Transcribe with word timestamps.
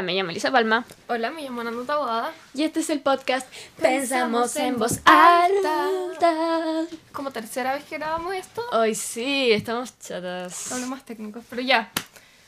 Hola, 0.00 0.06
me 0.06 0.14
llamo 0.14 0.30
Elisa 0.30 0.50
Palma. 0.50 0.86
Hola, 1.08 1.30
me 1.30 1.42
llamo 1.42 1.62
Nando 1.62 1.84
Tabodada. 1.84 2.32
Y 2.54 2.62
este 2.62 2.80
es 2.80 2.88
el 2.88 3.00
podcast 3.00 3.46
Pensamos 3.78 4.56
en 4.56 4.78
voz 4.78 4.98
alta. 5.04 6.86
Como 7.12 7.30
tercera 7.32 7.74
vez 7.74 7.84
que 7.84 7.98
grabamos 7.98 8.34
esto. 8.34 8.62
Hoy 8.72 8.94
sí, 8.94 9.52
estamos 9.52 9.98
chatas. 9.98 10.68
Problemas 10.70 11.04
técnicos, 11.04 11.44
pero 11.50 11.60
ya. 11.60 11.92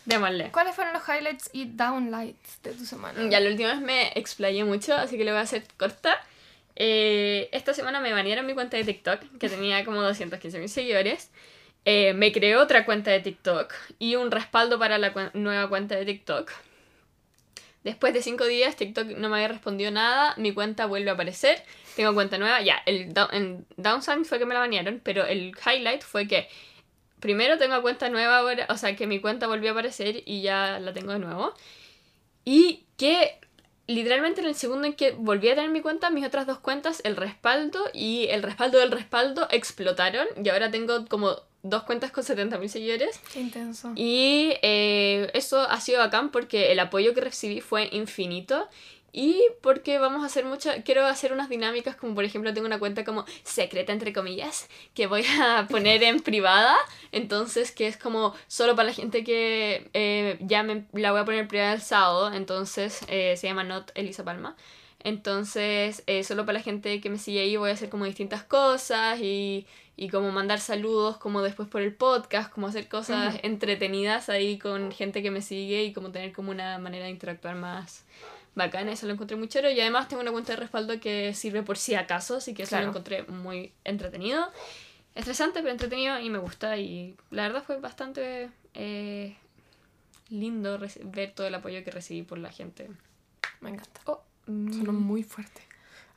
Démosle. 0.07 0.50
¿Cuáles 0.50 0.75
fueron 0.75 0.95
los 0.95 1.03
highlights 1.07 1.50
y 1.53 1.67
downlights 1.67 2.62
de 2.62 2.73
tu 2.73 2.86
semana? 2.86 3.21
Ya, 3.29 3.39
la 3.39 3.50
última 3.50 3.69
vez 3.75 3.82
me 3.82 4.12
explayé 4.19 4.64
mucho, 4.64 4.95
así 4.95 5.19
que 5.19 5.25
le 5.25 5.32
voy 5.32 5.40
a 5.40 5.43
hacer 5.43 5.62
corta. 5.76 6.17
Eh, 6.75 7.50
esta 7.53 7.75
semana 7.75 8.00
me 8.00 8.14
banearon 8.14 8.46
mi 8.46 8.54
cuenta 8.54 8.79
de 8.79 8.84
TikTok, 8.84 9.21
que 9.39 9.50
tenía 9.50 9.84
como 9.84 10.00
215 10.00 10.59
mil 10.59 10.71
seguidores. 10.71 11.29
Eh, 11.84 12.14
me 12.14 12.32
creé 12.32 12.57
otra 12.57 12.87
cuenta 12.87 13.11
de 13.11 13.21
TikTok 13.21 13.75
y 13.98 14.17
un 14.17 14.31
respaldo 14.31 14.79
para 14.79 14.96
la 14.96 15.12
cuen- 15.12 15.32
nueva 15.34 15.68
cuenta 15.68 15.96
de 15.96 16.07
TikTok. 16.07 16.50
Después 17.85 18.14
de 18.14 18.22
cinco 18.22 18.45
días, 18.45 18.77
TikTok 18.77 19.09
no 19.17 19.29
me 19.29 19.36
había 19.36 19.49
respondido 19.49 19.90
nada, 19.90 20.35
mi 20.36 20.53
cuenta 20.53 20.86
vuelve 20.86 21.11
a 21.11 21.14
aparecer, 21.14 21.63
tengo 21.96 22.14
cuenta 22.14 22.39
nueva, 22.39 22.61
ya, 22.63 22.81
el, 22.86 23.13
down, 23.13 23.29
el 23.32 23.64
downside 23.77 24.25
fue 24.25 24.39
que 24.39 24.46
me 24.46 24.54
la 24.54 24.61
banearon, 24.61 25.00
pero 25.03 25.27
el 25.27 25.53
highlight 25.67 26.03
fue 26.03 26.29
que 26.29 26.49
primero 27.18 27.59
tengo 27.59 27.81
cuenta 27.82 28.09
nueva 28.09 28.39
ahora, 28.39 28.67
o 28.68 28.76
sea, 28.76 28.95
que 28.95 29.07
mi 29.07 29.21
cuenta 29.21 29.46
volvió 29.46 29.71
a 29.71 29.73
aparecer 29.73 30.23
y 30.26 30.43
ya 30.43 30.79
la 30.79 30.93
tengo 30.93 31.13
de 31.13 31.18
nuevo. 31.18 31.54
Y 32.45 32.84
que 32.97 33.39
literalmente 33.87 34.41
en 34.41 34.47
el 34.47 34.55
segundo 34.55 34.87
en 34.87 34.95
que 34.95 35.12
volví 35.12 35.48
a 35.48 35.55
tener 35.55 35.70
mi 35.70 35.81
cuenta, 35.81 36.11
mis 36.11 36.27
otras 36.27 36.47
dos 36.47 36.59
cuentas, 36.59 37.01
el 37.05 37.17
respaldo 37.17 37.84
y 37.93 38.27
el 38.31 38.43
respaldo 38.43 38.78
del 38.78 38.91
respaldo 38.91 39.49
explotaron 39.51 40.27
y 40.43 40.49
ahora 40.49 40.71
tengo 40.71 41.06
como 41.06 41.37
dos 41.63 41.85
cuentas 41.85 42.11
con 42.11 42.25
70.000 42.25 42.69
seguidores. 42.69 43.21
Qué 43.33 43.41
intenso. 43.41 43.93
Y 43.95 44.55
eh, 44.63 45.31
eso 45.35 45.61
ha 45.61 45.81
sido 45.81 45.99
bacán 45.99 46.31
porque 46.31 46.73
el 46.73 46.81
apoyo 46.81 47.15
que 47.15 47.21
recibí 47.21 47.61
fue 47.61 47.89
infinito. 47.93 48.69
Y 49.15 49.43
porque 49.61 49.99
vamos 49.99 50.23
a 50.23 50.27
hacer 50.27 50.47
muchas, 50.47 50.83
quiero 50.85 51.05
hacer 51.05 51.35
unas 51.35 51.51
dinámicas 51.51 51.97
como 51.97 52.15
por 52.15 52.25
ejemplo 52.25 52.55
tengo 52.55 52.67
una 52.67 52.79
cuenta 52.79 53.05
como 53.05 53.27
secreta 53.43 53.93
entre 53.93 54.15
comillas 54.15 54.71
que 54.95 55.07
voy 55.07 55.23
a 55.39 55.67
poner 55.71 56.03
en 56.03 56.21
privada, 56.21 56.75
entonces 57.13 57.73
que 57.73 57.87
es 57.87 57.99
como 57.99 58.35
solo 58.47 58.75
para 58.75 58.89
la 58.89 58.95
gente 58.95 59.23
que 59.23 59.91
eh, 59.93 60.39
ya 60.41 60.63
me, 60.63 60.87
la 60.95 61.13
voy 61.13 61.21
a 61.21 61.25
poner 61.27 61.47
privada 61.47 61.75
el 61.75 61.83
sábado, 61.83 62.33
entonces 62.33 63.01
eh, 63.09 63.35
se 63.37 63.49
llama 63.49 63.65
Not 63.65 63.93
Elisa 63.95 64.25
Palma. 64.25 64.57
Entonces, 65.05 66.03
eh, 66.06 66.25
solo 66.25 66.45
para 66.47 66.58
la 66.58 66.62
gente 66.64 67.00
que 67.00 67.11
me 67.11 67.19
sigue 67.19 67.41
ahí 67.41 67.56
voy 67.56 67.70
a 67.70 67.72
hacer 67.75 67.89
como 67.89 68.05
distintas 68.05 68.45
cosas 68.45 69.19
y, 69.20 69.67
y 69.97 70.09
como 70.09 70.31
mandar 70.31 70.61
saludos 70.61 71.17
como 71.19 71.42
después 71.42 71.69
por 71.69 71.83
el 71.83 71.92
podcast, 71.94 72.53
como 72.53 72.69
hacer 72.69 72.89
cosas 72.89 73.36
entretenidas 73.42 74.28
ahí 74.28 74.59
con 74.59 74.92
gente 74.92 75.22
que 75.22 75.31
me 75.31 75.42
sigue 75.42 75.83
y 75.84 75.92
como 75.92 76.11
tener 76.12 76.33
como 76.33 76.50
una 76.53 76.78
manera 76.78 77.06
de 77.06 77.11
interactuar 77.11 77.56
más 77.56 78.05
bacana, 78.55 78.92
eso 78.92 79.06
lo 79.06 79.14
encontré 79.14 79.36
muy 79.36 79.48
chévere 79.48 79.72
y 79.75 79.81
además 79.81 80.09
tengo 80.09 80.22
una 80.22 80.31
cuenta 80.31 80.53
de 80.53 80.56
respaldo 80.61 81.00
que 81.00 81.33
sirve 81.34 81.62
por 81.62 81.78
si 81.78 81.94
acaso, 81.94 82.37
así 82.37 82.55
que 82.55 82.62
eso 82.64 82.70
Claro. 82.70 82.84
lo 82.84 82.91
encontré 82.91 83.22
muy 83.25 83.72
entretenido. 83.84 84.47
Estresante, 85.14 85.61
pero 85.61 85.72
entretenido 85.72 86.19
y 86.20 86.31
me 86.31 86.39
gusta 86.39 86.77
y 86.78 87.16
la 87.31 87.42
verdad 87.42 87.62
fue 87.64 87.78
bastante 87.78 88.50
eh, 88.75 89.37
lindo 90.28 90.78
ver 91.05 91.33
todo 91.34 91.47
el 91.47 91.55
apoyo 91.55 91.83
que 91.84 91.91
recibí 91.91 92.22
por 92.22 92.39
la 92.39 92.50
gente. 92.53 92.89
Me 93.61 93.70
encanta. 93.70 94.00
Oh, 94.06 94.22
mm. 94.47 94.73
Sonó 94.73 94.93
muy 94.93 95.23
fuerte. 95.23 95.62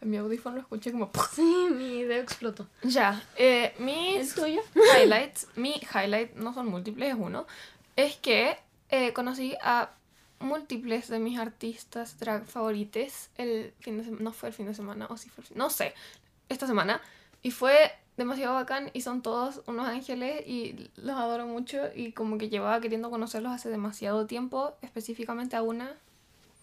Mi 0.02 0.18
audífono 0.18 0.56
lo 0.56 0.62
escuché 0.62 0.92
como... 0.92 1.12
Sí, 1.34 1.68
mi 1.72 2.04
dedo 2.04 2.22
explotó. 2.22 2.68
Ya, 2.84 3.24
eh, 3.38 3.74
¿El 3.80 3.86
mis 3.86 4.36
tuyo? 4.36 4.62
highlights, 5.00 5.48
mi 5.56 5.82
highlight, 5.94 6.36
no 6.36 6.54
son 6.54 6.68
múltiples, 6.68 7.10
es 7.10 7.16
uno, 7.18 7.48
es 7.96 8.16
que 8.18 8.58
eh, 8.90 9.14
conocí 9.14 9.56
a 9.64 9.92
múltiples 10.40 11.08
de 11.08 11.20
mis 11.20 11.40
artistas 11.40 12.20
drag 12.20 12.46
favorites 12.46 13.30
el 13.38 13.74
fin 13.80 13.98
de 13.98 14.04
semana, 14.04 14.24
no 14.24 14.34
fue 14.34 14.50
el 14.50 14.54
fin 14.54 14.68
de 14.68 14.76
semana, 14.76 15.08
o 15.10 15.18
sí 15.18 15.30
fue 15.30 15.44
el 15.44 15.48
fin, 15.48 15.58
no 15.58 15.70
sé, 15.70 15.94
esta 16.50 16.68
semana, 16.68 17.02
y 17.42 17.52
fue 17.52 17.92
demasiado 18.18 18.54
bacán 18.54 18.92
y 18.94 19.02
son 19.02 19.22
todos 19.22 19.62
unos 19.68 19.88
ángeles 19.88 20.46
y 20.48 20.90
los 20.96 21.18
adoro 21.18 21.48
mucho 21.48 21.82
y 21.94 22.12
como 22.12 22.38
que 22.38 22.50
llevaba 22.50 22.80
queriendo 22.80 23.10
conocerlos 23.10 23.52
hace 23.52 23.70
demasiado 23.70 24.26
tiempo, 24.26 24.76
específicamente 24.82 25.56
a 25.56 25.62
una, 25.62 25.96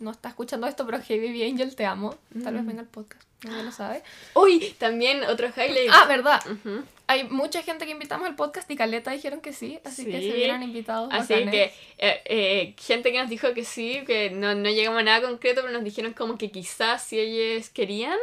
no 0.03 0.11
está 0.11 0.29
escuchando 0.29 0.67
esto, 0.67 0.85
pero 0.85 0.99
Hey 1.07 1.19
Baby 1.19 1.45
Angel, 1.45 1.75
te 1.75 1.87
amo, 1.87 2.17
tal 2.45 2.55
vez 2.55 2.63
Mm. 2.63 2.67
venga 2.67 2.81
el 2.83 2.89
podcast, 2.89 3.23
nadie 3.45 3.63
lo 3.63 3.73
sabe. 3.73 4.03
Uy, 4.35 4.75
también 4.79 5.23
otro 5.25 5.49
highlight. 5.49 5.91
Ah, 5.93 6.07
verdad, 6.07 6.41
hay 7.07 7.25
mucha 7.25 7.63
gente 7.63 7.85
que 7.85 7.91
invitamos 7.93 8.27
al 8.29 8.35
podcast 8.37 8.71
y 8.71 8.77
Caleta 8.77 9.11
dijeron 9.11 9.41
que 9.41 9.53
sí, 9.53 9.79
así 9.85 10.05
que 10.05 10.13
se 10.21 10.33
vieron 10.33 10.63
invitados. 10.63 11.09
Así 11.13 11.35
bacanes. 11.35 11.51
que 11.53 11.65
eh, 11.99 12.23
eh, 12.27 12.75
gente 12.79 13.13
que 13.13 13.19
nos 13.21 13.29
dijo 13.31 13.53
que 13.55 13.65
sí, 13.65 14.03
que 14.07 14.31
no, 14.31 14.55
no 14.55 14.71
llegamos 14.71 15.01
a 15.01 15.03
nada 15.03 15.23
concreto, 15.23 15.61
pero 15.63 15.73
nos 15.73 15.85
dijeron 15.85 16.13
como 16.15 16.39
que 16.39 16.51
quizás 16.51 17.03
si 17.05 17.19
ellos 17.19 17.69
querían, 17.71 18.17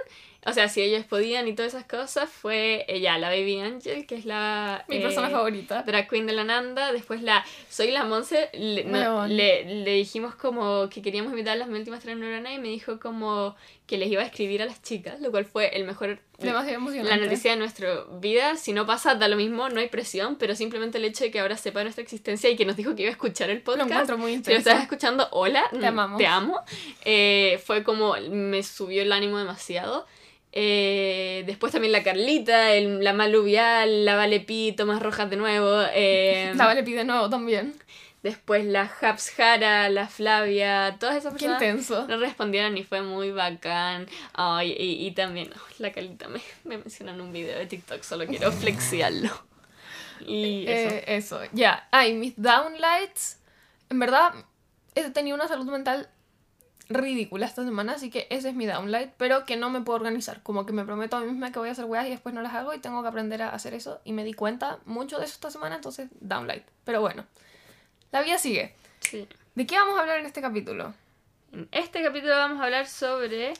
o 0.45 0.53
sea, 0.53 0.69
si 0.69 0.81
ellos 0.81 1.05
podían 1.05 1.47
y 1.47 1.53
todas 1.53 1.73
esas 1.73 1.85
cosas, 1.85 2.29
fue 2.29 2.85
ella, 2.87 3.17
la 3.17 3.29
Baby 3.29 3.59
Angel, 3.59 4.05
que 4.07 4.15
es 4.15 4.25
la... 4.25 4.85
Mi 4.87 4.97
eh, 4.97 5.01
persona 5.01 5.29
favorita. 5.29 5.83
Drag 5.83 6.09
Queen 6.09 6.25
de 6.25 6.33
la 6.33 6.43
Nanda, 6.45 6.91
después 6.93 7.21
la 7.21 7.45
Soy 7.69 7.91
la 7.91 8.03
Monse, 8.05 8.49
le, 8.53 8.83
no- 8.85 9.27
le, 9.27 9.65
le 9.83 9.91
dijimos 9.93 10.35
como 10.35 10.89
que 10.89 11.01
queríamos 11.01 11.31
invitar 11.31 11.53
a 11.53 11.55
las 11.57 11.67
últimas 11.69 11.99
tres 12.01 12.15
neuronas 12.17 12.53
y 12.53 12.57
me 12.59 12.69
dijo 12.69 12.99
como 12.99 13.55
que 13.85 13.97
les 13.97 14.09
iba 14.11 14.21
a 14.21 14.25
escribir 14.25 14.61
a 14.61 14.65
las 14.65 14.81
chicas, 14.83 15.19
lo 15.19 15.31
cual 15.31 15.45
fue 15.45 15.75
el 15.75 15.83
mejor 15.83 16.19
Demasiado 16.37 16.77
emocionante. 16.77 17.09
la 17.17 17.17
noticia 17.25 17.51
de 17.51 17.57
nuestra 17.57 18.03
vida, 18.21 18.55
si 18.55 18.71
no 18.71 18.85
pasa, 18.85 19.15
da 19.15 19.27
lo 19.27 19.35
mismo, 19.35 19.67
no 19.69 19.79
hay 19.79 19.89
presión, 19.89 20.35
pero 20.37 20.55
simplemente 20.55 20.99
el 20.99 21.05
hecho 21.05 21.23
de 21.25 21.31
que 21.31 21.39
ahora 21.39 21.57
sepa 21.57 21.81
nuestra 21.83 22.03
existencia 22.03 22.49
y 22.51 22.55
que 22.55 22.65
nos 22.65 22.77
dijo 22.77 22.95
que 22.95 23.01
iba 23.01 23.09
a 23.09 23.13
escuchar 23.13 23.49
el 23.49 23.57
Lo 23.57 23.63
podcast. 23.63 23.89
encuentro 23.91 24.17
muy 24.19 24.35
Si 24.43 24.51
lo 24.51 24.57
estás 24.57 24.81
escuchando, 24.83 25.27
hola, 25.31 25.63
Te 25.71 25.79
mm, 25.79 25.85
amamos. 25.85 26.17
te 26.19 26.27
amo. 26.27 26.61
Eh, 27.03 27.59
fue 27.65 27.83
como, 27.83 28.15
me 28.29 28.61
subió 28.63 29.01
el 29.01 29.11
ánimo 29.11 29.37
demasiado. 29.39 30.05
Eh, 30.51 31.43
después 31.45 31.71
también 31.71 31.91
la 31.91 32.03
Carlita, 32.03 32.71
el- 32.73 33.03
la 33.03 33.13
Maluvial, 33.13 34.05
la 34.05 34.15
Valepi, 34.15 34.73
Tomás 34.75 35.01
Rojas 35.01 35.29
de 35.29 35.35
nuevo. 35.35 35.81
eh, 35.93 36.51
La 36.55 36.65
Vale 36.65 36.83
pide 36.83 37.03
nuevo 37.03 37.29
también. 37.29 37.73
Después 38.23 38.65
la 38.65 38.85
Jara, 38.87 39.87
la 39.87 40.07
Flavia, 40.07 40.97
todas 40.99 41.15
esas 41.15 41.33
Qué 41.35 41.45
personas 41.45 41.61
intenso. 41.61 42.05
no 42.07 42.17
respondieron 42.17 42.77
y 42.77 42.83
fue 42.83 43.01
muy 43.01 43.31
bacán. 43.31 44.07
Y, 44.63 44.71
y 45.07 45.11
también 45.11 45.49
ay, 45.53 45.75
la 45.77 45.91
Carlita 45.93 46.27
me, 46.27 46.41
me 46.65 46.77
menciona 46.79 47.13
en 47.13 47.21
un 47.21 47.31
video 47.31 47.57
de 47.57 47.65
TikTok, 47.65 48.03
solo 48.03 48.25
quiero 48.27 48.51
flexiarlo. 48.51 49.29
Y 50.27 50.65
eso. 50.67 50.89
Eh, 50.95 51.03
eso, 51.07 51.39
ya. 51.53 51.87
Ay, 51.91 52.13
mis 52.13 52.33
downlights. 52.35 53.37
En 53.89 53.99
verdad, 53.99 54.33
he 54.95 55.09
tenido 55.11 55.35
una 55.35 55.47
salud 55.47 55.67
mental 55.71 56.09
ridícula 56.89 57.45
esta 57.45 57.63
semana, 57.63 57.93
así 57.93 58.09
que 58.09 58.27
ese 58.31 58.49
es 58.49 58.55
mi 58.55 58.65
downlight, 58.65 59.11
pero 59.17 59.45
que 59.45 59.55
no 59.55 59.69
me 59.69 59.81
puedo 59.81 59.97
organizar. 59.97 60.41
Como 60.41 60.65
que 60.65 60.73
me 60.73 60.83
prometo 60.83 61.17
a 61.17 61.21
mí 61.21 61.27
misma 61.27 61.51
que 61.51 61.59
voy 61.59 61.69
a 61.69 61.71
hacer 61.71 61.85
weas 61.85 62.07
y 62.07 62.09
después 62.09 62.33
no 62.33 62.41
las 62.41 62.53
hago 62.53 62.73
y 62.73 62.79
tengo 62.79 63.01
que 63.01 63.07
aprender 63.07 63.41
a 63.43 63.49
hacer 63.49 63.73
eso. 63.73 64.01
Y 64.03 64.13
me 64.13 64.23
di 64.23 64.33
cuenta 64.33 64.79
mucho 64.85 65.19
de 65.19 65.25
eso 65.25 65.35
esta 65.35 65.51
semana, 65.51 65.75
entonces 65.75 66.09
downlight. 66.19 66.63
Pero 66.83 67.01
bueno, 67.01 67.25
la 68.11 68.21
vida 68.21 68.37
sigue. 68.37 68.75
Sí. 69.01 69.27
¿De 69.55 69.67
qué 69.67 69.75
vamos 69.75 69.97
a 69.97 70.01
hablar 70.01 70.19
en 70.19 70.25
este 70.25 70.41
capítulo? 70.41 70.93
En 71.51 71.69
este 71.71 72.03
capítulo 72.03 72.35
vamos 72.35 72.59
a 72.59 72.65
hablar 72.65 72.87
sobre. 72.87 73.53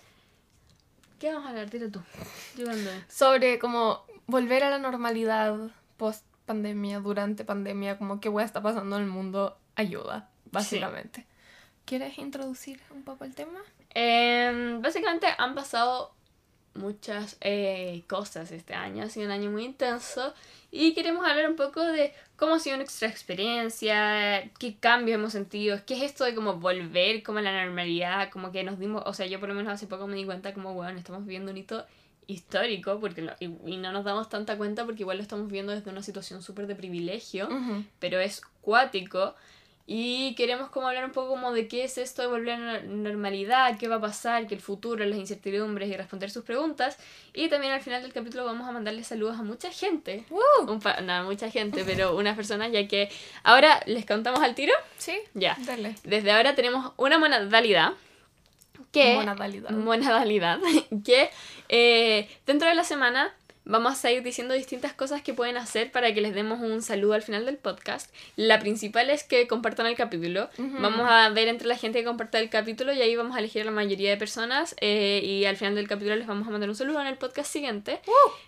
¿Qué 1.20 1.32
vamos 1.32 1.46
a 1.46 1.50
hablar? 1.50 1.70
Tira 1.70 1.90
tú. 1.90 2.02
Yo 2.58 2.66
sobre 3.08 3.60
como 3.60 4.06
volver 4.26 4.64
a 4.64 4.70
la 4.70 4.80
normalidad 4.80 5.56
post 5.98 6.26
pandemia, 6.46 7.00
durante 7.00 7.46
pandemia, 7.46 8.00
como 8.00 8.20
qué 8.20 8.30
wea 8.30 8.46
está 8.46 8.62
pasando 8.62 8.96
en 8.98 9.04
el 9.04 9.10
mundo, 9.10 9.60
ayuda, 9.76 10.30
básicamente. 10.52 11.28
¿Quieres 11.90 12.20
introducir 12.20 12.80
un 12.92 13.02
poco 13.02 13.24
el 13.26 13.34
tema? 13.34 13.60
Em, 13.96 14.80
básicamente 14.80 15.26
han 15.40 15.56
pasado 15.56 16.14
muchas 16.76 17.36
eh, 17.42 18.04
cosas 18.08 18.52
este 18.52 18.76
año, 18.76 19.04
ha 19.04 19.10
sido 19.10 19.26
un 19.26 19.32
año 19.32 19.50
muy 19.50 19.66
intenso 19.66 20.36
y 20.70 20.94
queremos 20.94 21.26
hablar 21.26 21.50
un 21.50 21.56
poco 21.56 21.82
de 21.84 22.14
cómo 22.36 22.54
ha 22.54 22.60
sido 22.60 22.78
nuestra 22.78 23.08
experiencia, 23.08 24.52
qué 24.60 24.76
cambios 24.78 25.16
hemos 25.16 25.34
sentido, 25.34 25.80
qué 25.88 25.96
es 25.96 26.04
esto 26.04 26.26
de 26.26 26.36
como 26.36 26.58
volver 26.58 27.24
como 27.24 27.40
a 27.40 27.42
la 27.42 27.66
normalidad, 27.66 28.30
como 28.30 28.52
que 28.52 28.64
nos 28.64 28.78
dimos, 28.78 29.02
o 29.08 29.14
sea, 29.16 29.26
yo 29.26 29.40
por 29.40 29.50
lo 29.50 29.56
menos 29.56 29.74
hace 29.74 29.88
poco 29.88 30.06
me 30.06 30.16
di 30.16 30.26
cuenta 30.26 30.54
como, 30.54 30.76
bueno, 30.76 31.00
estamos 31.00 31.24
viviendo 31.26 31.52
un 31.52 31.58
hito 31.58 31.88
histórico 32.28 33.00
porque 33.00 33.24
no- 33.24 33.34
y, 33.40 33.46
y 33.66 33.78
no 33.78 33.92
nos 33.92 34.06
damos 34.06 34.30
tanta 34.30 34.56
cuenta 34.58 34.86
porque 34.86 35.02
igual 35.02 35.18
lo 35.18 35.24
estamos 35.24 35.50
viendo 35.52 35.74
desde 35.74 35.90
una 35.90 36.04
situación 36.04 36.44
súper 36.44 36.68
de 36.68 36.76
privilegio 36.76 37.48
Ujú. 37.48 37.84
pero 37.98 38.20
es 38.20 38.42
cuático. 38.62 39.34
Y 39.92 40.36
queremos 40.36 40.70
como 40.70 40.88
hablar 40.88 41.04
un 41.04 41.12
poco 41.12 41.30
como 41.30 41.52
de 41.52 41.68
qué 41.68 41.84
es 41.84 41.98
esto 41.98 42.22
de 42.22 42.28
volver 42.28 42.54
a 42.54 42.60
la 42.60 42.80
normalidad, 42.84 43.76
qué 43.80 43.88
va 43.88 43.96
a 43.96 44.00
pasar, 44.00 44.46
que 44.46 44.54
el 44.54 44.62
futuro, 44.62 45.04
las 45.04 45.18
incertidumbres 45.18 45.90
y 45.90 45.98
responder 45.98 46.30
sus 46.30 46.44
preguntas. 46.44 46.96
Y 47.34 47.50
también 47.50 47.74
al 47.74 47.82
final 47.82 48.04
del 48.04 48.14
capítulo 48.14 48.46
vamos 48.46 48.70
a 48.70 48.72
mandarle 48.72 49.04
saludos 49.04 49.40
a 49.40 49.42
mucha 49.42 49.72
gente. 49.72 50.26
¡Woo! 50.30 50.42
Un 50.72 50.80
no, 51.08 51.24
mucha 51.24 51.50
gente, 51.50 51.84
pero 51.86 52.16
unas 52.18 52.36
personas 52.36 52.72
ya 52.72 52.88
que 52.88 53.10
ahora 53.42 53.82
les 53.88 54.06
contamos 54.06 54.42
al 54.42 54.54
tiro. 54.54 54.74
Sí, 55.00 55.18
Ya. 55.34 55.58
dale. 55.66 55.96
Desde 56.04 56.32
ahora 56.34 56.54
tenemos 56.54 56.94
una 56.98 57.18
modalidad 57.18 57.94
que 58.92 59.16
Buena 59.16 59.34
validad. 59.34 59.72
modalidad 59.72 60.60
que 61.04 61.32
eh, 61.68 62.30
dentro 62.46 62.70
de 62.70 62.76
la 62.76 62.84
semana 62.84 63.34
vamos 63.70 64.04
a 64.04 64.12
ir 64.12 64.24
diciendo 64.24 64.56
distintas 64.56 64.94
cosas 64.94 65.22
que 65.22 65.34
pueden 65.34 65.56
hacer 65.56 65.92
para 65.92 66.12
que 66.14 66.22
les 66.22 66.34
demos 66.34 66.60
un 66.60 66.82
saludo 66.82 67.14
al 67.14 67.22
final 67.22 67.46
del 67.46 67.58
podcast. 67.58 68.12
La 68.36 68.60
principal 68.60 69.12
es 69.12 69.24
que 69.24 69.48
compartan 69.48 69.86
el 69.86 69.96
capítulo. 69.96 70.50
Vamos 70.58 71.08
a 71.08 71.30
ver 71.30 71.48
entre 71.48 71.68
la 71.68 71.78
gente 71.78 72.00
que 72.00 72.06
comparta 72.06 72.40
el 72.40 72.50
capítulo 72.50 72.92
y 72.94 73.02
ahí 73.02 73.16
vamos 73.16 73.36
a 73.36 73.40
elegir 73.40 73.62
a 73.62 73.66
la 73.66 73.72
mayoría 73.72 74.10
de 74.10 74.18
personas 74.18 74.76
eh, 74.82 75.22
y 75.24 75.46
al 75.46 75.56
final 75.56 75.76
del 75.76 75.88
capítulo 75.88 76.16
les 76.16 76.26
vamos 76.26 76.48
a 76.48 76.52
mandar 76.52 76.68
un 76.68 76.76
saludo 76.76 77.00
en 77.00 77.08
el 77.08 77.18
podcast 77.18 77.52
siguiente. 77.52 78.02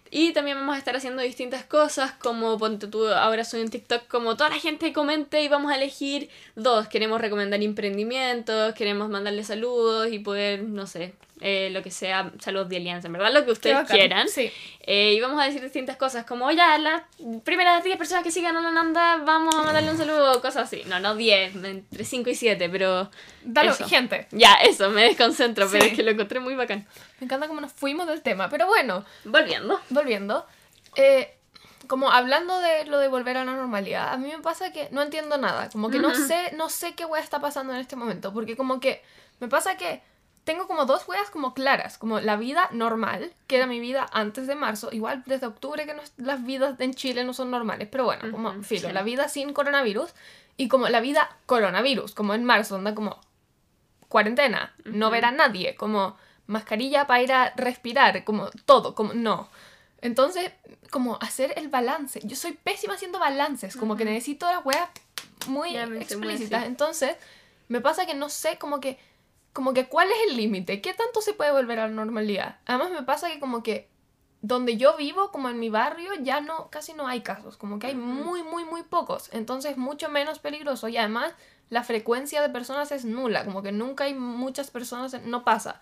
Y 0.10 0.34
también 0.34 0.58
vamos 0.58 0.76
a 0.76 0.80
estar 0.80 0.96
haciendo 0.96 1.22
distintas 1.22 1.64
cosas 1.66 2.12
como 2.14 2.58
ponte 2.58 2.88
tú, 2.88 3.08
ahora 3.08 3.46
soy 3.46 3.62
en 3.62 3.70
TikTok, 3.70 4.08
como 4.08 4.36
toda 4.36 4.50
la 4.50 4.60
gente 4.60 4.92
comente 4.92 5.44
y 5.44 5.48
vamos 5.48 5.72
a 5.72 5.76
elegir 5.76 6.30
dos. 6.56 6.88
Queremos 6.88 7.22
recomendar 7.22 7.62
emprendimientos, 7.62 8.74
queremos 8.74 9.08
mandarle 9.10 9.44
saludos 9.44 10.12
y 10.12 10.18
poder, 10.18 10.64
no 10.64 10.88
sé, 10.88 11.14
eh, 11.42 11.70
lo 11.72 11.82
que 11.84 11.92
sea, 11.92 12.32
saludos 12.40 12.70
de 12.70 12.78
alianza, 12.78 13.08
en 13.08 13.14
verdad, 13.14 13.34
lo 13.34 13.44
que 13.44 13.52
ustedes 13.52 13.90
quieran. 13.90 14.30
Sí. 14.30 14.52
Eh, 14.82 15.14
y 15.14 15.20
vamos 15.22 15.42
a 15.42 15.46
decir 15.46 15.62
distintas 15.62 15.98
cosas, 15.98 16.26
como 16.26 16.50
ya 16.52 16.78
las 16.78 17.04
primeras 17.44 17.84
10 17.84 17.98
personas 17.98 18.24
que 18.24 18.32
sigan 18.32 18.56
a 18.56 18.72
Nanda, 18.72 19.18
vamos 19.18 19.54
a 19.56 19.64
mandarle 19.64 19.92
un 19.92 19.98
saludo, 19.98 20.42
cosas 20.42 20.64
así. 20.68 20.84
No, 20.86 21.00
no 21.00 21.16
10, 21.16 21.56
entre 21.56 22.06
5 22.06 22.30
y 22.30 22.36
7, 22.36 22.70
pero. 22.70 23.10
Dale, 23.44 23.72
eso. 23.72 23.88
gente. 23.88 24.28
Ya, 24.32 24.54
eso, 24.56 24.90
me 24.92 25.04
desconcentro, 25.04 25.68
pero 25.72 25.84
es 25.86 25.94
que 25.94 26.04
lo 26.04 26.12
encontré 26.12 26.40
muy 26.40 26.56
bacán. 26.56 26.88
Me 27.20 27.26
encanta 27.26 27.48
cómo 27.48 27.60
nos 27.60 27.72
fuimos 27.74 28.08
del 28.08 28.22
tema. 28.22 28.50
Pero 28.50 28.68
bueno, 28.68 29.04
Volviendo. 29.26 29.80
volviendo. 29.90 30.46
eh, 30.96 31.34
como 31.88 32.10
hablando 32.12 32.58
de 32.60 32.86
lo 32.86 33.00
de 33.00 33.10
volver 33.10 33.36
a 33.36 33.44
la 33.44 33.52
normalidad, 33.54 34.14
a 34.14 34.18
mí 34.18 34.30
me 34.30 34.40
pasa 34.42 34.72
que 34.72 34.88
no 34.92 35.02
entiendo 35.02 35.38
nada. 35.38 35.70
Como 35.70 35.90
que 35.90 36.00
no 36.00 36.16
sé, 36.16 36.52
no 36.56 36.70
sé 36.70 36.94
qué 36.94 37.04
wea 37.04 37.22
está 37.22 37.42
pasando 37.42 37.74
en 37.74 37.80
este 37.80 37.98
momento. 37.98 38.32
Porque 38.32 38.56
como 38.56 38.80
que 38.80 39.02
me 39.42 39.50
pasa 39.50 39.76
que 39.76 40.02
tengo 40.52 40.68
como 40.68 40.86
dos 40.86 41.08
weas 41.08 41.30
como 41.30 41.54
claras. 41.54 41.98
Como 41.98 42.20
la 42.20 42.36
vida 42.36 42.68
normal, 42.72 43.34
que 43.48 43.56
era 43.58 43.68
mi 43.68 43.80
vida 43.80 44.06
antes 44.12 44.48
de 44.48 44.56
marzo. 44.56 44.90
Igual 44.92 45.24
desde 45.26 45.48
octubre 45.48 45.86
que 45.86 45.94
no- 45.94 46.02
las 46.18 46.44
vidas 46.46 46.78
en 46.80 46.94
Chile 46.94 47.24
no 47.24 47.34
son 47.34 47.50
normales. 47.52 47.88
Pero 47.92 48.04
bueno, 48.04 48.30
como 48.32 48.50
Ujú, 48.50 48.64
filo, 48.64 48.90
sí. 48.90 48.94
la 48.94 49.04
vida 49.04 49.30
sin 49.30 49.54
coronavirus. 49.54 50.12
Y 50.58 50.68
como 50.68 50.90
la 50.90 51.00
vida 51.00 51.30
coronavirus, 51.46 52.14
como 52.14 52.34
en 52.34 52.44
marzo, 52.44 52.76
onda 52.76 52.94
como 52.94 53.18
cuarentena, 54.10 54.74
no 54.86 55.10
ver 55.10 55.26
a 55.26 55.32
nadie, 55.32 55.76
como 55.76 56.18
mascarilla 56.48 57.08
para 57.08 57.22
ir 57.24 57.32
a 57.32 57.54
respirar, 57.56 58.24
como 58.26 58.50
todo, 58.66 58.94
como 58.94 59.14
no. 59.14 59.48
Entonces, 60.02 60.52
como 60.90 61.18
hacer 61.22 61.54
el 61.56 61.70
balance. 61.70 62.20
Yo 62.24 62.36
soy 62.36 62.54
pésima 62.54 62.96
haciendo 62.96 63.20
balances, 63.20 63.78
como 63.78 63.96
que 63.96 64.04
necesito 64.04 64.46
las 64.52 64.66
weas 64.66 64.90
muy 65.48 65.74
Ya 65.74 65.84
explícitas. 65.86 66.66
Entonces, 66.66 67.16
me 67.70 67.80
pasa 67.80 68.06
que 68.06 68.14
no 68.16 68.28
sé 68.28 68.58
como 68.58 68.80
que 68.82 69.00
como 69.54 69.74
que 69.74 69.88
cuál 69.88 70.10
es 70.10 70.30
el 70.30 70.38
límite, 70.38 70.82
qué 70.82 70.94
tanto 70.94 71.22
se 71.22 71.34
puede 71.34 71.52
volver 71.52 71.80
a 71.80 71.88
la 71.88 71.94
normalidad. 71.94 72.60
Además 72.66 72.92
me 72.92 73.04
pasa 73.04 73.30
que 73.30 73.40
como 73.40 73.64
que 73.64 73.90
donde 74.42 74.78
yo 74.78 74.98
vivo, 74.98 75.32
como 75.32 75.50
en 75.50 75.60
mi 75.60 75.70
barrio, 75.70 76.12
ya 76.22 76.42
no 76.42 76.70
casi 76.70 76.94
no 76.94 77.08
hay 77.08 77.22
casos, 77.22 77.58
como 77.58 77.78
que 77.78 77.88
hay 77.88 77.96
muy 77.96 78.44
muy 78.44 78.66
muy 78.66 78.84
pocos, 78.84 79.30
entonces 79.34 79.78
mucho 79.78 80.10
menos 80.10 80.40
peligroso 80.40 80.88
y 80.88 80.98
además 80.98 81.34
la 81.70 81.84
frecuencia 81.84 82.42
de 82.42 82.50
personas 82.50 82.92
es 82.92 83.06
nula, 83.06 83.46
como 83.46 83.62
que 83.62 83.72
nunca 83.72 84.06
hay 84.06 84.14
muchas 84.14 84.72
personas, 84.72 85.22
no 85.24 85.44
pasa. 85.44 85.82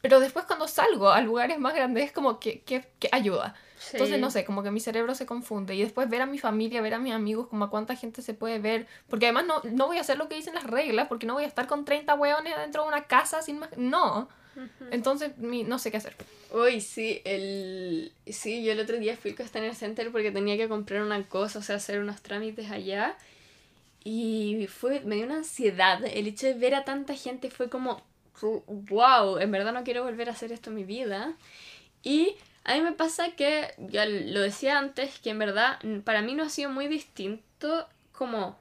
Pero 0.00 0.18
después 0.18 0.46
cuando 0.46 0.66
salgo 0.66 1.10
a 1.10 1.20
lugares 1.20 1.58
más 1.58 1.74
grandes 1.74 2.04
es 2.04 2.12
como 2.12 2.40
que, 2.40 2.62
que, 2.62 2.90
que 2.98 3.08
ayuda. 3.12 3.54
Entonces, 3.92 4.16
Sí. 4.16 4.20
no 4.20 4.30
sé, 4.30 4.44
como 4.44 4.62
que 4.62 4.70
mi 4.70 4.80
cerebro 4.80 5.14
se 5.14 5.26
confunde. 5.26 5.74
Y 5.74 5.82
después 5.82 6.08
ver 6.10 6.22
a 6.22 6.26
mi 6.26 6.38
familia, 6.38 6.82
ver 6.82 6.94
a 6.94 6.98
mis 6.98 7.12
amigos, 7.12 7.46
como 7.48 7.64
a 7.64 7.70
cuánta 7.70 7.96
gente 7.96 8.22
se 8.22 8.34
puede 8.34 8.58
ver. 8.58 8.86
Porque 9.08 9.26
además 9.26 9.46
no, 9.46 9.62
no 9.72 9.86
voy 9.86 9.98
a 9.98 10.02
hacer 10.02 10.18
lo 10.18 10.28
que 10.28 10.34
dicen 10.36 10.54
las 10.54 10.64
reglas, 10.64 11.08
porque 11.08 11.26
no 11.26 11.34
voy 11.34 11.44
a 11.44 11.46
estar 11.46 11.66
con 11.66 11.84
30 11.84 12.14
hueones 12.14 12.56
dentro 12.58 12.82
de 12.82 12.88
una 12.88 13.04
casa 13.04 13.42
sin 13.42 13.58
más... 13.58 13.70
No. 13.76 14.28
Entonces, 14.90 15.38
mi, 15.38 15.62
no 15.64 15.78
sé 15.78 15.90
qué 15.90 15.96
hacer. 15.96 16.14
Uy, 16.52 16.80
sí, 16.80 17.22
el... 17.24 18.12
sí, 18.26 18.62
yo 18.64 18.72
el 18.72 18.80
otro 18.80 18.98
día 18.98 19.16
fui 19.16 19.34
a 19.38 19.58
el 19.58 19.76
Center 19.76 20.10
porque 20.10 20.32
tenía 20.32 20.56
que 20.56 20.68
comprar 20.68 21.02
una 21.02 21.22
cosa, 21.26 21.60
o 21.60 21.62
sea, 21.62 21.76
hacer 21.76 22.00
unos 22.00 22.20
trámites 22.20 22.70
allá. 22.70 23.16
Y 24.02 24.66
fue, 24.68 25.00
me 25.00 25.16
dio 25.16 25.24
una 25.24 25.36
ansiedad. 25.36 26.04
El 26.04 26.26
hecho 26.26 26.46
de 26.46 26.54
ver 26.54 26.74
a 26.74 26.84
tanta 26.84 27.14
gente 27.14 27.50
fue 27.50 27.68
como, 27.70 28.02
wow, 28.42 29.38
en 29.38 29.50
verdad 29.50 29.72
no 29.72 29.84
quiero 29.84 30.04
volver 30.04 30.28
a 30.28 30.32
hacer 30.32 30.52
esto 30.52 30.70
en 30.70 30.76
mi 30.76 30.84
vida. 30.84 31.34
Y 32.02 32.34
a 32.64 32.74
mí 32.74 32.82
me 32.82 32.92
pasa 32.92 33.30
que, 33.32 33.74
ya 33.78 34.06
lo 34.06 34.40
decía 34.40 34.78
antes, 34.78 35.18
que 35.18 35.30
en 35.30 35.38
verdad 35.38 35.78
para 36.04 36.22
mí 36.22 36.34
no 36.34 36.44
ha 36.44 36.48
sido 36.48 36.70
muy 36.70 36.88
distinto 36.88 37.86
como... 38.12 38.58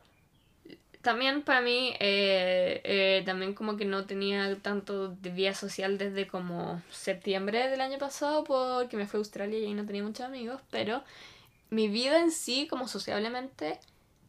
También 1.02 1.44
para 1.44 1.62
mí, 1.62 1.94
eh, 2.02 2.82
eh, 2.84 3.24
también 3.26 3.54
como 3.54 3.78
que 3.78 3.86
no 3.86 4.06
tenía 4.06 4.58
tanto 4.58 5.08
de 5.08 5.30
vida 5.30 5.54
social 5.54 5.98
desde 5.98 6.28
como 6.28 6.82
septiembre 6.92 7.70
del 7.70 7.80
año 7.80 7.98
pasado 7.98 8.44
porque 8.44 8.98
me 8.98 9.08
fui 9.08 9.18
a 9.18 9.22
Australia 9.22 9.58
y 9.60 9.66
ahí 9.66 9.74
no 9.74 9.86
tenía 9.86 10.04
muchos 10.04 10.26
amigos, 10.26 10.62
pero 10.70 11.02
mi 11.70 11.88
vida 11.88 12.20
en 12.20 12.32
sí 12.32 12.68
como 12.68 12.90
sociablemente 12.90 13.80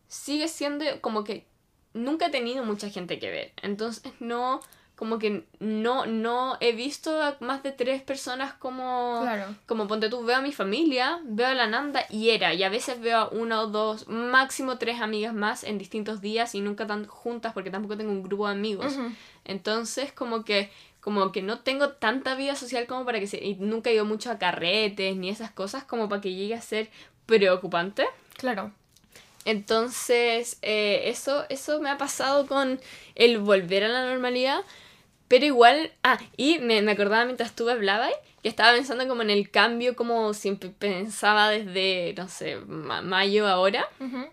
sigue 0.07 0.47
siendo 0.47 0.85
como 1.01 1.25
que 1.25 1.45
nunca 1.93 2.27
he 2.27 2.31
tenido 2.31 2.65
mucha 2.65 2.89
gente 2.89 3.19
que 3.19 3.31
ver, 3.31 3.53
entonces 3.63 4.13
no, 4.21 4.61
como 5.01 5.19
que 5.19 5.47
no, 5.61 6.05
no 6.05 6.59
he 6.61 6.73
visto 6.73 7.23
a 7.23 7.39
más 7.41 7.63
de 7.63 7.73
tres 7.73 8.03
personas 8.03 8.53
como... 8.53 9.21
Claro. 9.23 9.57
Como 9.65 9.89
ponte 9.89 10.11
tú, 10.11 10.23
veo 10.25 10.37
a 10.37 10.43
mi 10.43 10.53
familia, 10.53 11.21
veo 11.25 11.47
a 11.47 11.55
la 11.55 11.67
Nanda 11.67 12.05
y 12.11 12.29
era, 12.29 12.53
y 12.53 12.63
a 12.65 12.69
veces 12.69 13.01
veo 13.01 13.17
a 13.17 13.29
una 13.31 13.63
o 13.63 13.69
dos, 13.69 14.09
máximo 14.09 14.77
tres 14.77 15.01
amigas 15.01 15.33
más 15.33 15.65
en 15.65 15.79
distintos 15.79 16.21
días 16.21 16.55
y 16.55 16.61
nunca 16.61 16.87
tan 16.87 17.07
juntas 17.07 17.55
porque 17.55 17.71
tampoco 17.71 17.97
tengo 17.97 18.13
un 18.13 18.23
grupo 18.23 18.47
de 18.47 18.53
amigos. 18.53 18.95
Entonces, 19.47 20.13
como 20.13 20.45
que 20.45 20.71
como 21.01 21.33
que 21.33 21.41
no 21.41 21.61
tengo 21.61 21.93
tanta 21.93 22.35
vida 22.35 22.55
social 22.55 22.87
como 22.87 23.07
para 23.07 23.21
que 23.21 23.27
se... 23.27 23.43
Y 23.43 23.55
nunca 23.55 23.89
he 23.89 23.95
ido 23.95 24.05
mucho 24.05 24.31
a 24.31 24.39
carretes 24.39 25.17
ni 25.17 25.31
esas 25.31 25.51
cosas 25.51 25.83
como 25.83 26.11
para 26.11 26.21
que 26.21 26.35
llegue 26.35 26.55
a 26.55 26.61
ser 26.61 26.91
preocupante. 27.25 28.05
Claro. 28.37 28.71
Entonces, 29.47 30.59
eh, 30.61 31.05
eso, 31.07 31.47
eso 31.49 31.81
me 31.81 31.89
ha 31.89 31.97
pasado 31.97 32.47
con 32.47 32.79
el 33.15 33.39
volver 33.39 33.85
a 33.85 33.89
la 33.89 34.05
normalidad. 34.05 34.61
Pero 35.31 35.47
igual, 35.47 35.93
ah, 36.03 36.19
y 36.37 36.59
me, 36.59 36.83
me 36.83 36.93
acordaba 36.93 37.25
mientras 37.25 37.55
tú 37.57 37.71
hablabas 37.71 38.11
que 38.43 38.49
estaba 38.51 38.73
pensando 38.75 39.07
como 39.09 39.23
en 39.23 39.31
el 39.31 39.51
cambio, 39.51 39.97
como 39.97 40.35
siempre 40.35 40.71
pensaba 40.71 41.49
desde, 41.51 42.15
no 42.19 42.29
sé, 42.29 42.57
ma- 42.67 43.01
mayo 43.03 43.47
ahora. 43.47 43.89
Ujú. 44.01 44.27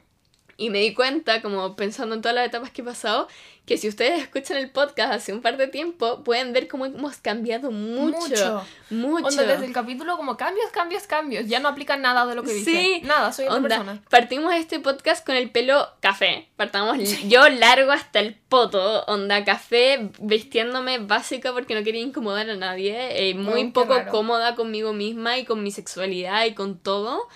Y 0.59 0.71
me 0.71 0.79
di 0.79 0.93
cuenta, 0.95 1.41
como 1.43 1.75
pensando 1.75 2.15
en 2.15 2.21
todas 2.21 2.33
las 2.33 2.47
etapas 2.47 2.71
que 2.71 2.81
he 2.81 2.83
pasado, 2.83 3.27
que 3.67 3.77
si 3.77 3.87
ustedes 3.87 4.19
escuchan 4.21 4.57
el 4.57 4.71
podcast 4.71 5.13
hace 5.13 5.31
un 5.31 5.41
par 5.43 5.55
de 5.57 5.67
tiempo, 5.67 6.23
pueden 6.23 6.51
ver 6.51 6.67
cómo 6.67 6.85
hemos 6.87 7.17
cambiado 7.17 7.69
mucho. 7.69 8.63
Mucho. 8.89 9.27
Onda, 9.27 9.43
desde 9.43 9.65
el 9.65 9.73
capítulo 9.73 10.17
como 10.17 10.35
cambios, 10.35 10.71
cambios, 10.71 11.03
cambios. 11.03 11.45
Ya 11.47 11.59
no 11.59 11.67
aplica 11.69 11.95
nada 11.97 12.25
de 12.25 12.33
lo 12.33 12.41
que 12.41 12.53
dice. 12.53 12.71
Sí. 12.71 13.01
Nada, 13.03 13.31
soy 13.33 13.45
otra 13.45 13.57
Onda, 13.57 13.69
persona. 13.77 14.01
partimos 14.09 14.53
este 14.55 14.79
podcast 14.79 15.23
con 15.23 15.35
el 15.35 15.51
pelo 15.51 15.87
café. 15.99 16.47
Partamos 16.55 16.97
yo 17.27 17.47
largo 17.49 17.91
hasta 17.91 18.19
el 18.19 18.33
poto, 18.33 19.03
onda 19.05 19.43
café, 19.45 20.09
vistiéndome 20.19 20.97
básica 20.99 21.51
porque 21.53 21.75
no 21.75 21.83
quería 21.83 22.01
incomodar 22.01 22.49
a 22.49 22.55
nadie, 22.55 23.29
eh, 23.29 23.35
muy 23.35 23.61
Oh, 23.65 23.73
poco 23.73 23.93
raro. 23.95 24.09
cómoda 24.11 24.55
conmigo 24.55 24.91
misma 24.93 25.37
y 25.37 25.45
con 25.45 25.61
mi 25.61 25.69
sexualidad 25.69 26.45
y 26.45 26.55
con 26.55 26.79
todo. 26.79 27.27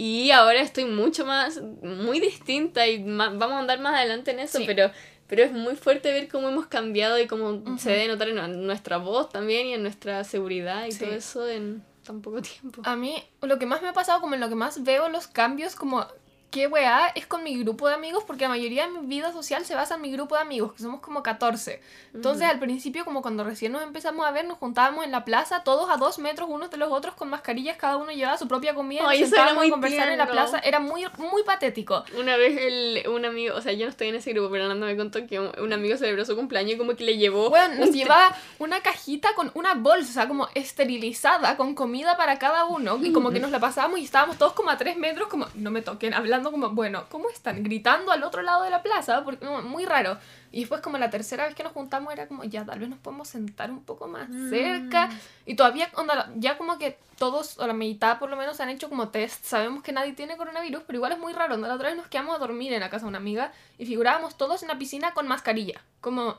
Y 0.00 0.30
ahora 0.30 0.60
estoy 0.60 0.84
mucho 0.84 1.26
más, 1.26 1.60
muy 1.82 2.20
distinta 2.20 2.86
y 2.86 3.02
ma- 3.02 3.30
vamos 3.30 3.56
a 3.56 3.58
andar 3.58 3.80
más 3.80 3.96
adelante 3.96 4.30
en 4.30 4.38
eso, 4.38 4.58
Sí. 4.58 4.64
pero, 4.64 4.92
pero 5.26 5.42
es 5.42 5.50
muy 5.50 5.74
fuerte 5.74 6.12
ver 6.12 6.28
cómo 6.28 6.48
hemos 6.48 6.66
cambiado 6.68 7.18
y 7.18 7.26
cómo 7.26 7.64
se 7.78 7.90
debe 7.90 8.06
notar 8.06 8.28
en 8.28 8.64
nuestra 8.64 8.98
voz 8.98 9.28
también 9.28 9.66
y 9.66 9.74
en 9.74 9.82
nuestra 9.82 10.22
seguridad 10.22 10.86
y 10.86 10.92
Sí. 10.92 11.00
todo 11.04 11.14
eso 11.14 11.48
en 11.48 11.82
tan 12.06 12.22
poco 12.22 12.40
tiempo. 12.42 12.80
A 12.84 12.94
mí, 12.94 13.16
lo 13.42 13.58
que 13.58 13.66
más 13.66 13.82
me 13.82 13.88
ha 13.88 13.92
pasado, 13.92 14.20
como 14.20 14.34
en 14.34 14.40
lo 14.40 14.48
que 14.48 14.54
más 14.54 14.84
veo 14.84 15.08
los 15.08 15.26
cambios, 15.26 15.74
como 15.74 16.06
qué 16.50 16.66
weá, 16.66 17.08
es 17.14 17.26
con 17.26 17.44
mi 17.44 17.58
grupo 17.58 17.88
de 17.88 17.94
amigos, 17.94 18.24
porque 18.26 18.44
la 18.44 18.50
mayoría 18.50 18.86
de 18.86 19.00
mi 19.00 19.06
vida 19.06 19.32
social 19.32 19.64
se 19.64 19.74
basa 19.74 19.96
en 19.96 20.00
mi 20.00 20.10
grupo 20.10 20.34
de 20.34 20.40
amigos, 20.40 20.72
que 20.72 20.82
somos 20.82 21.00
como 21.00 21.22
14. 21.22 21.80
Entonces, 22.14 22.48
al 22.48 22.58
principio, 22.58 23.04
como 23.04 23.20
cuando 23.20 23.44
recién 23.44 23.72
nos 23.72 23.82
empezamos 23.82 24.26
a 24.26 24.30
ver, 24.30 24.46
nos 24.46 24.58
juntábamos 24.58 25.04
en 25.04 25.10
la 25.10 25.24
plaza, 25.24 25.62
todos 25.62 25.90
a 25.90 25.96
dos 25.96 26.18
metros 26.18 26.48
unos 26.50 26.70
de 26.70 26.76
los 26.78 26.90
otros, 26.90 27.14
con 27.14 27.28
mascarillas, 27.28 27.76
cada 27.76 27.96
uno 27.96 28.12
llevaba 28.12 28.38
su 28.38 28.48
propia 28.48 28.74
comida, 28.74 29.02
Ay, 29.06 29.20
nos 29.20 29.28
sentábamos 29.28 29.56
muy 29.56 29.68
a 29.68 29.70
conversar 29.70 30.08
en 30.08 30.18
la 30.18 30.26
plaza, 30.26 30.58
era 30.60 30.80
muy, 30.80 31.04
muy 31.18 31.42
patético. 31.42 32.04
Una 32.18 32.36
vez 32.36 32.56
el, 32.58 33.08
un 33.08 33.24
amigo, 33.24 33.54
o 33.54 33.60
sea, 33.60 33.72
yo 33.72 33.84
no 33.84 33.90
estoy 33.90 34.08
en 34.08 34.14
ese 34.14 34.32
grupo, 34.32 34.50
pero 34.50 34.68
Nando 34.68 34.86
me 34.86 34.96
contó 34.96 35.26
que 35.26 35.38
un, 35.38 35.50
un 35.60 35.72
amigo 35.72 35.96
celebró 35.96 36.24
su 36.24 36.34
cumpleaños 36.34 36.74
y 36.74 36.78
como 36.78 36.96
que 36.96 37.04
le 37.04 37.18
llevó... 37.18 37.50
Bueno, 37.50 37.74
nos 37.74 37.88
un 37.88 37.94
llevaba 37.94 38.34
una 38.58 38.80
cajita 38.80 39.34
con 39.34 39.50
una 39.54 39.74
bolsa 39.74 40.26
como 40.28 40.48
esterilizada 40.54 41.56
con 41.56 41.74
comida 41.74 42.16
para 42.16 42.38
cada 42.38 42.64
uno 42.64 42.98
y 43.02 43.12
como 43.12 43.30
que 43.30 43.40
nos 43.40 43.50
la 43.50 43.60
pasábamos 43.60 44.00
y 44.00 44.04
estábamos 44.04 44.38
todos 44.38 44.52
como 44.52 44.70
a 44.70 44.78
tres 44.78 44.96
metros 44.96 45.28
como 45.28 45.46
no 45.54 45.70
me 45.70 45.82
toquen 45.82 46.14
hablando 46.14 46.37
como 46.44 46.70
bueno 46.70 47.04
¿cómo 47.10 47.28
están? 47.30 47.62
gritando 47.62 48.12
al 48.12 48.22
otro 48.22 48.42
lado 48.42 48.62
de 48.64 48.70
la 48.70 48.82
plaza 48.82 49.24
porque 49.24 49.44
no, 49.44 49.62
muy 49.62 49.84
raro. 49.84 50.18
Y 50.50 50.60
después 50.60 50.80
como 50.80 50.96
la 50.98 51.10
tercera 51.10 51.44
vez 51.46 51.54
que 51.54 51.62
nos 51.62 51.72
juntamos 51.72 52.12
era 52.12 52.26
como 52.26 52.42
ya 52.44 52.64
tal 52.64 52.78
vez 52.78 52.88
nos 52.88 52.98
podemos 52.98 53.28
sentar 53.28 53.70
un 53.70 53.82
poco 53.84 54.06
más 54.08 54.28
Mm. 54.28 54.50
cerca. 54.50 55.10
Y 55.46 55.54
todavía 55.56 55.88
onda, 55.94 56.30
ya 56.36 56.56
como 56.56 56.78
que 56.78 56.98
todos 57.18 57.58
o 57.58 57.66
la 57.66 57.72
mitad 57.74 58.18
por 58.18 58.30
lo 58.30 58.36
menos 58.36 58.58
han 58.60 58.68
hecho 58.70 58.88
como 58.88 59.08
test. 59.08 59.44
Sabemos 59.44 59.82
que 59.82 59.92
nadie 59.92 60.12
tiene 60.14 60.36
coronavirus 60.36 60.82
pero 60.86 60.96
igual 60.98 61.12
es 61.12 61.18
muy 61.18 61.32
raro. 61.32 61.54
Onda, 61.54 61.68
la 61.68 61.74
otra 61.74 61.88
vez 61.88 61.96
nos 61.96 62.06
quedamos 62.08 62.34
a 62.34 62.38
dormir 62.38 62.72
en 62.72 62.80
la 62.80 62.90
casa 62.90 63.04
de 63.04 63.08
una 63.10 63.18
amiga 63.18 63.52
y 63.76 63.86
figurábamos 63.86 64.36
todos 64.36 64.62
en 64.62 64.68
la 64.68 64.78
piscina 64.78 65.12
con 65.12 65.28
mascarilla. 65.28 65.80
Como 66.00 66.38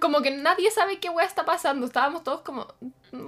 Como 0.00 0.22
que 0.22 0.30
nadie 0.32 0.70
sabe 0.70 0.98
qué 0.98 1.08
weá 1.08 1.24
está 1.26 1.44
pasando. 1.44 1.86
Estábamos 1.86 2.24
todos 2.24 2.40
como. 2.40 2.66
"Mm, 3.12 3.26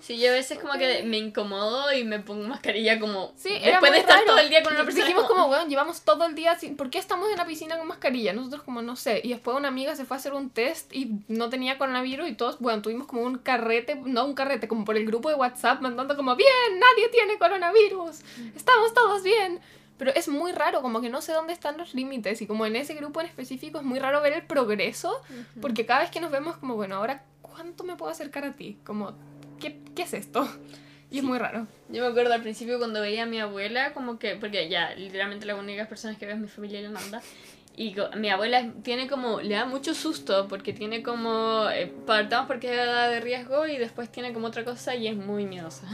Sí, 0.00 0.18
yo 0.18 0.30
a 0.30 0.32
veces 0.32 0.58
como 0.58 0.72
que 0.78 1.02
me 1.02 1.18
incomodo 1.18 1.92
y 1.92 2.04
me 2.04 2.20
pongo 2.20 2.48
mascarilla 2.48 2.98
como 2.98 3.34
Sí, 3.36 3.50
después 3.62 3.92
de 3.92 3.98
estar 3.98 4.14
raro. 4.14 4.28
todo 4.28 4.38
el 4.38 4.48
día 4.48 4.62
con 4.62 4.72
una 4.72 4.82
persona. 4.84 5.04
Dijimos 5.04 5.26
como, 5.28 5.42
como, 5.42 5.52
weón, 5.52 5.68
llevamos 5.68 6.00
todo 6.00 6.24
el 6.24 6.34
día 6.34 6.58
sin... 6.58 6.74
¿Por 6.78 6.88
qué 6.88 6.96
estamos 6.98 7.30
en 7.30 7.36
la 7.36 7.44
piscina 7.44 7.76
con 7.76 7.86
mascarilla? 7.86 8.32
Nosotros 8.32 8.62
como, 8.62 8.80
no 8.80 8.96
sé. 8.96 9.20
Y 9.22 9.28
después 9.28 9.54
una 9.58 9.68
amiga 9.68 9.94
se 9.96 10.06
fue 10.06 10.16
a 10.16 10.20
hacer 10.20 10.32
un 10.32 10.48
test 10.48 10.90
y 10.94 11.10
no 11.28 11.50
tenía 11.50 11.76
coronavirus 11.76 12.30
y 12.30 12.32
todos, 12.32 12.58
bueno, 12.60 12.80
tuvimos 12.80 13.06
como 13.06 13.20
un 13.20 13.36
carrete, 13.36 13.94
no 14.06 14.24
un 14.24 14.32
carrete, 14.32 14.68
como 14.68 14.86
por 14.86 14.96
el 14.96 15.04
grupo 15.04 15.28
de 15.28 15.34
WhatsApp 15.34 15.82
mandando 15.82 16.16
como, 16.16 16.34
bien, 16.34 16.48
nadie 16.78 17.10
tiene 17.10 17.36
coronavirus, 17.38 18.20
estamos 18.56 18.94
todos 18.94 19.22
bien. 19.22 19.60
Pero 20.00 20.14
es 20.14 20.28
muy 20.28 20.52
raro, 20.52 20.80
como 20.80 21.02
que 21.02 21.10
no 21.10 21.20
sé 21.20 21.32
dónde 21.32 21.52
están 21.52 21.76
los 21.76 21.92
límites 21.92 22.40
y 22.40 22.46
como 22.46 22.64
en 22.64 22.74
ese 22.74 22.94
grupo 22.94 23.20
en 23.20 23.26
específico 23.26 23.76
es 23.76 23.84
muy 23.84 23.98
raro 23.98 24.22
ver 24.22 24.32
el 24.32 24.42
progreso 24.42 25.20
porque 25.60 25.84
cada 25.84 26.00
vez 26.00 26.10
que 26.10 26.22
nos 26.22 26.30
vemos 26.30 26.56
como, 26.56 26.74
bueno, 26.74 26.96
ahora, 26.96 27.22
¿cuánto 27.42 27.84
me 27.84 27.96
puedo 27.96 28.10
acercar 28.10 28.46
a 28.46 28.54
ti? 28.54 28.78
Como, 28.82 29.12
¿qué, 29.60 29.78
qué 29.94 30.04
es 30.04 30.14
esto? 30.14 30.48
Y 31.10 31.18
es 31.18 31.22
muy 31.22 31.36
raro. 31.36 31.66
Yo 31.90 32.02
me 32.02 32.08
acuerdo 32.08 32.32
al 32.32 32.40
principio 32.40 32.78
cuando 32.78 33.02
veía 33.02 33.24
a 33.24 33.26
mi 33.26 33.40
abuela, 33.40 33.92
como 33.92 34.18
que, 34.18 34.36
porque 34.36 34.70
ya, 34.70 34.94
literalmente 34.94 35.44
las 35.44 35.58
únicas 35.58 35.86
personas 35.86 36.16
que 36.16 36.24
veo 36.24 36.34
es 36.34 36.40
mi 36.40 36.48
familia 36.48 36.80
y 36.80 36.84
la 36.84 36.88
Nanda. 36.92 37.20
Y 37.76 37.94
mi 38.16 38.30
abuela 38.30 38.72
tiene 38.82 39.06
como, 39.06 39.42
le 39.42 39.54
da 39.54 39.66
mucho 39.66 39.92
susto 39.92 40.48
porque 40.48 40.72
tiene 40.72 41.02
como, 41.02 41.68
eh, 41.68 41.92
partamos 42.06 42.46
porque 42.46 42.68
es 42.68 42.78
edad 42.78 43.10
de 43.10 43.20
riesgo 43.20 43.66
y 43.66 43.76
después 43.76 44.10
tiene 44.10 44.32
como 44.32 44.46
otra 44.46 44.64
cosa 44.64 44.94
y 44.94 45.08
es 45.08 45.16
muy 45.16 45.44
miedosa. 45.44 45.86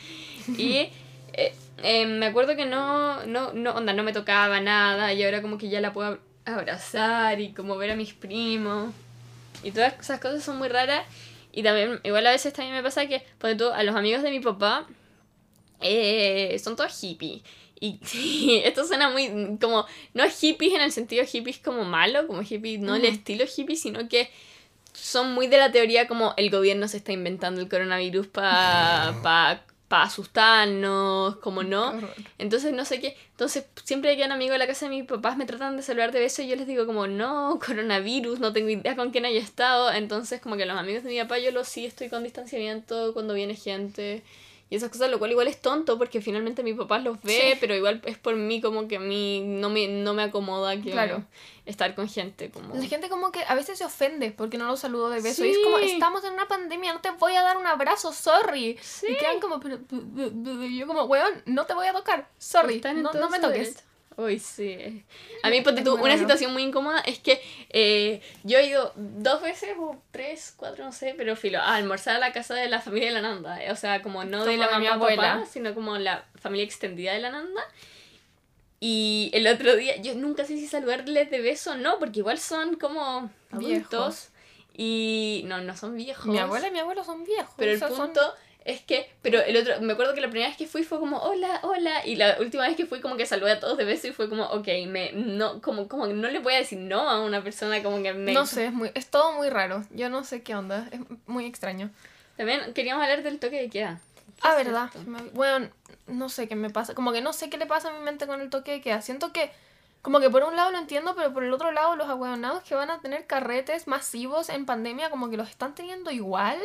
y 0.56 0.88
eh, 1.34 1.54
eh, 1.82 2.06
me 2.06 2.26
acuerdo 2.26 2.56
que 2.56 2.66
no, 2.66 3.24
no, 3.26 3.52
no, 3.52 3.72
onda, 3.72 3.92
no 3.92 4.02
me 4.02 4.12
tocaba 4.12 4.60
nada 4.60 5.12
y 5.12 5.22
ahora 5.22 5.42
como 5.42 5.58
que 5.58 5.68
ya 5.68 5.80
la 5.80 5.92
puedo 5.92 6.18
abrazar 6.44 7.40
y 7.40 7.52
como 7.52 7.76
ver 7.76 7.90
a 7.90 7.96
mis 7.96 8.14
primos. 8.14 8.92
Y 9.62 9.72
todas 9.72 9.94
esas 9.98 10.20
cosas 10.20 10.42
son 10.42 10.58
muy 10.58 10.68
raras. 10.68 11.06
Y 11.52 11.62
también, 11.62 12.00
igual 12.04 12.26
a 12.26 12.30
veces 12.30 12.52
también 12.52 12.76
me 12.76 12.82
pasa 12.82 13.06
que, 13.06 13.24
por 13.38 13.56
tú, 13.56 13.68
a 13.68 13.82
los 13.82 13.96
amigos 13.96 14.22
de 14.22 14.30
mi 14.30 14.40
papá, 14.40 14.86
eh, 15.80 16.58
son 16.62 16.76
todos 16.76 16.98
hippies. 17.00 17.42
Y 17.80 17.98
sí, 18.04 18.60
esto 18.64 18.84
suena 18.84 19.10
muy 19.10 19.58
como, 19.60 19.86
no 20.14 20.24
hippies 20.28 20.74
en 20.74 20.82
el 20.82 20.92
sentido 20.92 21.24
hippies 21.24 21.58
como 21.58 21.84
malo, 21.84 22.26
como 22.26 22.42
hippie, 22.42 22.78
no 22.78 22.94
el 22.94 23.04
estilo 23.04 23.44
hippie, 23.44 23.76
sino 23.76 24.08
que 24.08 24.30
son 24.92 25.34
muy 25.34 25.46
de 25.46 25.56
la 25.56 25.72
teoría 25.72 26.06
como 26.06 26.34
el 26.36 26.50
gobierno 26.50 26.88
se 26.88 26.98
está 26.98 27.12
inventando 27.12 27.60
el 27.60 27.68
coronavirus 27.68 28.26
para 28.26 29.14
pa, 29.22 29.62
pa 29.90 30.04
asustarnos, 30.04 31.38
como 31.38 31.64
no. 31.64 31.92
Entonces, 32.38 32.72
no 32.72 32.84
sé 32.84 33.00
qué. 33.00 33.16
Entonces, 33.32 33.66
siempre 33.82 34.16
que 34.16 34.24
un 34.24 34.30
amigo 34.30 34.54
a 34.54 34.58
la 34.58 34.68
casa 34.68 34.86
de 34.86 34.94
mis 34.94 35.04
papás 35.04 35.36
me 35.36 35.46
tratan 35.46 35.76
de 35.76 35.82
saludar 35.82 36.12
de 36.12 36.20
beso 36.20 36.42
y 36.42 36.46
yo 36.46 36.54
les 36.54 36.68
digo 36.68 36.86
como, 36.86 37.08
no, 37.08 37.58
coronavirus, 37.66 38.38
no 38.38 38.52
tengo 38.52 38.68
idea 38.70 38.94
con 38.94 39.10
quién 39.10 39.24
haya 39.24 39.40
estado. 39.40 39.90
Entonces, 39.90 40.40
como 40.40 40.56
que 40.56 40.64
los 40.64 40.78
amigos 40.78 41.02
de 41.02 41.10
mi 41.10 41.18
papá 41.18 41.40
yo 41.40 41.50
los 41.50 41.66
sí 41.66 41.86
estoy 41.86 42.08
con 42.08 42.22
distanciamiento 42.22 43.12
cuando 43.14 43.34
viene 43.34 43.56
gente 43.56 44.22
y 44.70 44.76
esas 44.76 44.88
cosas, 44.88 45.10
lo 45.10 45.18
cual 45.18 45.32
igual 45.32 45.48
es 45.48 45.60
tonto 45.60 45.98
porque 45.98 46.20
finalmente 46.22 46.62
mi 46.62 46.72
papá 46.74 47.00
los 47.00 47.20
ve, 47.22 47.32
Sí. 47.52 47.58
pero 47.60 47.74
igual 47.74 48.00
es 48.04 48.16
por 48.16 48.36
mí 48.36 48.60
como 48.60 48.86
que 48.88 48.96
a 48.96 49.00
mí 49.00 49.42
no 49.44 49.68
me, 49.68 49.88
no 49.88 50.14
me 50.14 50.22
acomoda 50.22 50.80
que 50.80 50.92
Claro. 50.92 51.24
estar 51.66 51.94
con 51.96 52.08
gente. 52.08 52.50
Como... 52.50 52.74
La 52.76 52.84
gente 52.84 53.08
como 53.08 53.32
que 53.32 53.40
a 53.46 53.54
veces 53.56 53.78
se 53.78 53.84
ofende 53.84 54.30
porque 54.30 54.58
no 54.58 54.66
lo 54.66 54.76
saludo 54.76 55.10
de 55.10 55.20
beso. 55.20 55.44
Y 55.44 55.50
es 55.50 55.58
como, 55.58 55.78
estamos 55.78 56.22
en 56.24 56.32
una 56.34 56.46
pandemia, 56.46 56.92
no 56.94 57.00
te 57.00 57.10
voy 57.10 57.34
a 57.34 57.42
dar 57.42 57.56
un 57.56 57.66
abrazo, 57.66 58.12
sorry. 58.12 58.78
Sí. 58.80 59.06
Y 59.10 59.16
quedan 59.16 59.40
como, 59.40 59.58
pero, 59.58 59.78
yo 60.68 60.86
como, 60.86 61.02
weón, 61.04 61.42
no 61.46 61.66
te 61.66 61.74
voy 61.74 61.88
a 61.88 61.92
tocar, 61.92 62.28
sorry, 62.38 62.80
no, 62.94 63.12
no 63.12 63.28
me 63.28 63.40
toques. 63.40 63.74
derecho. 63.74 63.89
Uy, 64.24 64.38
sí. 64.38 65.04
A 65.42 65.50
mí, 65.50 65.60
ponte 65.62 65.80
Es 65.80 65.84
tú, 65.86 65.94
una 65.94 66.18
situación 66.18 66.52
muy 66.52 66.62
incómoda 66.62 67.00
es 67.00 67.18
que 67.20 67.40
eh, 67.70 68.20
yo 68.44 68.58
he 68.58 68.66
ido 68.66 68.92
dos 68.96 69.40
veces 69.42 69.70
o 69.78 69.96
tres, 70.10 70.52
cuatro, 70.56 70.84
no 70.84 70.92
sé, 70.92 71.14
pero 71.16 71.36
filo, 71.36 71.58
a 71.60 71.76
almorzar 71.76 72.16
a 72.16 72.18
la 72.18 72.32
casa 72.32 72.54
de 72.54 72.68
la 72.68 72.80
familia 72.80 73.08
de 73.08 73.14
la 73.14 73.22
Nanda. 73.22 73.62
eh, 73.64 73.70
O 73.72 73.76
sea, 73.76 74.02
como 74.02 74.24
no 74.24 74.44
de 74.44 74.56
Como 74.56 74.64
la 74.64 74.72
de 74.74 74.78
mi 74.78 74.84
mamá 74.86 74.94
abuela. 74.96 75.32
papá, 75.34 75.46
sino 75.46 75.74
como 75.74 75.96
la 75.98 76.24
familia 76.38 76.64
extendida 76.64 77.12
de 77.12 77.20
la 77.20 77.30
Nanda. 77.30 77.62
Y 78.82 79.30
el 79.34 79.46
otro 79.46 79.76
día, 79.76 79.96
yo 80.00 80.14
nunca 80.14 80.44
sé 80.44 80.56
si 80.56 80.66
saludarles 80.66 81.30
de 81.30 81.40
beso 81.40 81.72
o 81.72 81.76
no, 81.76 81.98
porque 81.98 82.20
igual 82.20 82.38
son 82.38 82.76
como 82.76 83.30
adultos. 83.50 83.60
Viejos. 83.60 84.28
Y 84.72 85.42
no, 85.46 85.60
no 85.60 85.76
son 85.76 85.96
viejos. 85.96 86.26
Mi 86.26 86.38
abuela 86.38 86.68
y 86.68 86.70
mi 86.70 86.78
abuelo 86.78 87.04
son 87.04 87.24
viejos. 87.24 87.52
Pero 87.58 87.72
el 87.72 87.76
o 87.76 87.78
sea, 87.80 87.88
son- 87.88 87.98
punto 88.06 88.34
es 88.64 88.80
que, 88.82 89.10
pero 89.22 89.40
el 89.40 89.56
otro, 89.56 89.80
me 89.80 89.94
acuerdo 89.94 90.14
que 90.14 90.20
la 90.20 90.28
primera 90.28 90.48
vez 90.48 90.56
que 90.58 90.66
fui 90.66 90.82
fue 90.84 90.98
como, 90.98 91.18
hola, 91.18 91.60
hola, 91.62 92.04
y 92.06 92.16
la 92.16 92.36
última 92.40 92.66
vez 92.66 92.76
que 92.76 92.86
fui 92.86 93.00
como 93.00 93.16
que 93.16 93.24
saludé 93.26 93.52
a 93.52 93.60
todos 93.60 93.78
de 93.78 93.84
beso 93.84 94.06
y 94.08 94.12
fue 94.12 94.28
como, 94.28 94.44
ok, 94.44 94.68
me, 94.86 95.12
no, 95.12 95.60
como, 95.62 95.88
como 95.88 96.06
no 96.06 96.28
le 96.28 96.38
voy 96.40 96.54
a 96.54 96.58
decir 96.58 96.78
no 96.78 97.08
a 97.08 97.20
una 97.24 97.42
persona 97.42 97.82
como 97.82 98.02
que 98.02 98.12
me... 98.12 98.32
No 98.32 98.44
sé, 98.46 98.66
es, 98.66 98.72
muy, 98.72 98.90
es 98.94 99.06
todo 99.08 99.32
muy 99.32 99.48
raro. 99.48 99.84
Yo 99.90 100.08
no 100.10 100.24
sé 100.24 100.42
qué 100.42 100.54
onda, 100.54 100.86
es 100.92 101.00
muy 101.26 101.46
extraño. 101.46 101.90
También 102.36 102.72
queríamos 102.74 103.02
hablar 103.02 103.22
del 103.22 103.38
toque 103.38 103.60
de 103.62 103.68
queda. 103.70 104.00
¿Qué 104.36 104.40
Ah, 104.48 104.54
verdad. 104.56 104.90
Me- 105.06 105.22
Bueno, 105.32 105.68
no 106.06 106.28
sé 106.28 106.48
qué 106.48 106.56
me 106.56 106.70
pasa. 106.70 106.94
Como 106.94 107.12
que 107.12 107.20
no 107.20 107.32
sé 107.32 107.50
qué 107.50 107.58
le 107.58 107.66
pasa 107.66 107.88
a 107.90 107.92
mi 107.92 108.00
mente 108.00 108.26
con 108.26 108.40
el 108.40 108.48
toque 108.50 108.72
de 108.72 108.80
queda. 108.80 109.02
Siento 109.02 109.32
que, 109.32 109.50
como 110.02 110.20
que 110.20 110.30
por 110.30 110.44
un 110.44 110.56
lado 110.56 110.70
lo 110.70 110.78
entiendo, 110.78 111.14
pero 111.14 111.32
por 111.34 111.44
el 111.44 111.52
otro 111.52 111.72
lado 111.72 111.96
los 111.96 112.08
ahueonados 112.08 112.62
que 112.62 112.74
van 112.74 112.90
a 112.90 113.00
tener 113.00 113.26
carretes 113.26 113.86
masivos 113.86 114.48
en 114.48 114.64
pandemia, 114.64 115.10
como 115.10 115.28
que 115.28 115.36
los 115.36 115.48
están 115.50 115.74
teniendo 115.74 116.10
igual. 116.10 116.58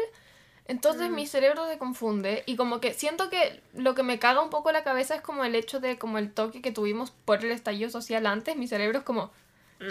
Entonces 0.67 1.09
Mm. 1.09 1.15
mi 1.15 1.27
cerebro 1.27 1.67
se 1.67 1.77
confunde 1.77 2.43
y 2.47 2.55
como 2.55 2.79
que 2.79 2.93
siento 2.93 3.29
que 3.29 3.61
lo 3.75 3.93
que 3.93 4.01
me 4.03 4.17
caga 4.19 4.41
un 4.41 4.49
poco 4.49 4.71
la 4.71 4.83
cabeza 4.83 5.13
es 5.15 5.21
como 5.21 5.43
el 5.45 5.53
hecho 5.55 5.79
de 5.79 5.97
como 5.97 6.17
el 6.17 6.31
toque 6.33 6.61
que 6.61 6.71
tuvimos 6.71 7.11
por 7.11 7.43
el 7.45 7.51
estallido 7.51 7.89
social 7.91 8.25
antes. 8.25 8.55
Mi 8.55 8.67
cerebro 8.67 8.97
es 8.99 9.03
como, 9.03 9.31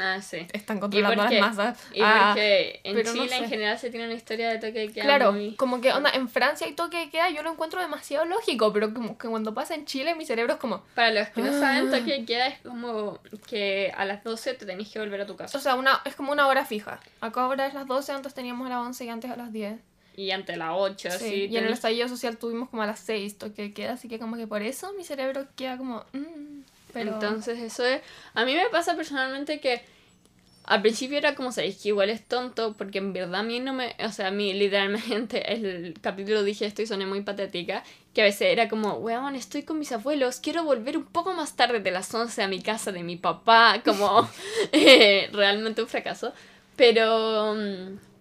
Ah, 0.01 0.21
sí. 0.23 0.47
están 0.55 0.81
controlando 0.81 1.23
las 1.25 1.41
masas. 1.41 1.79
Y 1.93 2.01
Ah, 2.03 2.31
porque 2.33 2.81
en 2.85 2.97
pero 2.97 3.13
no 3.13 3.23
Chile 3.23 3.37
en 3.37 3.43
sé. 3.45 3.49
general 3.51 3.79
se 3.79 3.91
tiene 3.91 4.07
una 4.07 4.15
historia 4.15 4.49
de 4.49 4.57
toque 4.57 4.79
de 4.81 4.91
queda 4.93 5.05
Claro, 5.05 5.33
muy... 5.33 5.55
como 5.57 5.81
que 5.83 5.93
onda, 5.93 6.11
en 6.11 6.29
Francia 6.29 6.67
hay 6.67 6.73
toque 6.73 6.97
de 6.97 7.11
queda, 7.11 7.29
yo 7.31 7.43
lo 7.43 7.53
encuentro 7.53 7.81
demasiado 7.83 8.25
lógico, 8.25 8.73
pero 8.73 8.93
como 8.95 9.19
que 9.19 9.29
cuando 9.29 9.53
pasa 9.55 9.75
en 9.75 9.85
Chile 9.85 10.15
mi 10.17 10.25
cerebro 10.25 10.55
es 10.55 10.59
como, 10.59 10.83
Para 10.95 11.11
los 11.13 11.29
que 11.29 11.43
no 11.43 11.49
Ah. 11.55 11.61
saben, 11.61 11.91
toque 11.91 12.19
de 12.19 12.25
queda 12.25 12.47
es 12.49 12.59
como 12.63 13.21
que 13.47 13.93
a 13.97 14.07
las 14.07 14.25
12 14.25 14.55
te 14.55 14.65
tenés 14.67 14.89
que 14.91 14.99
volver 14.99 15.21
a 15.21 15.27
tu 15.27 15.37
casa. 15.37 15.57
o 15.57 15.61
sea, 15.61 15.75
una, 15.77 16.01
es 16.07 16.17
como 16.17 16.33
una 16.33 16.49
hora 16.49 16.65
fija. 16.65 16.99
Acá 17.21 17.43
ahora 17.43 17.67
es 17.67 17.75
las 17.75 17.87
12, 17.87 18.11
antes 18.11 18.33
teníamos 18.35 18.67
a 18.67 18.71
las 18.71 18.79
11 18.79 19.05
y 19.05 19.09
antes 19.11 19.31
a 19.31 19.37
las 19.37 19.53
10. 19.53 19.79
Y 20.17 20.31
ante 20.31 20.57
las 20.57 20.71
8, 20.75 21.11
Sí, 21.11 21.17
así. 21.17 21.35
y 21.47 21.57
en 21.57 21.65
el 21.65 21.73
estallido 21.73 22.09
social 22.09 22.37
tuvimos 22.39 22.69
como 22.69 22.83
a 22.83 22.87
las 22.87 23.01
6 23.01 23.37
toque 23.39 23.63
de 23.63 23.73
queda, 23.73 23.95
así 23.95 24.09
que 24.09 24.19
como 24.19 24.37
que 24.37 24.47
por 24.47 24.63
eso 24.63 24.93
mi 24.97 25.05
cerebro 25.05 25.47
queda 25.57 25.77
como, 25.77 26.05
mm, 26.13 26.63
pero... 26.93 27.15
Entonces 27.15 27.59
eso 27.59 27.85
es... 27.85 28.01
A 28.35 28.45
mí 28.45 28.55
me 28.55 28.69
pasa 28.71 28.95
personalmente 28.95 29.59
que 29.61 29.83
al 30.67 30.81
principio 30.81 31.19
era 31.19 31.35
como, 31.35 31.53
sabéis 31.53 31.83
que 31.83 31.89
igual 31.89 32.09
es 32.09 32.23
tonto, 32.25 32.75
porque 32.79 32.99
en 32.99 33.13
verdad 33.13 33.41
a 33.41 33.43
mí 33.43 33.59
no 33.61 33.73
me... 33.75 33.97
O 33.99 34.11
sea, 34.13 34.29
a 34.29 34.31
mí 34.31 34.55
literalmente 34.55 35.53
el 35.53 35.95
capítulo 36.01 36.43
dije 36.45 36.65
esto 36.65 36.81
y 36.83 36.87
soné 36.87 37.05
muy 37.07 37.23
patética, 37.23 37.83
que 38.15 38.23
a 38.23 38.25
veces 38.25 38.53
era 38.53 38.69
como, 38.69 38.95
weón, 38.95 39.35
estoy 39.35 39.65
con 39.65 39.79
mis 39.79 39.91
abuelos, 39.93 40.39
quiero 40.41 40.63
volver 40.65 40.97
un 40.97 41.05
poco 41.05 41.35
más 41.35 41.57
tarde 41.57 41.81
de 41.81 41.91
las 41.91 42.15
11 42.15 42.43
a 42.45 42.49
mi 42.49 42.63
casa 42.63 42.93
de 42.93 43.03
mi 43.03 43.17
papá, 43.17 43.83
como 43.85 44.31
eh, 44.73 45.29
realmente 45.33 45.83
un 45.83 45.89
fracaso. 45.89 46.33
Pero... 46.77 47.55
mm, 47.57 48.14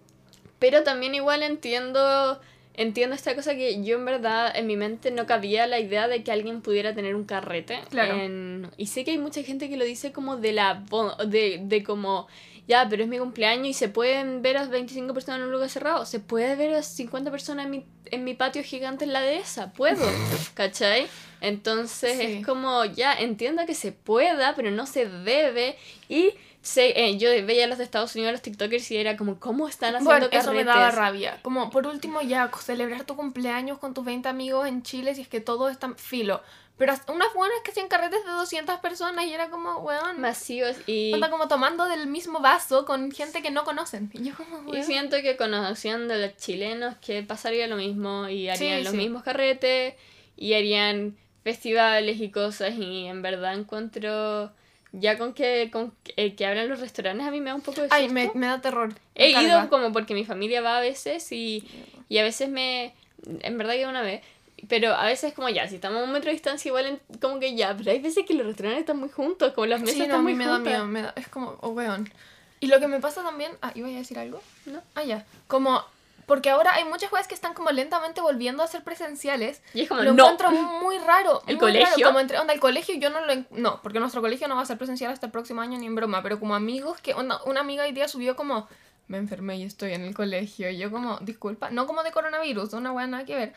Pero 0.64 0.82
también 0.82 1.14
igual 1.14 1.42
entiendo... 1.42 2.40
Entiendo 2.76 3.14
esta 3.14 3.36
cosa 3.36 3.54
que 3.54 3.84
yo 3.84 3.94
en 3.96 4.04
verdad 4.04 4.50
en 4.56 4.66
mi 4.66 4.76
mente 4.76 5.10
no 5.12 5.26
cabía 5.26 5.68
la 5.68 5.78
idea 5.78 6.08
de 6.08 6.24
que 6.24 6.32
alguien 6.32 6.60
pudiera 6.60 6.92
tener 6.94 7.14
un 7.14 7.24
carrete. 7.24 7.78
Claro. 7.90 8.14
en- 8.16 8.68
y 8.76 8.86
sé 8.86 9.04
que 9.04 9.12
hay 9.12 9.18
mucha 9.18 9.42
gente 9.44 9.68
que 9.68 9.76
lo 9.76 9.84
dice 9.84 10.10
como 10.12 10.36
de 10.38 10.52
la... 10.52 10.82
De, 11.26 11.60
de 11.62 11.84
como... 11.84 12.26
Ya, 12.66 12.88
pero 12.88 13.02
es 13.02 13.08
mi 13.10 13.18
cumpleaños 13.18 13.68
y 13.68 13.74
se 13.74 13.88
pueden 13.90 14.40
ver 14.40 14.56
a 14.56 14.64
25 14.66 15.12
personas 15.12 15.38
en 15.40 15.44
un 15.46 15.52
lugar 15.52 15.68
cerrado. 15.68 16.06
Se 16.06 16.18
puede 16.18 16.56
ver 16.56 16.72
a 16.74 16.82
50 16.82 17.30
personas 17.30 17.66
en 17.66 17.70
mi, 17.70 17.84
en 18.10 18.24
mi 18.24 18.32
patio 18.34 18.62
gigante 18.64 19.04
en 19.04 19.12
la 19.12 19.20
dehesa. 19.20 19.72
Puedo. 19.74 20.04
¿Cachai? 20.54 21.06
Entonces 21.42 22.16
Sí. 22.18 22.22
es 22.38 22.46
como, 22.46 22.84
ya, 22.86 23.12
entiendo 23.14 23.66
que 23.66 23.74
se 23.74 23.92
pueda, 23.92 24.54
pero 24.56 24.70
no 24.70 24.86
se 24.86 25.06
debe. 25.06 25.76
Y 26.08 26.30
sé, 26.64 26.92
eh, 26.96 27.16
yo 27.18 27.28
veía 27.46 27.66
los 27.66 27.78
de 27.78 27.84
Estados 27.84 28.14
Unidos, 28.16 28.32
los 28.32 28.42
TikTokers, 28.42 28.90
y 28.90 28.96
era 28.96 29.16
como, 29.16 29.38
¿cómo 29.38 29.68
están 29.68 29.90
haciendo 29.94 30.10
Bueno, 30.10 30.26
carretes? 30.26 30.44
eso 30.44 30.52
me 30.52 30.64
daba 30.64 30.90
rabia. 30.90 31.38
Como, 31.42 31.70
por 31.70 31.86
último, 31.86 32.20
ya, 32.22 32.50
celebrar 32.60 33.04
tu 33.04 33.14
cumpleaños 33.16 33.78
con 33.78 33.94
tus 33.94 34.04
20 34.04 34.28
amigos 34.28 34.66
en 34.66 34.82
Chile 34.82 35.14
si 35.14 35.20
es 35.20 35.28
que 35.28 35.40
todo 35.40 35.68
está 35.68 35.94
filo. 35.96 36.42
Pero 36.76 36.92
unas 37.06 37.32
buenas 37.34 37.56
que 37.64 37.70
hacían 37.70 37.86
carretes 37.86 38.24
de 38.24 38.32
200 38.32 38.80
personas 38.80 39.26
y 39.26 39.32
era 39.32 39.48
como, 39.48 39.76
weón, 39.78 40.20
masivos 40.20 40.74
y, 40.88 41.12
Anda 41.14 41.30
como 41.30 41.46
tomando 41.46 41.84
del 41.84 42.08
mismo 42.08 42.40
vaso 42.40 42.84
con 42.84 43.12
gente 43.12 43.42
que 43.42 43.52
no 43.52 43.62
conocen. 43.62 44.10
Y 44.12 44.24
yo 44.24 44.34
como, 44.34 44.58
y 44.68 44.72
weón. 44.72 44.84
siento 44.84 45.16
que 45.22 45.36
conociendo 45.36 46.14
a 46.14 46.16
los 46.16 46.36
chilenos 46.36 46.96
que 46.96 47.22
pasaría 47.22 47.68
lo 47.68 47.76
mismo 47.76 48.28
y 48.28 48.48
harían 48.48 48.78
Sí, 48.78 48.84
los 48.84 48.90
sí. 48.90 48.96
mismos 48.96 49.22
carretes 49.22 49.94
y 50.36 50.54
harían 50.54 51.16
festivales 51.44 52.20
y 52.20 52.30
cosas 52.32 52.74
y 52.76 53.06
en 53.06 53.22
verdad 53.22 53.54
encuentro 53.54 54.50
ya 54.96 55.18
con 55.18 55.34
que 55.34 55.70
con 55.72 55.92
eh, 56.16 56.34
que 56.34 56.46
abran 56.46 56.68
los 56.68 56.80
restaurantes 56.80 57.26
a 57.26 57.30
mí 57.30 57.40
me 57.40 57.50
da 57.50 57.56
un 57.56 57.62
poco 57.62 57.80
de 57.82 57.88
Ay, 57.90 58.04
susto. 58.04 58.14
me, 58.14 58.30
me 58.34 58.46
da 58.46 58.60
terror. 58.60 58.94
He 59.14 59.32
carga. 59.32 59.48
ido 59.48 59.68
como 59.70 59.92
porque 59.92 60.14
mi 60.14 60.24
familia 60.24 60.60
va 60.60 60.78
a 60.78 60.80
veces 60.80 61.30
y, 61.32 61.64
y 62.08 62.18
a 62.18 62.22
veces 62.22 62.48
me... 62.48 62.94
En 63.40 63.56
verdad 63.58 63.74
que 63.74 63.86
una 63.86 64.02
vez. 64.02 64.22
Pero 64.68 64.94
a 64.94 65.06
veces 65.06 65.34
como 65.34 65.48
ya, 65.48 65.68
si 65.68 65.74
estamos 65.76 66.00
a 66.00 66.04
un 66.04 66.12
metro 66.12 66.28
de 66.28 66.34
distancia 66.34 66.68
igual 66.68 66.86
en- 66.86 67.18
como 67.20 67.38
que 67.40 67.54
ya. 67.54 67.76
Pero 67.76 67.90
hay 67.90 67.98
veces 67.98 68.24
que 68.26 68.34
los 68.34 68.46
restaurantes 68.46 68.80
están 68.80 68.98
muy 68.98 69.08
juntos, 69.10 69.52
como 69.52 69.66
las 69.66 69.80
mesas 69.80 69.94
Sí, 69.94 69.98
no, 70.00 70.04
están 70.04 70.20
a 70.20 70.22
muy 70.22 70.34
me 70.34 70.46
da 70.46 70.54
juntas. 70.56 70.72
miedo. 70.72 70.86
Me 70.86 71.02
da, 71.02 71.12
es 71.16 71.28
como, 71.28 71.56
oh, 71.60 71.70
weón. 71.70 72.10
Y 72.60 72.66
lo 72.68 72.80
que 72.80 72.86
me 72.88 73.00
pasa 73.00 73.22
también. 73.22 73.52
Ah, 73.62 73.72
iba 73.74 73.88
a 73.88 73.90
decir 73.90 74.18
algo. 74.18 74.40
No. 74.66 74.80
Ah, 74.94 75.02
ya. 75.02 75.26
Como 75.48 75.82
Porque 76.26 76.50
ahora 76.50 76.74
hay 76.74 76.84
muchas 76.84 77.10
cosas 77.10 77.28
que 77.28 77.34
están 77.34 77.54
como 77.54 77.70
lentamente 77.70 78.20
volviendo 78.20 78.62
a 78.62 78.66
ser 78.66 78.82
presenciales. 78.82 79.62
Y 79.74 79.82
es 79.82 79.88
como, 79.88 80.02
lo 80.02 80.12
no. 80.12 80.24
encuentro 80.24 80.50
muy 80.50 80.98
raro. 80.98 81.42
¿El 81.46 81.56
muy 81.56 81.60
colegio? 81.60 81.88
raro, 81.96 82.06
Como 82.06 82.20
entre, 82.20 82.38
onda, 82.38 82.54
el 82.54 82.60
colegio 82.60 82.94
yo 82.96 83.10
no 83.10 83.24
lo... 83.24 83.34
No, 83.50 83.80
porque 83.82 84.00
nuestro 84.00 84.20
colegio 84.20 84.48
no 84.48 84.56
va 84.56 84.62
a 84.62 84.66
ser 84.66 84.78
presencial 84.78 85.12
hasta 85.12 85.26
el 85.26 85.32
próximo 85.32 85.60
año 85.60 85.78
ni 85.78 85.86
en 85.86 85.94
broma. 85.94 86.22
Pero 86.22 86.40
como 86.40 86.54
amigos 86.54 87.00
que... 87.00 87.14
Onda, 87.14 87.40
una 87.44 87.60
amiga 87.60 87.84
hoy 87.84 87.92
día 87.92 88.08
subió 88.08 88.36
como... 88.36 88.68
Me 89.06 89.18
enfermé 89.18 89.58
y 89.58 89.64
estoy 89.64 89.92
en 89.92 90.02
el 90.02 90.14
colegio. 90.14 90.70
Y 90.70 90.78
yo 90.78 90.90
como, 90.90 91.18
disculpa. 91.18 91.68
No 91.70 91.86
como 91.86 92.02
de 92.02 92.10
coronavirus, 92.10 92.72
una 92.72 92.90
weá 92.92 93.06
nada 93.06 93.24
que 93.26 93.36
ver. 93.36 93.54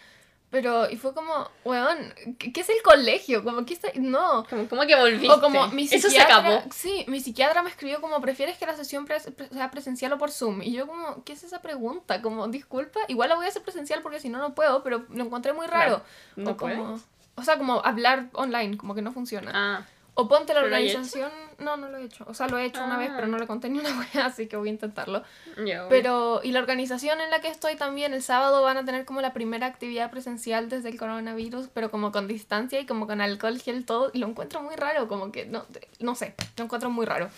Pero, 0.49 0.89
y 0.89 0.95
fue 0.95 1.13
como, 1.13 1.49
weón, 1.65 2.13
¿qué, 2.39 2.53
qué 2.53 2.61
es 2.61 2.69
el 2.69 2.81
colegio? 2.81 3.43
Como, 3.43 3.65
¿qué 3.65 3.73
está...? 3.73 3.89
No. 3.95 4.45
Como, 4.49 4.67
como 4.69 4.85
que 4.85 4.95
volviste. 4.95 5.29
O 5.29 5.41
como 5.41 5.67
mi 5.67 5.83
Eso 5.83 6.09
se 6.09 6.21
acabó. 6.21 6.63
Sí, 6.73 7.03
mi 7.09 7.19
psiquiatra 7.19 7.63
me 7.63 7.69
escribió 7.69 7.99
como, 7.99 8.21
¿prefieres 8.21 8.57
que 8.57 8.65
la 8.65 8.73
sesión 8.75 9.05
pre- 9.05 9.19
sea 9.19 9.71
presencial 9.71 10.13
o 10.13 10.17
por 10.17 10.31
Zoom? 10.31 10.61
Y 10.61 10.71
yo 10.71 10.87
como, 10.87 11.21
¿qué 11.25 11.33
es 11.33 11.43
esa 11.43 11.61
pregunta? 11.61 12.21
Como, 12.21 12.47
disculpa, 12.47 13.01
igual 13.09 13.27
la 13.27 13.35
voy 13.35 13.45
a 13.45 13.49
hacer 13.49 13.61
presencial 13.61 14.01
porque 14.01 14.21
si 14.21 14.29
no, 14.29 14.37
no 14.39 14.55
puedo, 14.55 14.83
pero 14.83 15.05
lo 15.09 15.25
encontré 15.25 15.51
muy 15.51 15.67
raro. 15.67 15.97
Claro, 15.97 16.03
no 16.37 16.51
o 16.51 16.57
como, 16.57 16.85
puedes. 16.85 17.01
o 17.35 17.43
sea, 17.43 17.57
como 17.57 17.83
hablar 17.83 18.29
online, 18.31 18.77
como 18.77 18.95
que 18.95 19.01
no 19.01 19.11
funciona. 19.11 19.51
Ah, 19.53 19.85
O 20.19 20.27
ponte 20.27 20.53
la 20.53 20.62
¿Pero 20.62 20.69
lo 20.71 20.75
has 20.75 20.81
organización... 20.83 21.31
No, 21.59 21.77
no 21.77 21.89
lo 21.89 21.97
he 21.97 22.03
hecho. 22.05 22.25
O 22.27 22.33
sea, 22.33 22.47
lo 22.47 22.57
he 22.57 22.65
hecho 22.65 22.83
una 22.83 22.97
vez, 22.97 23.09
Ah. 23.12 23.13
pero 23.15 23.27
no 23.27 23.38
le 23.38 23.45
conté 23.45 23.69
ni 23.69 23.77
una 23.79 23.89
wea, 24.00 24.25
así 24.25 24.47
que 24.47 24.57
voy 24.57 24.69
a 24.69 24.71
intentarlo. 24.71 25.24
bueno. 25.55 25.86
Pero, 25.89 26.41
y 26.43 26.51
la 26.51 26.59
organización 26.59 27.21
en 27.21 27.29
la 27.29 27.39
que 27.39 27.50
estoy 27.50 27.75
también, 27.75 28.13
el 28.13 28.24
sábado 28.24 28.62
van 28.63 28.77
a 28.77 28.86
tener 28.86 29.05
como 29.05 29.21
la 29.21 29.31
primera 29.33 29.67
actividad 29.67 30.09
presencial 30.09 30.69
desde 30.69 30.89
el 30.89 30.97
coronavirus, 30.97 31.67
pero 31.74 31.91
como 31.91 32.12
con 32.12 32.27
distancia 32.27 32.79
y 32.79 32.86
como 32.88 33.05
con 33.07 33.21
alcohol, 33.21 33.59
gel, 33.59 33.86
todo, 33.86 34.09
y 34.13 34.17
lo 34.19 34.27
encuentro 34.27 34.62
muy 34.63 34.75
raro, 34.75 35.07
como 35.07 35.31
que, 35.31 35.45
no, 35.45 35.65
no 36.00 36.15
sé, 36.15 36.33
lo 36.57 36.63
encuentro 36.63 36.89
muy 36.89 37.05
raro. 37.05 37.29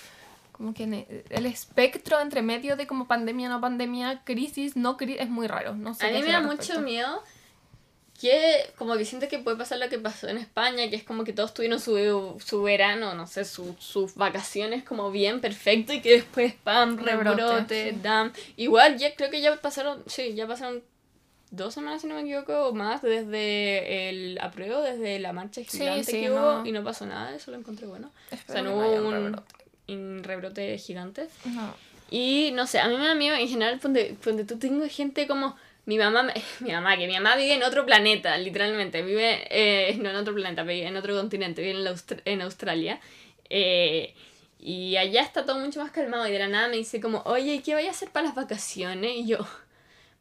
Como 0.53 0.73
que 0.73 0.87
ne- 0.87 1.07
el 1.29 1.45
espectro 1.45 2.19
entre 2.19 2.41
medio 2.41 2.75
de 2.75 2.87
como 2.87 3.07
pandemia, 3.07 3.47
no 3.49 3.61
pandemia, 3.61 4.21
crisis, 4.25 4.75
no 4.75 4.97
crisis, 4.97 5.21
es 5.21 5.29
muy 5.29 5.47
raro, 5.47 5.73
no 5.75 5.93
sé. 5.93 6.07
A 6.07 6.11
mí 6.11 6.21
me 6.21 6.31
da 6.31 6.41
mucho 6.41 6.81
miedo 6.81 7.23
que 8.19 8.71
como 8.77 8.97
que 8.97 9.05
siento 9.05 9.27
que 9.27 9.39
puede 9.39 9.55
pasar 9.57 9.77
lo 9.79 9.87
que 9.89 9.97
pasó 9.99 10.27
en 10.27 10.37
España, 10.37 10.89
que 10.89 10.95
es 10.97 11.03
como 11.03 11.23
que 11.23 11.31
todos 11.33 11.53
tuvieron 11.53 11.79
su, 11.79 12.35
su 12.45 12.61
verano, 12.61 13.13
no 13.13 13.27
sé, 13.27 13.45
su- 13.45 13.75
sus 13.79 14.15
vacaciones 14.15 14.83
como 14.83 15.09
bien 15.11 15.39
perfecto 15.41 15.93
y 15.93 16.01
que 16.01 16.11
después 16.11 16.53
pam, 16.63 16.97
Rebrote, 16.97 17.41
rebrote, 17.41 17.89
sí. 17.91 17.99
dam. 18.03 18.33
Igual 18.57 18.97
ya 18.97 19.15
creo 19.15 19.29
que 19.29 19.39
ya 19.41 19.55
pasaron, 19.61 20.03
sí, 20.07 20.33
ya 20.33 20.47
pasaron 20.47 20.83
dos 21.51 21.73
semanas 21.73 22.01
si 22.01 22.07
no 22.07 22.15
me 22.15 22.21
equivoco 22.21 22.67
o 22.67 22.73
más 22.73 23.01
desde 23.01 24.09
el 24.09 24.37
apruebo, 24.41 24.81
desde 24.81 25.17
la 25.19 25.33
marcha 25.33 25.61
Sí, 25.61 25.79
gigante 25.79 26.03
sí, 26.03 26.11
que 26.21 26.29
no. 26.29 26.35
hubo 26.59 26.65
y 26.65 26.71
no 26.71 26.83
pasó 26.83 27.05
nada, 27.05 27.33
eso 27.35 27.51
lo 27.51 27.57
encontré 27.57 27.87
bueno. 27.87 28.11
O 28.27 28.29
sea, 28.29 28.37
Espero 28.37 28.63
no 28.63 28.69
que 28.69 28.99
hubo 28.99 29.07
un, 29.07 29.13
rebrote. 29.13 29.53
un 29.87 30.21
rebrote 30.23 30.77
gigante. 30.77 31.27
No. 31.45 31.73
Y 32.11 32.51
no 32.53 32.67
sé, 32.67 32.79
a 32.79 32.87
mí 32.87 32.97
me 32.97 33.05
da 33.07 33.15
miedo 33.15 33.35
en 33.35 33.47
general 33.47 33.79
donde, 33.79 34.15
donde 34.23 34.43
tú 34.43 34.57
tengo 34.59 34.85
gente 34.89 35.25
como 35.27 35.55
mi 35.89 35.97
mamá, 35.97 36.21
mi 36.59 36.71
mamá, 36.71 36.97
que 36.97 37.07
mi 37.07 37.13
mamá 37.13 37.35
vive 37.35 37.53
en 37.55 37.63
otro 37.63 37.85
planeta, 37.85 38.37
literalmente, 38.37 39.01
vive, 39.01 39.29
eh, 39.49 39.95
no 40.01 40.09
en 40.11 40.15
otro 40.15 40.33
planeta, 40.33 40.63
vive 40.63 40.87
en 40.87 40.95
otro 40.97 41.15
continente, 41.15 41.61
vive 41.61 41.73
en, 41.77 41.83
la 41.83 41.91
Austra- 41.91 42.21
en 42.25 42.41
Australia. 42.41 42.99
eh, 43.49 44.13
y 44.61 44.97
allá 44.97 45.21
está 45.21 45.45
todo 45.45 45.57
mucho 45.59 45.81
más 45.81 45.91
calmado 45.91 46.27
y 46.27 46.31
de 46.33 46.39
la 46.39 46.47
nada 46.49 46.67
me 46.67 46.75
dice 46.75 46.99
como, 46.99 47.21
oye, 47.25 47.53
¿y 47.55 47.59
¿qué 47.59 47.73
voy 47.75 47.87
a 47.87 47.91
hacer 47.91 48.09
para 48.09 48.25
las 48.27 48.35
vacaciones? 48.35 49.11
Y 49.15 49.25
yo, 49.27 49.37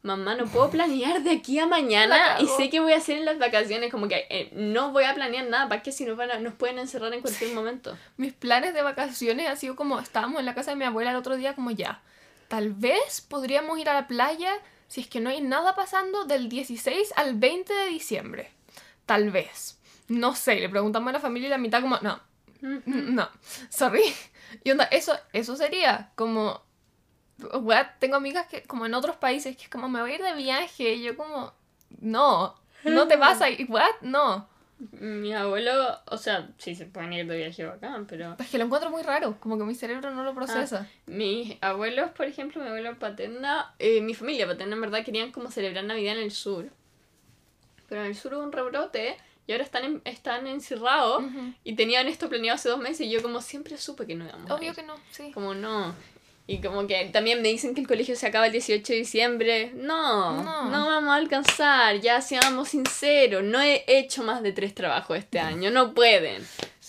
mamá, 0.03 0.37
no 0.37 0.47
puedo 0.47 0.71
planear 0.71 1.23
de 1.23 1.33
aquí 1.33 1.59
a 1.59 1.67
mañana 1.67 2.37
y 2.41 2.47
sé 2.57 2.71
qué 2.71 2.79
voy 2.81 2.93
a 2.93 2.99
hacer 2.99 3.19
en 3.19 3.25
las 3.25 3.39
vacaciones, 3.39 3.91
como 3.91 4.07
que 4.07 4.27
eh, 4.31 4.49
no 4.53 4.93
voy 4.93 5.05
a 5.05 5.15
planear 5.15 5.47
nada, 5.49 5.69
¿para 5.69 5.83
qué 5.83 5.91
si 5.91 6.05
nos, 6.05 6.17
van 6.17 6.31
a- 6.31 6.39
nos 6.39 6.55
pueden 6.55 6.79
encerrar 6.79 7.13
en 7.13 7.21
cualquier 7.21 7.53
momento? 7.53 7.99
Mis 8.17 8.33
planes 8.33 8.75
de 8.75 8.83
vacaciones 8.83 9.49
ha 9.49 9.57
sido 9.57 9.75
como, 9.75 9.99
estábamos 9.99 10.39
en 10.39 10.47
la 10.47 10.55
casa 10.55 10.71
de 10.71 10.77
mi 10.77 10.85
abuela 10.85 11.11
el 11.11 11.17
otro 11.17 11.37
día, 11.37 11.55
como 11.57 11.73
ya, 11.73 12.01
tal 12.47 12.73
vez 12.73 13.21
podríamos 13.29 13.77
ir 13.81 13.89
a 13.89 13.95
la 13.95 14.07
playa 14.07 14.53
si 14.89 15.03
es 15.03 15.07
que 15.07 15.21
no 15.21 15.31
hay 15.31 15.41
nada 15.41 15.75
pasando 15.75 16.25
del 16.25 16.49
16 16.49 17.13
al 17.17 17.35
20 17.35 17.73
de 17.73 17.87
diciembre. 17.87 18.51
Tal 19.07 19.31
vez. 19.31 19.79
No 20.09 20.35
sé, 20.35 20.57
le 20.57 20.69
preguntamos 20.69 21.11
a 21.11 21.13
la 21.13 21.21
familia 21.21 21.47
y 21.47 21.51
la 21.51 21.59
mitad 21.59 21.83
como, 21.83 21.99
no, 22.01 22.21
no, 22.61 23.29
sorry. 23.71 24.03
Y 24.65 24.71
onda, 24.71 24.85
eso, 24.85 25.13
eso 25.35 25.57
sería 25.57 26.11
como, 26.15 26.63
weá, 27.61 27.99
tengo 27.99 28.17
amigas 28.17 28.47
que 28.47 28.63
como 28.63 28.87
en 28.87 28.95
otros 28.95 29.17
países 29.17 29.55
que 29.59 29.65
es 29.65 29.69
como, 29.69 29.91
me 29.91 30.01
voy 30.01 30.13
a 30.13 30.15
ir 30.15 30.23
de 30.23 30.33
viaje 30.33 30.95
y 30.95 31.03
yo 31.03 31.19
como, 31.19 31.53
no, 32.01 32.55
no 32.83 33.07
te 33.09 33.17
vas 33.17 33.43
a 33.43 33.51
ir, 33.51 33.71
what, 33.71 34.01
no. 34.01 34.49
Mi 34.93 35.33
abuelo, 35.35 35.73
o 36.07 36.17
sea, 36.19 36.49
sí 36.59 36.75
se 36.77 36.87
pueden 36.87 37.13
ir 37.13 37.27
de 37.27 37.37
viaje 37.37 37.65
bacán, 37.65 38.07
pero 38.07 38.37
Es 38.39 38.49
que 38.49 38.59
lo 38.59 38.65
encuentro 38.65 38.91
muy 38.91 39.03
raro, 39.03 39.37
como 39.41 39.59
que 39.59 39.65
mi 39.65 39.75
cerebro 39.75 40.11
no 40.13 40.23
lo 40.23 40.35
procesa. 40.35 40.87
mis 41.07 41.57
abuelos, 41.61 42.11
por 42.13 42.27
ejemplo, 42.27 42.61
mi 42.63 42.69
abuelo 42.69 42.97
paterna, 42.99 43.75
eh, 43.81 44.01
mi 44.01 44.15
familia 44.15 44.47
paterna 44.47 44.75
en 44.77 44.81
verdad 44.81 45.05
querían 45.05 45.33
como 45.33 45.51
celebrar 45.51 45.85
Navidad 45.85 46.17
en 46.17 46.23
el 46.23 46.31
sur. 46.31 46.69
Pero 47.89 48.03
en 48.03 48.09
el 48.09 48.15
sur 48.15 48.35
hubo 48.35 48.43
un 48.45 48.53
rebrote 48.53 49.17
y 49.47 49.53
ahora 49.53 49.65
están, 49.65 49.85
en- 49.85 50.03
están 50.05 50.47
encerrados 50.47 51.25
y 51.65 51.75
tenían 51.75 52.07
esto 52.07 52.29
planeado 52.29 52.55
hace 52.57 52.69
dos 52.69 52.79
meses 52.79 53.01
y 53.07 53.11
yo 53.11 53.23
como 53.23 53.41
siempre 53.41 53.77
supe 53.79 54.07
que 54.07 54.15
no 54.15 54.27
íbamos 54.27 54.51
a 54.51 54.55
Obvio 54.55 54.71
ir. 54.71 54.77
que 54.77 54.83
no, 54.83 54.95
sí. 55.11 55.33
Como 55.33 55.55
no. 55.55 55.95
Y 56.51 56.63
como 56.63 56.87
que 56.87 57.05
también 57.13 57.43
me 57.43 57.49
dicen 57.49 57.75
que 57.75 57.83
el 57.83 57.87
colegio 57.87 58.17
se 58.17 58.27
acaba 58.27 58.47
el 58.47 58.53
18 58.53 58.91
de 58.95 58.99
diciembre. 59.01 59.71
No, 59.75 60.43
No. 60.43 60.65
no, 60.71 60.87
vamos 60.87 61.11
a 61.11 61.17
alcanzar. 61.17 62.01
Ya 62.01 62.23
seamos 62.23 62.71
sinceros. 62.71 63.45
No 63.45 63.61
he 63.61 63.85
hecho 63.87 64.23
más 64.25 64.43
de 64.43 64.53
tres 64.53 64.75
trabajos 64.75 65.19
este 65.19 65.41
año. 65.41 65.71
No 65.71 65.93
pueden. 65.93 66.43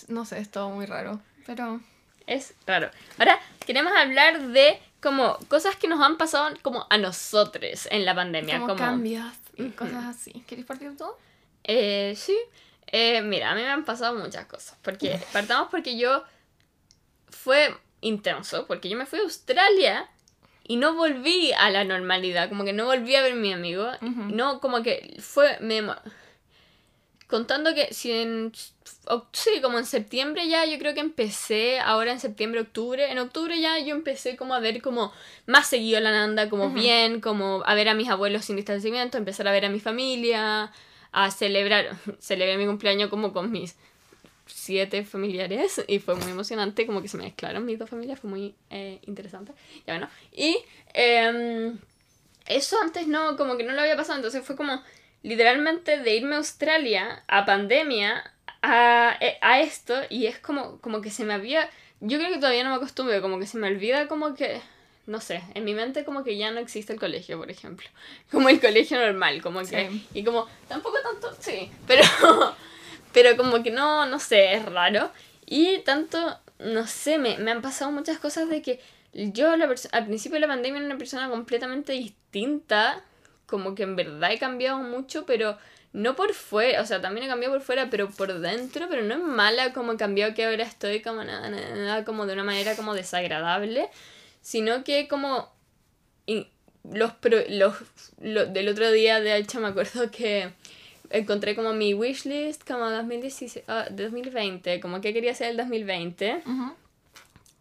No 0.07 0.23
sé, 0.23 0.39
es 0.39 0.49
todo 0.49 0.69
muy 0.69 0.85
raro. 0.85 1.19
Pero. 1.45 1.81
Es 2.25 2.53
raro. 2.65 2.89
Ahora 3.17 3.37
queremos 3.65 3.91
hablar 3.91 4.39
de 4.47 4.79
como 5.01 5.37
cosas 5.49 5.75
que 5.75 5.89
nos 5.89 5.99
han 6.01 6.17
pasado 6.17 6.55
como 6.61 6.87
a 6.89 6.97
nosotros 6.97 7.87
en 7.91 8.05
la 8.05 8.15
pandemia. 8.15 8.55
Como, 8.59 8.67
Como, 8.67 8.79
cambios 8.79 9.25
y 9.57 9.69
cosas 9.71 10.05
así. 10.05 10.31
¿Queréis 10.47 10.65
partir 10.67 10.95
tú? 10.95 11.05
Eh, 11.65 12.13
sí. 12.15 12.37
Eh, 12.87 13.21
mira, 13.23 13.51
a 13.51 13.55
mí 13.55 13.61
me 13.61 13.67
han 13.69 13.83
pasado 13.83 14.15
muchas 14.17 14.45
cosas. 14.45 14.77
Porque 14.81 15.19
partamos 15.33 15.67
porque 15.69 15.97
yo 15.97 16.23
fue 17.29 17.75
intenso, 18.01 18.65
porque 18.67 18.89
yo 18.89 18.97
me 18.97 19.05
fui 19.05 19.19
a 19.19 19.23
Australia 19.23 20.09
y 20.63 20.77
no 20.77 20.93
volví 20.93 21.51
a 21.53 21.69
la 21.71 21.83
normalidad, 21.83 22.49
como 22.49 22.63
que 22.63 22.73
no 22.73 22.85
volví 22.85 23.15
a 23.15 23.21
ver 23.21 23.33
a 23.33 23.35
mi 23.35 23.51
amigo. 23.51 23.87
No, 24.01 24.59
como 24.59 24.83
que 24.83 25.17
fue 25.19 25.57
me 25.61 25.81
contando 27.29 27.75
que 27.75 27.93
si 27.93 28.11
en 28.11 28.51
sí, 29.33 29.61
como 29.61 29.77
en 29.77 29.85
septiembre 29.85 30.47
ya 30.47 30.65
yo 30.65 30.79
creo 30.79 30.95
que 30.95 30.99
empecé, 30.99 31.79
ahora 31.79 32.11
en 32.11 32.19
septiembre, 32.19 32.61
octubre, 32.61 33.11
en 33.11 33.19
octubre 33.19 33.59
ya 33.61 33.77
yo 33.79 33.95
empecé 33.95 34.35
como 34.35 34.55
a 34.55 34.59
ver 34.59 34.81
como 34.81 35.13
más 35.45 35.67
seguido 35.67 35.99
la 35.99 36.11
Nanda, 36.11 36.49
como 36.49 36.71
bien, 36.71 37.21
como 37.21 37.61
a 37.65 37.75
ver 37.75 37.87
a 37.87 37.93
mis 37.93 38.09
abuelos 38.09 38.45
sin 38.45 38.55
distanciamiento, 38.55 39.17
empezar 39.17 39.47
a 39.47 39.51
ver 39.51 39.65
a 39.65 39.69
mi 39.69 39.79
familia, 39.79 40.71
a 41.11 41.31
celebrar, 41.31 41.95
celebré 42.19 42.57
mi 42.57 42.65
cumpleaños 42.65 43.09
como 43.09 43.31
con 43.31 43.51
mis 43.51 43.75
siete 44.51 45.03
familiares 45.05 45.81
y 45.87 45.99
fue 45.99 46.15
muy 46.15 46.31
emocionante, 46.31 46.85
como 46.85 47.01
que 47.01 47.07
se 47.07 47.17
me 47.17 47.23
mezclaron 47.23 47.65
mis 47.65 47.79
dos 47.79 47.89
familias, 47.89 48.19
fue 48.19 48.29
muy 48.29 48.55
eh, 48.69 48.99
interesante. 49.05 49.53
Ya 49.87 49.93
bueno, 49.93 50.09
y 50.31 50.57
em, 50.93 51.77
eso 52.47 52.77
antes 52.81 53.07
no, 53.07 53.37
como 53.37 53.57
que 53.57 53.63
no 53.63 53.73
lo 53.73 53.81
había 53.81 53.95
pasado, 53.95 54.17
entonces 54.17 54.43
fue 54.45 54.55
como 54.55 54.81
literalmente 55.23 55.97
de 55.99 56.15
irme 56.15 56.35
a 56.35 56.39
Australia 56.39 57.23
a 57.27 57.45
pandemia 57.45 58.23
a, 58.61 59.17
eh, 59.19 59.37
a 59.41 59.59
esto 59.61 59.93
y 60.09 60.25
es 60.25 60.39
como, 60.39 60.79
como 60.81 61.01
que 61.01 61.11
se 61.11 61.23
me 61.25 61.33
había, 61.33 61.69
yo 61.99 62.17
creo 62.17 62.29
que 62.31 62.37
todavía 62.39 62.63
no 62.63 62.69
me 62.71 62.75
acostumbro, 62.77 63.21
como 63.21 63.39
que 63.39 63.47
se 63.47 63.57
me 63.57 63.67
olvida 63.67 64.07
como 64.07 64.33
que, 64.35 64.61
no 65.07 65.19
sé, 65.21 65.41
en 65.55 65.63
mi 65.65 65.73
mente 65.73 66.03
como 66.05 66.23
que 66.23 66.37
ya 66.37 66.51
no 66.51 66.59
existe 66.59 66.93
el 66.93 66.99
colegio, 66.99 67.37
por 67.37 67.49
ejemplo, 67.51 67.87
como 68.31 68.49
el 68.49 68.59
colegio 68.59 68.97
normal, 68.99 69.41
como 69.41 69.59
que, 69.61 69.89
Sí. 69.89 70.07
y 70.13 70.23
como, 70.23 70.47
tampoco 70.67 70.97
tanto, 71.03 71.33
sí, 71.39 71.71
pero, 71.87 72.03
pero 73.21 73.37
como 73.37 73.61
que 73.63 73.71
no, 73.71 74.05
no 74.05 74.19
sé, 74.19 74.53
es 74.53 74.65
raro. 74.65 75.11
Y 75.45 75.79
tanto, 75.79 76.39
no 76.59 76.87
sé, 76.87 77.17
me, 77.17 77.37
me 77.37 77.51
han 77.51 77.61
pasado 77.61 77.91
muchas 77.91 78.19
cosas 78.19 78.49
de 78.49 78.61
que 78.61 78.79
yo 79.13 79.55
la 79.57 79.67
al 79.91 80.05
principio 80.05 80.35
de 80.35 80.41
la 80.41 80.47
pandemia 80.47 80.77
era 80.79 80.85
una 80.85 80.97
persona 80.97 81.29
completamente 81.29 81.93
distinta, 81.93 83.03
como 83.45 83.75
que 83.75 83.83
en 83.83 83.95
verdad 83.95 84.31
he 84.31 84.39
cambiado 84.39 84.79
mucho, 84.79 85.25
pero 85.25 85.57
no 85.91 86.15
por 86.15 86.33
fuera, 86.33 86.81
o 86.81 86.85
sea, 86.85 87.01
también 87.01 87.25
he 87.25 87.29
cambiado 87.29 87.55
por 87.55 87.63
fuera, 87.63 87.89
pero 87.89 88.09
por 88.11 88.39
dentro, 88.39 88.87
pero 88.89 89.01
no 89.03 89.15
es 89.15 89.21
mala 89.21 89.73
como 89.73 89.93
he 89.93 89.97
cambiado 89.97 90.33
que 90.35 90.45
ahora 90.45 90.63
estoy 90.63 91.01
como 91.01 91.23
nada, 91.23 91.49
nada, 91.49 92.05
como 92.05 92.25
de 92.27 92.33
una 92.33 92.43
manera 92.43 92.75
como 92.75 92.93
desagradable, 92.93 93.89
sino 94.41 94.83
que 94.83 95.07
como 95.07 95.51
los, 96.83 97.13
los, 97.49 97.75
lo- 98.21 98.45
del 98.47 98.69
otro 98.69 98.91
día 98.91 99.19
de 99.19 99.35
hecho 99.37 99.59
me 99.59 99.67
acuerdo 99.67 100.09
que 100.11 100.51
encontré 101.09 101.55
como 101.55 101.73
mi 101.73 101.93
wishlist 101.93 102.65
como 102.67 102.89
2016, 102.89 103.63
ah, 103.67 103.85
2020, 103.91 104.79
como 104.79 105.01
que 105.01 105.13
quería 105.13 105.31
hacer 105.31 105.49
el 105.51 105.57
2020, 105.57 106.43
Ujú. 106.45 106.73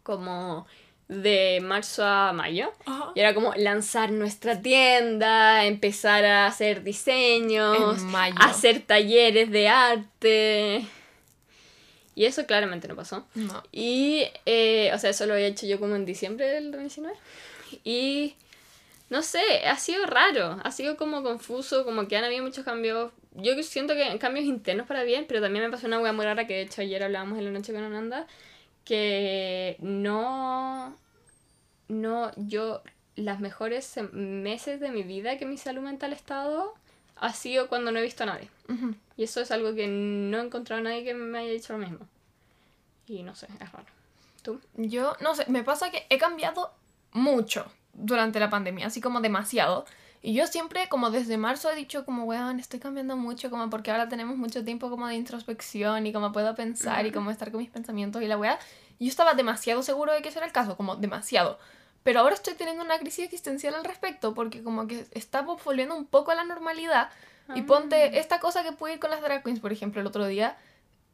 como 0.03 0.67
de 1.07 1.59
marzo 1.63 2.05
a 2.05 2.33
mayo. 2.33 2.71
Y 3.15 3.19
era 3.19 3.33
como 3.33 3.53
lanzar 3.55 4.11
nuestra 4.11 4.61
tienda, 4.61 5.65
empezar 5.65 6.23
a 6.25 6.45
hacer 6.45 6.83
diseños, 6.83 8.01
hacer 8.39 8.81
talleres 8.81 9.49
de 9.49 9.67
arte. 9.69 10.85
Y 12.15 12.25
eso 12.25 12.45
claramente 12.45 12.87
no 12.87 12.95
pasó. 12.95 13.25
No. 13.33 13.63
Y, 13.71 14.23
eh, 14.45 14.91
o 14.93 14.99
sea, 14.99 15.09
eso 15.11 15.25
lo 15.25 15.33
había 15.33 15.47
hecho 15.47 15.65
yo 15.65 15.79
como 15.79 15.95
en 15.95 16.05
diciembre 16.05 16.47
del 16.47 16.71
2019. 16.71 17.15
Y 17.83 18.35
no 19.09 19.21
sé, 19.23 19.41
ha 19.65 19.77
sido 19.77 20.05
raro, 20.05 20.59
ha 20.63 20.71
sido 20.71 20.97
como 20.97 21.23
confuso, 21.23 21.85
como 21.85 22.07
que 22.07 22.17
han 22.17 22.23
habido 22.25 22.43
muchos 22.43 22.65
cambios. 22.65 23.11
Yo 23.43 23.61
siento 23.63 23.93
que 23.93 24.17
cambios 24.19 24.45
internos 24.45 24.87
para 24.87 25.03
bien, 25.03 25.25
pero 25.27 25.41
también 25.41 25.65
me 25.65 25.71
pasó 25.71 25.87
una 25.87 25.99
hueá 25.99 26.13
muy 26.13 26.25
rara 26.25 26.47
que 26.47 26.55
de 26.55 26.61
hecho 26.61 26.81
ayer 26.81 27.03
hablábamos 27.03 27.37
en 27.37 27.45
la 27.45 27.51
noche 27.51 27.73
con 27.73 27.83
Ananda, 27.83 28.27
que 28.85 29.77
no, 29.79 30.95
no, 31.87 32.31
yo, 32.37 32.81
las 33.15 33.39
mejores 33.39 33.99
meses 34.11 34.79
de 34.79 34.91
mi 34.91 35.03
vida 35.03 35.37
que 35.37 35.45
mi 35.45 35.57
salud 35.57 35.81
mental 35.81 36.11
ha 36.13 36.15
estado, 36.15 36.73
ha 37.15 37.33
sido 37.33 37.67
cuando 37.67 37.91
no 37.91 37.99
he 37.99 38.03
visto 38.03 38.23
a 38.23 38.27
nadie. 38.27 38.49
Y 39.17 39.23
eso 39.23 39.41
es 39.41 39.51
algo 39.51 39.75
que 39.75 39.87
no 39.87 40.37
he 40.37 40.45
encontrado 40.45 40.79
a 40.79 40.83
nadie 40.83 41.03
que 41.03 41.13
me 41.13 41.39
haya 41.39 41.51
dicho 41.51 41.73
lo 41.73 41.79
mismo. 41.79 41.99
Y 43.07 43.23
no 43.23 43.35
sé, 43.35 43.47
es 43.59 43.71
raro. 43.71 43.87
¿Tú? 44.41 44.61
Yo, 44.75 45.15
no 45.19 45.35
sé, 45.35 45.45
me 45.49 45.63
pasa 45.63 45.91
que 45.91 46.05
he 46.09 46.17
cambiado 46.17 46.71
mucho 47.11 47.65
durante 47.93 48.39
la 48.39 48.49
pandemia, 48.49 48.87
así 48.87 49.01
como 49.01 49.19
demasiado. 49.19 49.85
Y 50.21 50.33
yo 50.33 50.47
siempre, 50.47 50.89
como 50.89 51.11
desde 51.11 51.37
marzo, 51.37 51.71
he 51.71 51.75
dicho 51.75 52.03
como, 52.03 52.25
weón, 52.25 52.59
estoy 52.59 52.79
cambiando 52.79 53.15
mucho, 53.15 53.49
como 53.49 53.69
porque 53.69 53.91
ahora 53.91 54.09
tenemos 54.09 54.35
mucho 54.35 54.65
tiempo 54.65 54.89
como 54.89 55.07
de 55.07 55.15
introspección 55.15 56.05
y 56.05 56.11
como 56.11 56.33
puedo 56.33 56.55
pensar 56.55 57.05
y 57.05 57.11
como 57.11 57.31
estar 57.31 57.51
con 57.51 57.61
mis 57.61 57.69
pensamientos 57.69 58.21
y 58.21 58.27
la 58.27 58.37
weá. 58.37 58.59
Yo 58.99 59.07
estaba 59.07 59.33
demasiado 59.33 59.81
seguro 59.81 60.11
de 60.11 60.21
que 60.21 60.29
ese 60.29 60.39
era 60.39 60.45
el 60.45 60.51
caso, 60.51 60.75
como 60.75 60.97
demasiado. 60.97 61.57
Pero 62.03 62.19
ahora 62.19 62.35
estoy 62.35 62.53
teniendo 62.55 62.83
una 62.83 62.99
crisis 62.99 63.25
existencial 63.25 63.75
al 63.75 63.85
respecto 63.85 64.33
porque 64.33 64.61
como 64.61 64.87
que 64.87 65.05
estamos 65.11 65.63
volviendo 65.63 65.95
un 65.95 66.05
poco 66.05 66.31
a 66.31 66.35
la 66.35 66.43
normalidad. 66.43 67.09
Y 67.55 67.63
ponte 67.63 67.95
ah. 67.95 68.05
esta 68.05 68.39
cosa 68.39 68.61
que 68.63 68.73
pude 68.73 68.93
ir 68.93 68.99
con 68.99 69.09
las 69.09 69.21
drag 69.21 69.43
queens, 69.43 69.59
por 69.59 69.71
ejemplo, 69.71 70.01
el 70.01 70.07
otro 70.07 70.27
día 70.27 70.55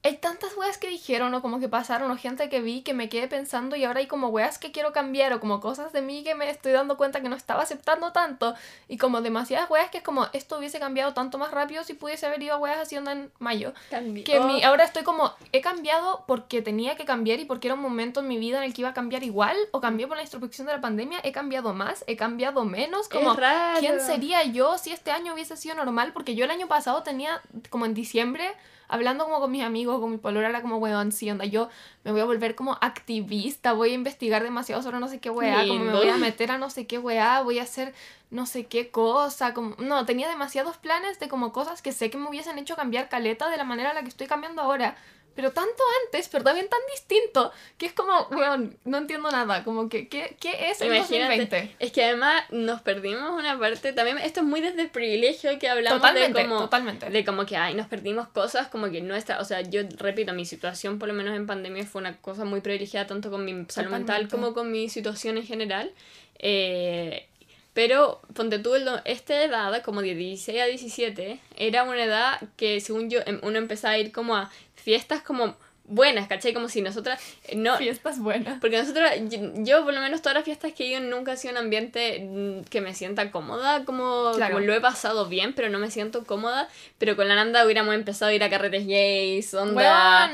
hay 0.05 0.17
tantas 0.17 0.55
weas 0.55 0.77
que 0.77 0.87
dijeron 0.87 1.33
o 1.33 1.41
como 1.41 1.59
que 1.59 1.67
pasaron 1.67 2.11
o 2.11 2.15
gente 2.15 2.47
que 2.47 2.61
vi 2.61 2.83
que 2.83 2.93
me 2.93 3.09
quedé 3.09 3.27
pensando 3.27 3.75
y 3.75 3.85
ahora 3.85 4.01
hay 4.01 4.05
como 4.05 4.27
weas 4.27 4.59
que 4.59 4.71
quiero 4.71 4.93
cambiar 4.93 5.33
o 5.33 5.39
como 5.39 5.59
cosas 5.59 5.93
de 5.93 6.03
mí 6.03 6.23
que 6.23 6.35
me 6.35 6.47
estoy 6.47 6.73
dando 6.73 6.95
cuenta 6.95 7.21
que 7.21 7.27
no 7.27 7.35
estaba 7.35 7.63
aceptando 7.63 8.11
tanto 8.11 8.53
y 8.87 8.99
como 8.99 9.23
demasiadas 9.23 9.67
weas 9.67 9.89
que 9.89 9.97
es 9.97 10.03
como 10.03 10.27
esto 10.33 10.59
hubiese 10.59 10.79
cambiado 10.79 11.15
tanto 11.15 11.39
más 11.39 11.49
rápido 11.49 11.83
si 11.83 11.95
pudiese 11.95 12.27
haber 12.27 12.43
ido 12.43 12.53
a 12.53 12.57
weas 12.57 12.77
haciendo 12.77 13.09
en 13.09 13.31
mayo. 13.39 13.73
Que 13.89 14.39
mi, 14.41 14.63
ahora 14.63 14.83
estoy 14.83 15.01
como 15.01 15.33
he 15.51 15.61
cambiado 15.61 16.23
porque 16.27 16.61
tenía 16.61 16.95
que 16.95 17.05
cambiar 17.05 17.39
y 17.39 17.45
porque 17.45 17.69
era 17.69 17.73
un 17.73 17.81
momento 17.81 18.19
en 18.19 18.27
mi 18.27 18.37
vida 18.37 18.59
en 18.59 18.65
el 18.65 18.75
que 18.75 18.81
iba 18.81 18.89
a 18.89 18.93
cambiar 18.93 19.23
igual 19.23 19.57
o 19.71 19.81
cambié 19.81 20.05
por 20.05 20.17
la 20.17 20.23
introspección 20.23 20.67
de 20.67 20.73
la 20.73 20.81
pandemia, 20.81 21.19
he 21.23 21.31
cambiado 21.31 21.73
más, 21.73 22.03
he 22.05 22.15
cambiado 22.15 22.63
menos, 22.63 23.09
como 23.09 23.35
quién 23.79 23.99
sería 23.99 24.43
yo 24.43 24.77
si 24.77 24.91
este 24.91 25.09
año 25.09 25.33
hubiese 25.33 25.57
sido 25.57 25.73
normal 25.73 26.13
porque 26.13 26.35
yo 26.35 26.45
el 26.45 26.51
año 26.51 26.67
pasado 26.67 27.01
tenía 27.01 27.41
como 27.71 27.87
en 27.87 27.95
diciembre 27.95 28.53
hablando 28.87 29.25
como 29.25 29.39
con 29.39 29.51
mis 29.51 29.63
amigos, 29.63 29.99
con 29.99 30.11
mi 30.11 30.17
polora, 30.17 30.49
era 30.49 30.61
como, 30.61 30.77
weón, 30.77 31.11
sí, 31.11 31.29
onda, 31.29 31.45
yo 31.45 31.69
me 32.03 32.11
voy 32.11 32.21
a 32.21 32.25
volver 32.25 32.55
como 32.55 32.77
activista, 32.81 33.73
voy 33.73 33.91
a 33.91 33.93
investigar 33.93 34.43
demasiado 34.43 34.81
sobre 34.81 34.99
no 34.99 35.07
sé 35.07 35.19
qué 35.19 35.29
weá, 35.29 35.67
como 35.67 35.85
me 35.85 35.91
voy 35.91 36.09
a 36.09 36.17
meter 36.17 36.51
a 36.51 36.57
no 36.57 36.69
sé 36.69 36.87
qué 36.87 36.97
weá, 36.97 37.41
voy 37.41 37.59
a 37.59 37.63
hacer 37.63 37.93
no 38.31 38.45
sé 38.45 38.65
qué 38.65 38.89
cosa, 38.89 39.53
como, 39.53 39.75
no, 39.77 40.05
tenía 40.05 40.27
demasiados 40.27 40.77
planes 40.77 41.19
de 41.19 41.29
como 41.29 41.53
cosas 41.53 41.81
que 41.81 41.91
sé 41.91 42.09
que 42.09 42.17
me 42.17 42.27
hubiesen 42.27 42.57
hecho 42.57 42.75
cambiar 42.75 43.07
caleta 43.07 43.49
de 43.49 43.57
la 43.57 43.63
manera 43.63 43.89
en 43.89 43.95
la 43.95 44.01
que 44.01 44.09
estoy 44.09 44.27
cambiando 44.27 44.61
ahora, 44.61 44.95
pero 45.35 45.51
tanto 45.51 45.83
antes, 46.05 46.29
pero 46.29 46.43
también 46.43 46.67
tan 46.69 46.79
distinto, 46.91 47.51
que 47.77 47.85
es 47.85 47.93
como, 47.93 48.27
weón, 48.31 48.77
no 48.85 48.97
entiendo 48.97 49.29
nada, 49.29 49.63
como 49.63 49.89
que, 49.89 50.07
¿qué, 50.07 50.37
qué 50.39 50.69
es 50.69 50.81
el 50.81 50.95
2020? 50.97 51.75
Es 51.79 51.91
que 51.91 52.03
además 52.05 52.43
nos 52.51 52.81
perdimos 52.81 53.31
una 53.37 53.59
parte, 53.59 53.93
también 53.93 54.17
esto 54.17 54.39
es 54.39 54.45
muy 54.45 54.61
desde 54.61 54.83
el 54.83 54.89
privilegio 54.89 55.59
que 55.59 55.69
hablamos 55.69 56.01
de 56.13 56.33
como, 56.33 56.59
totalmente. 56.59 57.09
de 57.09 57.25
como 57.25 57.45
que, 57.45 57.57
ay, 57.57 57.75
nos 57.75 57.87
perdimos 57.87 58.27
cosas, 58.29 58.69
como 58.69 58.89
que 58.89 59.01
nuestra, 59.01 59.39
o 59.39 59.45
sea, 59.45 59.61
yo 59.61 59.81
repito, 59.97 60.33
mi 60.33 60.45
situación 60.45 60.99
por 60.99 61.09
lo 61.09 61.13
menos 61.13 61.35
en 61.35 61.45
pandemia 61.45 61.85
fue 61.85 62.01
una 62.01 62.17
cosa 62.17 62.45
muy 62.45 62.61
privilegiada 62.61 63.07
tanto 63.07 63.29
con 63.29 63.43
mi 63.43 63.65
salud 63.67 63.91
mental 63.91 64.29
como 64.29 64.53
con 64.53 64.71
mi 64.71 64.89
situación 64.89 65.37
en 65.37 65.45
general. 65.45 65.91
Eh, 66.39 67.27
pero 67.75 68.21
ponte 68.33 68.57
tú, 68.57 68.71
esta 69.03 69.43
edad, 69.43 69.83
como 69.83 70.01
de 70.01 70.15
16 70.15 70.61
a 70.61 70.65
17, 70.65 71.41
era 71.57 71.83
una 71.83 72.05
edad 72.05 72.39
que 72.55 72.79
según 72.79 73.09
yo 73.09 73.19
em, 73.25 73.41
uno 73.43 73.57
empezaba 73.57 73.95
a 73.95 73.97
ir 73.97 74.13
como 74.13 74.37
a 74.37 74.49
fiestas 74.75 75.21
como 75.21 75.57
buenas, 75.87 76.27
¿cachai? 76.27 76.53
Como 76.53 76.69
si 76.69 76.81
nosotras... 76.81 77.21
Eh, 77.43 77.55
no, 77.55 77.77
fiestas 77.77 78.19
buenas. 78.19 78.59
Porque 78.59 78.77
nosotros, 78.77 79.09
yo, 79.57 79.83
por 79.83 79.93
lo 79.93 80.01
menos 80.01 80.21
todas 80.21 80.35
las 80.35 80.45
fiestas 80.45 80.73
que 80.73 80.85
he 80.85 80.87
ido 80.87 80.99
nunca 81.01 81.33
ha 81.33 81.37
sido 81.37 81.53
un 81.53 81.59
ambiente 81.59 82.19
mm, 82.19 82.63
que 82.69 82.81
me 82.81 82.93
sienta 82.93 83.31
cómoda, 83.31 83.85
como, 83.85 84.31
lo 84.33 84.73
he 84.73 84.81
pasado 84.81 85.27
bien, 85.27 85.53
pero 85.53 85.69
no 85.69 85.79
me 85.79 85.91
siento 85.91 86.25
cómoda. 86.25 86.69
Pero 86.97 87.15
con 87.15 87.27
la 87.27 87.35
Nanda 87.35 87.65
hubiéramos 87.65 87.93
empezado 87.93 88.31
a 88.31 88.33
ir 88.33 88.43
a 88.43 88.49
carretes 88.49 88.87
gays, 88.87 89.53
onda... 89.53 90.31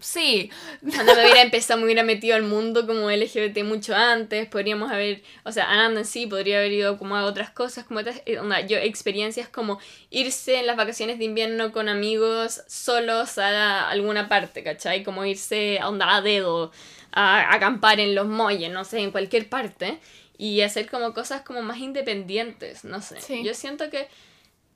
sí. 0.00 0.50
Nanda 0.82 1.14
me 1.14 1.22
hubiera 1.22 1.42
empezado, 1.42 1.78
me 1.78 1.84
hubiera 1.84 2.02
metido 2.02 2.34
al 2.34 2.42
mundo 2.42 2.86
como 2.86 3.10
LGBT 3.10 3.62
mucho 3.62 3.94
antes, 3.94 4.48
podríamos 4.48 4.90
haber... 4.90 5.22
O 5.44 5.52
sea, 5.52 5.70
Ananda 5.70 6.00
en 6.00 6.06
sí 6.06 6.26
podría 6.26 6.58
haber 6.58 6.72
ido 6.72 6.98
como 6.98 7.16
a 7.16 7.24
otras 7.24 7.50
cosas, 7.50 7.84
como 7.84 8.00
eh, 8.00 8.38
onda, 8.38 8.60
yo 8.60 8.78
experiencias 8.78 9.48
como 9.48 9.78
irse 10.10 10.58
en 10.58 10.66
las 10.66 10.76
vacaciones 10.76 11.18
de 11.18 11.24
invierno 11.24 11.72
con 11.72 11.88
amigos 11.88 12.62
solos 12.66 13.38
a 13.38 13.88
alguna 13.88 14.28
parte 14.28 14.63
¿cachai? 14.64 15.04
Como 15.04 15.24
irse 15.24 15.78
a 15.78 15.88
onda 15.88 16.16
a 16.16 16.20
dedo, 16.22 16.72
a, 17.12 17.54
acampar 17.54 18.00
en 18.00 18.14
los 18.14 18.26
molles, 18.26 18.72
no 18.72 18.84
sé, 18.84 19.00
en 19.00 19.12
cualquier 19.12 19.48
parte, 19.48 19.98
y 20.36 20.62
hacer 20.62 20.90
como 20.90 21.14
cosas 21.14 21.42
como 21.42 21.62
más 21.62 21.78
independientes, 21.78 22.84
no 22.84 23.00
sé. 23.00 23.42
Yo 23.44 23.54
siento 23.54 23.88
que 23.90 24.08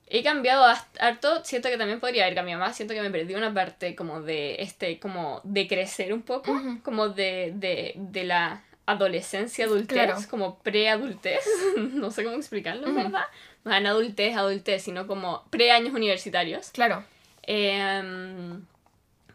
he 0.07 0.23
cambiado 0.23 0.65
harto, 1.01 1.45
siento 1.45 1.69
que 1.69 1.77
también 1.77 2.01
podría 2.01 2.25
haber 2.25 2.35
cambiado 2.35 2.61
más, 2.61 2.77
siento 2.77 2.95
que 2.95 3.03
me 3.03 3.11
perdí 3.11 3.35
una 3.35 3.53
parte 3.53 3.95
como 3.95 4.23
de 4.23 4.63
este, 4.63 4.99
como 5.01 5.41
de 5.45 5.67
crecer 5.67 6.13
un 6.13 6.23
poco, 6.23 6.61
como 6.83 7.09
de, 7.09 7.53
de, 7.57 7.95
de 7.97 8.25
la 8.25 8.63
adolescencia, 8.87 9.67
adultez, 9.67 10.27
como 10.29 10.59
preadultez, 10.61 11.45
no 11.77 12.11
sé 12.11 12.25
cómo 12.25 12.37
explicarlo, 12.37 12.93
¿verdad? 12.95 13.25
No 13.65 13.75
en 13.75 13.87
adultez, 13.87 14.35
adultez, 14.35 14.83
sino 14.83 15.07
como 15.07 15.45
pre-años 15.51 15.93
universitarios. 15.93 16.71
Claro. 16.71 17.05
Eh, 17.43 18.03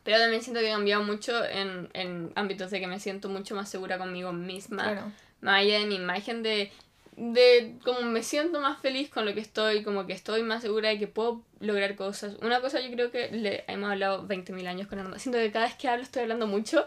pero 0.03 0.19
también 0.19 0.41
siento 0.41 0.59
que 0.59 0.69
he 0.69 0.71
cambiado 0.71 1.03
mucho 1.03 1.43
en, 1.45 1.89
en 1.93 2.31
ámbitos 2.35 2.71
de 2.71 2.79
que 2.79 2.87
me 2.87 2.99
siento 2.99 3.29
mucho 3.29 3.55
más 3.55 3.69
segura 3.69 3.97
conmigo 3.97 4.33
misma. 4.33 4.83
Claro. 4.83 5.11
Más 5.41 5.61
allá 5.61 5.79
de 5.79 5.85
mi 5.85 5.95
imagen 5.95 6.43
de, 6.43 6.71
de 7.15 7.75
como 7.83 8.01
me 8.01 8.23
siento 8.23 8.59
más 8.59 8.79
feliz 8.79 9.09
con 9.09 9.25
lo 9.25 9.33
que 9.33 9.39
estoy, 9.39 9.83
como 9.83 10.05
que 10.05 10.13
estoy 10.13 10.43
más 10.43 10.61
segura 10.61 10.89
de 10.89 10.99
que 10.99 11.07
puedo 11.07 11.41
lograr 11.59 11.95
cosas. 11.95 12.35
Una 12.41 12.59
cosa 12.61 12.79
yo 12.81 12.91
creo 12.91 13.11
que 13.11 13.29
le 13.31 13.63
hemos 13.67 13.91
hablado 13.91 14.27
20.000 14.27 14.67
años 14.67 14.87
con 14.87 14.99
Ananda. 14.99 15.19
Siento 15.19 15.39
que 15.39 15.51
cada 15.51 15.65
vez 15.65 15.75
que 15.75 15.87
hablo 15.87 16.03
estoy 16.03 16.23
hablando 16.23 16.47
mucho, 16.47 16.85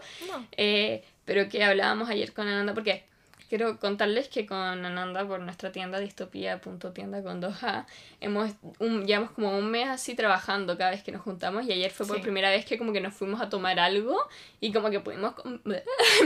eh, 0.51 1.03
pero 1.25 1.49
que 1.49 1.63
hablábamos 1.63 2.09
ayer 2.09 2.33
con 2.33 2.47
Ananda 2.47 2.73
porque 2.73 3.03
quiero 3.49 3.79
contarles 3.79 4.27
que 4.27 4.45
con 4.45 4.57
Ananda 4.57 5.25
por 5.25 5.39
nuestra 5.39 5.71
tienda 5.71 5.99
distopía.tienda 5.99 7.23
con 7.23 7.41
2A 7.41 7.85
hemos 8.19 8.51
un, 8.79 9.05
llevamos 9.05 9.31
como 9.31 9.57
un 9.57 9.71
mes 9.71 9.87
así 9.87 10.15
trabajando 10.15 10.77
cada 10.77 10.91
vez 10.91 11.03
que 11.03 11.11
nos 11.11 11.21
juntamos 11.21 11.65
y 11.65 11.71
ayer 11.71 11.91
fue 11.91 12.05
por 12.05 12.21
primera 12.21 12.49
vez 12.49 12.65
que 12.65 12.77
como 12.77 12.93
que 12.93 13.01
nos 13.01 13.13
fuimos 13.13 13.41
a 13.41 13.49
tomar 13.49 13.79
algo 13.79 14.17
y 14.59 14.73
como 14.73 14.89
que 14.89 14.99
pudimos 14.99 15.33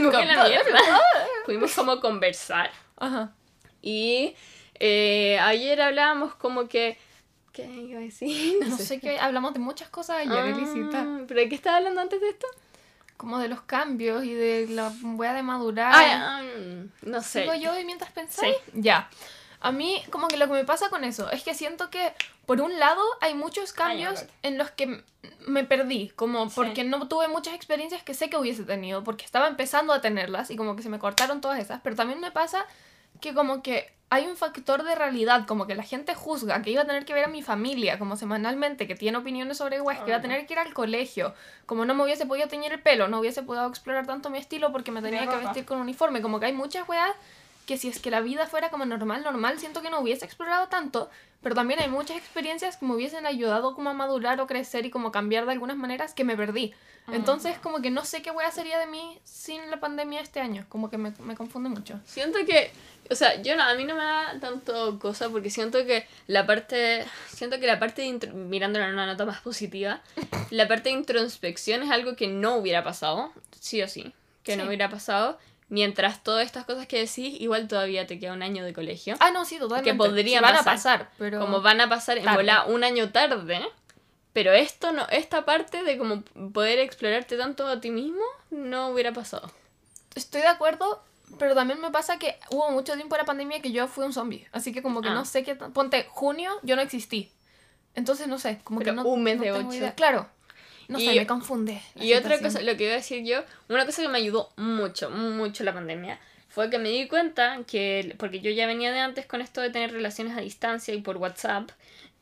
pudimos 1.46 1.74
como 1.74 2.00
conversar 2.00 2.70
Ajá. 2.96 3.32
y 3.80 4.34
eh, 4.80 5.38
ayer 5.38 5.80
hablábamos 5.80 6.34
como 6.34 6.68
que 6.68 6.98
¿qué 7.52 7.66
iba 7.66 8.00
a 8.00 8.02
decir? 8.02 8.58
No, 8.66 8.76
sé, 8.76 8.98
qué 8.98 9.18
hablamos 9.18 9.52
de 9.52 9.60
muchas 9.60 9.88
cosas 9.88 10.18
ayer 10.18 10.54
ah, 10.94 11.20
¿pero 11.28 11.40
de 11.40 11.48
qué 11.48 11.54
estaba 11.54 11.76
hablando 11.76 12.00
antes 12.00 12.20
de 12.20 12.30
esto? 12.30 12.46
Como 13.22 13.38
de 13.38 13.46
los 13.46 13.60
cambios 13.60 14.24
y 14.24 14.34
de 14.34 14.66
la 14.68 14.92
wea 15.14 15.32
de 15.32 15.44
madurar. 15.44 16.42
No 17.02 17.22
sé. 17.22 17.42
¿Digo 17.42 17.54
yo 17.54 17.78
y 17.78 17.84
mientras 17.84 18.10
pensáis? 18.10 18.56
Ya. 18.74 19.08
A 19.60 19.70
mí, 19.70 20.02
como 20.10 20.26
que 20.26 20.36
lo 20.36 20.48
que 20.48 20.54
me 20.54 20.64
pasa 20.64 20.90
con 20.90 21.04
eso 21.04 21.30
es 21.30 21.44
que 21.44 21.54
siento 21.54 21.88
que, 21.88 22.12
por 22.46 22.60
un 22.60 22.80
lado, 22.80 23.00
hay 23.20 23.34
muchos 23.34 23.72
cambios 23.72 24.24
en 24.42 24.58
los 24.58 24.72
que 24.72 25.04
me 25.46 25.62
perdí, 25.62 26.08
como 26.16 26.50
porque 26.50 26.82
no 26.82 27.06
tuve 27.06 27.28
muchas 27.28 27.54
experiencias 27.54 28.02
que 28.02 28.12
sé 28.12 28.28
que 28.28 28.36
hubiese 28.36 28.64
tenido, 28.64 29.04
porque 29.04 29.24
estaba 29.24 29.46
empezando 29.46 29.92
a 29.92 30.00
tenerlas 30.00 30.50
y 30.50 30.56
como 30.56 30.74
que 30.74 30.82
se 30.82 30.88
me 30.88 30.98
cortaron 30.98 31.40
todas 31.40 31.60
esas, 31.60 31.80
pero 31.80 31.94
también 31.94 32.18
me 32.18 32.32
pasa 32.32 32.66
que 33.22 33.32
como 33.32 33.62
que 33.62 33.90
hay 34.10 34.26
un 34.26 34.36
factor 34.36 34.82
de 34.82 34.94
realidad, 34.94 35.46
como 35.46 35.66
que 35.66 35.74
la 35.74 35.84
gente 35.84 36.14
juzga 36.14 36.60
que 36.60 36.70
iba 36.70 36.82
a 36.82 36.84
tener 36.84 37.06
que 37.06 37.14
ver 37.14 37.24
a 37.24 37.28
mi 37.28 37.40
familia 37.40 37.98
como 37.98 38.16
semanalmente, 38.16 38.86
que 38.86 38.94
tiene 38.94 39.16
opiniones 39.16 39.56
sobre 39.56 39.80
West, 39.80 40.02
que 40.02 40.10
iba 40.10 40.18
a 40.18 40.20
tener 40.20 40.44
que 40.44 40.52
ir 40.52 40.58
al 40.58 40.74
colegio, 40.74 41.32
como 41.64 41.86
no 41.86 41.94
me 41.94 42.04
hubiese 42.04 42.26
podido 42.26 42.46
teñir 42.46 42.74
el 42.74 42.82
pelo, 42.82 43.08
no 43.08 43.20
hubiese 43.20 43.42
podido 43.42 43.66
explorar 43.66 44.06
tanto 44.06 44.28
mi 44.28 44.36
estilo 44.36 44.70
porque 44.70 44.90
me 44.90 45.00
tenía 45.00 45.26
que 45.26 45.36
vestir 45.36 45.64
con 45.64 45.80
uniforme, 45.80 46.20
como 46.20 46.40
que 46.40 46.46
hay 46.46 46.52
muchas 46.52 46.86
weas 46.86 47.14
que 47.66 47.78
si 47.78 47.88
es 47.88 48.00
que 48.00 48.10
la 48.10 48.20
vida 48.20 48.46
fuera 48.46 48.70
como 48.70 48.84
normal, 48.84 49.22
normal, 49.22 49.58
siento 49.58 49.82
que 49.82 49.90
no 49.90 50.00
hubiese 50.00 50.24
explorado 50.24 50.68
tanto, 50.68 51.10
pero 51.42 51.54
también 51.54 51.80
hay 51.80 51.88
muchas 51.88 52.16
experiencias 52.16 52.76
que 52.76 52.86
me 52.86 52.94
hubiesen 52.94 53.26
ayudado 53.26 53.74
como 53.74 53.90
a 53.90 53.94
madurar 53.94 54.40
o 54.40 54.46
crecer 54.46 54.86
y 54.86 54.90
como 54.90 55.12
cambiar 55.12 55.46
de 55.46 55.52
algunas 55.52 55.76
maneras 55.76 56.14
que 56.14 56.24
me 56.24 56.36
perdí. 56.36 56.74
Ah. 57.06 57.12
Entonces, 57.14 57.58
como 57.58 57.82
que 57.82 57.90
no 57.90 58.04
sé 58.04 58.22
qué 58.22 58.30
wea 58.30 58.50
sería 58.50 58.78
de 58.78 58.86
mí 58.86 59.18
sin 59.24 59.70
la 59.70 59.80
pandemia 59.80 60.20
este 60.20 60.40
año, 60.40 60.66
como 60.68 60.90
que 60.90 60.98
me, 60.98 61.12
me 61.20 61.36
confunde 61.36 61.68
mucho. 61.68 62.00
Siento 62.04 62.38
que 62.46 62.70
o 63.10 63.14
sea, 63.14 63.40
yo 63.42 63.56
no, 63.56 63.62
a 63.62 63.74
mí 63.74 63.84
no 63.84 63.94
me 63.94 64.02
da 64.02 64.38
tanto 64.40 64.98
cosa 64.98 65.28
porque 65.28 65.50
siento 65.50 65.84
que 65.84 66.06
la 66.28 66.46
parte, 66.46 67.04
siento 67.28 67.58
que 67.60 67.66
la 67.66 67.78
parte 67.78 68.02
de, 68.02 68.28
mirándolo 68.28 68.84
en 68.86 68.92
una 68.92 69.06
nota 69.06 69.26
más 69.26 69.40
positiva, 69.40 70.00
la 70.50 70.68
parte 70.68 70.88
de 70.88 70.96
introspección 70.96 71.82
es 71.82 71.90
algo 71.90 72.16
que 72.16 72.28
no 72.28 72.56
hubiera 72.56 72.82
pasado, 72.84 73.32
sí 73.60 73.82
o 73.82 73.88
sí, 73.88 74.12
que 74.44 74.56
no 74.56 74.64
hubiera 74.64 74.88
pasado. 74.88 75.38
Mientras 75.72 76.22
todas 76.22 76.44
estas 76.44 76.66
cosas 76.66 76.86
que 76.86 76.98
decís, 76.98 77.40
igual 77.40 77.66
todavía 77.66 78.06
te 78.06 78.18
queda 78.18 78.34
un 78.34 78.42
año 78.42 78.62
de 78.62 78.74
colegio. 78.74 79.16
Ah, 79.20 79.30
no, 79.30 79.46
sí, 79.46 79.58
totalmente. 79.58 79.90
Que 79.90 79.96
podrían 79.96 80.40
Sí, 80.40 80.44
van 80.44 80.54
pasar. 80.56 80.60
a 80.60 80.74
pasar, 81.04 81.10
pero... 81.16 81.40
Como 81.40 81.62
van 81.62 81.80
a 81.80 81.88
pasar 81.88 82.18
en 82.18 82.26
volá 82.34 82.66
un 82.66 82.84
año 82.84 83.10
tarde, 83.10 83.62
pero 84.34 84.52
esto 84.52 84.92
no, 84.92 85.06
esta 85.10 85.44
parte 85.46 85.82
de 85.82 85.96
como 85.96 86.22
poder 86.52 86.78
explorarte 86.78 87.38
tanto 87.38 87.66
a 87.66 87.80
ti 87.80 87.90
mismo 87.90 88.22
no 88.50 88.88
hubiera 88.90 89.12
pasado. 89.12 89.50
Estoy 90.14 90.42
de 90.42 90.48
acuerdo, 90.48 91.02
pero 91.38 91.54
también 91.54 91.80
me 91.80 91.90
pasa 91.90 92.18
que 92.18 92.38
hubo 92.50 92.70
mucho 92.70 92.92
tiempo 92.94 93.14
en 93.14 93.20
la 93.20 93.24
pandemia 93.24 93.62
que 93.62 93.72
yo 93.72 93.88
fui 93.88 94.04
un 94.04 94.12
zombie. 94.12 94.46
Así 94.52 94.72
que 94.74 94.82
como 94.82 95.00
que 95.00 95.08
Ah. 95.08 95.14
no 95.14 95.24
sé 95.24 95.42
qué... 95.42 95.54
Ponte, 95.54 96.06
junio 96.10 96.52
yo 96.62 96.76
no 96.76 96.82
existí. 96.82 97.32
Entonces 97.94 98.28
no 98.28 98.38
sé, 98.38 98.60
como 98.64 98.80
Pero 98.80 98.92
que 98.92 98.96
no... 98.96 99.08
un 99.08 99.22
mes 99.22 99.38
no 99.38 99.44
de 99.44 99.52
ocho. 99.52 99.72
idea. 99.72 99.94
Claro. 99.94 100.28
No 100.88 100.98
Y- 100.98 101.06
sé, 101.06 101.14
me 101.14 101.26
confunde. 101.26 101.80
Y 101.96 102.12
otra 102.14 102.38
cosa, 102.40 102.60
lo 102.62 102.76
que 102.76 102.84
iba 102.84 102.92
a 102.92 102.96
decir 102.96 103.24
yo, 103.24 103.42
una 103.68 103.86
cosa 103.86 104.02
que 104.02 104.08
me 104.08 104.18
ayudó 104.18 104.50
mucho, 104.56 105.10
mucho 105.10 105.64
la 105.64 105.72
pandemia, 105.72 106.18
fue 106.48 106.68
que 106.70 106.78
me 106.78 106.90
di 106.90 107.08
cuenta 107.08 107.60
que, 107.66 108.14
porque 108.18 108.40
yo 108.40 108.50
ya 108.50 108.66
venía 108.66 108.92
de 108.92 109.00
antes 109.00 109.24
con 109.26 109.40
esto 109.40 109.60
de 109.60 109.70
tener 109.70 109.90
relaciones 109.92 110.36
a 110.36 110.40
distancia 110.40 110.92
y 110.94 111.00
por 111.00 111.16
WhatsApp, 111.16 111.70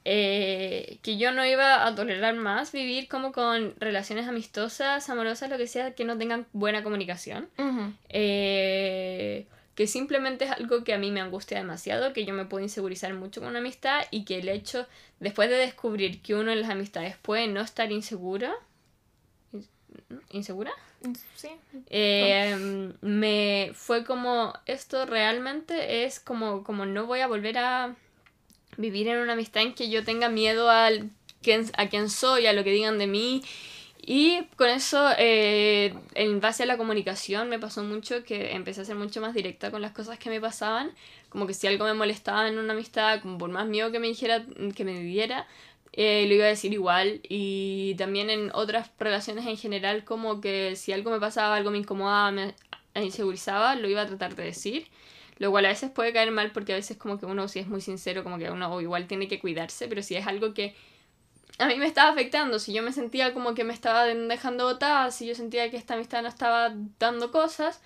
eh, 0.04 0.98
que 1.02 1.18
yo 1.18 1.30
no 1.32 1.44
iba 1.44 1.84
a 1.86 1.94
tolerar 1.94 2.34
más 2.34 2.72
vivir 2.72 3.06
como 3.08 3.32
con 3.32 3.74
relaciones 3.78 4.26
amistosas, 4.28 5.10
amorosas, 5.10 5.50
lo 5.50 5.58
que 5.58 5.66
sea, 5.66 5.94
que 5.94 6.04
no 6.04 6.16
tengan 6.16 6.46
buena 6.52 6.82
comunicación. 6.82 7.48
Eh, 8.08 9.46
que 9.80 9.86
simplemente 9.86 10.44
es 10.44 10.50
algo 10.50 10.84
que 10.84 10.92
a 10.92 10.98
mí 10.98 11.10
me 11.10 11.22
angustia 11.22 11.56
demasiado, 11.56 12.12
que 12.12 12.26
yo 12.26 12.34
me 12.34 12.44
puedo 12.44 12.62
insegurizar 12.62 13.14
mucho 13.14 13.40
con 13.40 13.48
una 13.48 13.60
amistad 13.60 14.02
y 14.10 14.26
que 14.26 14.36
el 14.36 14.50
hecho, 14.50 14.86
después 15.20 15.48
de 15.48 15.56
descubrir 15.56 16.20
que 16.20 16.34
uno 16.34 16.52
en 16.52 16.60
las 16.60 16.68
amistades 16.68 17.16
puede 17.16 17.48
no 17.48 17.62
estar 17.62 17.90
insegura, 17.90 18.54
¿insegura? 20.32 20.70
Sí. 21.34 21.48
Eh, 21.88 22.92
me 23.00 23.70
fue 23.72 24.04
como 24.04 24.52
esto 24.66 25.06
realmente 25.06 26.04
es 26.04 26.20
como 26.20 26.62
como 26.62 26.84
no 26.84 27.06
voy 27.06 27.20
a 27.20 27.26
volver 27.26 27.56
a 27.56 27.96
vivir 28.76 29.08
en 29.08 29.16
una 29.16 29.32
amistad 29.32 29.62
en 29.62 29.72
que 29.72 29.88
yo 29.88 30.04
tenga 30.04 30.28
miedo 30.28 30.68
al 30.68 31.08
a 31.78 31.88
quién 31.88 32.10
soy 32.10 32.44
a 32.44 32.52
lo 32.52 32.64
que 32.64 32.72
digan 32.72 32.98
de 32.98 33.06
mí 33.06 33.42
y 34.12 34.42
con 34.56 34.68
eso 34.68 35.08
eh, 35.18 35.94
en 36.14 36.40
base 36.40 36.64
a 36.64 36.66
la 36.66 36.76
comunicación 36.76 37.48
me 37.48 37.60
pasó 37.60 37.84
mucho 37.84 38.24
que 38.24 38.56
empecé 38.56 38.80
a 38.80 38.84
ser 38.84 38.96
mucho 38.96 39.20
más 39.20 39.34
directa 39.34 39.70
con 39.70 39.82
las 39.82 39.92
cosas 39.92 40.18
que 40.18 40.28
me 40.28 40.40
pasaban. 40.40 40.90
Como 41.28 41.46
que 41.46 41.54
si 41.54 41.68
algo 41.68 41.84
me 41.84 41.94
molestaba 41.94 42.48
en 42.48 42.58
una 42.58 42.72
amistad 42.72 43.22
como 43.22 43.38
por 43.38 43.50
más 43.50 43.68
miedo 43.68 43.92
que 43.92 44.00
me 44.00 44.08
dijera 44.08 44.44
que 44.74 44.84
me 44.84 44.98
diera 44.98 45.46
eh, 45.92 46.24
lo 46.26 46.34
iba 46.34 46.44
a 46.46 46.48
decir 46.48 46.72
igual. 46.72 47.20
Y 47.28 47.94
también 47.98 48.30
en 48.30 48.50
otras 48.52 48.90
relaciones 48.98 49.46
en 49.46 49.56
general 49.56 50.02
como 50.04 50.40
que 50.40 50.74
si 50.74 50.92
algo 50.92 51.12
me 51.12 51.20
pasaba, 51.20 51.54
algo 51.54 51.70
me 51.70 51.78
incomodaba, 51.78 52.32
me 52.32 52.54
insegurizaba, 52.96 53.76
lo 53.76 53.88
iba 53.88 54.02
a 54.02 54.06
tratar 54.08 54.34
de 54.34 54.42
decir, 54.42 54.88
lo 55.38 55.52
cual 55.52 55.66
a 55.66 55.68
veces 55.68 55.88
puede 55.88 56.12
caer 56.12 56.32
mal 56.32 56.50
porque 56.50 56.72
a 56.72 56.76
veces 56.76 56.96
como 56.96 57.20
que 57.20 57.26
uno 57.26 57.46
si 57.46 57.60
es 57.60 57.68
muy 57.68 57.80
sincero 57.80 58.24
como 58.24 58.38
que 58.38 58.50
uno 58.50 58.80
igual 58.80 59.06
tiene 59.06 59.28
que 59.28 59.38
cuidarse, 59.38 59.86
pero 59.86 60.02
si 60.02 60.16
es 60.16 60.26
algo 60.26 60.52
que 60.52 60.74
a 61.60 61.66
mí 61.66 61.76
me 61.76 61.86
estaba 61.86 62.10
afectando, 62.10 62.58
si 62.58 62.72
yo 62.72 62.82
me 62.82 62.92
sentía 62.92 63.32
como 63.34 63.54
que 63.54 63.64
me 63.64 63.72
estaba 63.74 64.04
dejando 64.06 64.64
botada, 64.64 65.10
si 65.10 65.26
yo 65.26 65.34
sentía 65.34 65.70
que 65.70 65.76
esta 65.76 65.94
amistad 65.94 66.22
no 66.22 66.28
estaba 66.28 66.74
dando 66.98 67.30
cosas, 67.30 67.80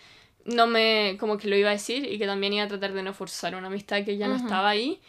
no 0.45 0.67
me 0.67 1.17
como 1.19 1.39
que 1.39 1.49
lo 1.49 1.57
iba 1.57 1.71
a 1.71 1.73
decir 1.73 2.05
y 2.11 2.19
que 2.19 2.27
también 2.27 2.53
iba 2.53 2.65
a 2.65 2.69
tratar 2.69 2.93
de 2.93 3.03
no 3.03 3.13
forzar 3.15 3.55
una 3.55 3.67
amistad 3.69 4.05
que 4.05 4.17
ya 4.17 4.29
no 4.29 4.37
estaba 4.37 4.69
ahí. 4.69 5.01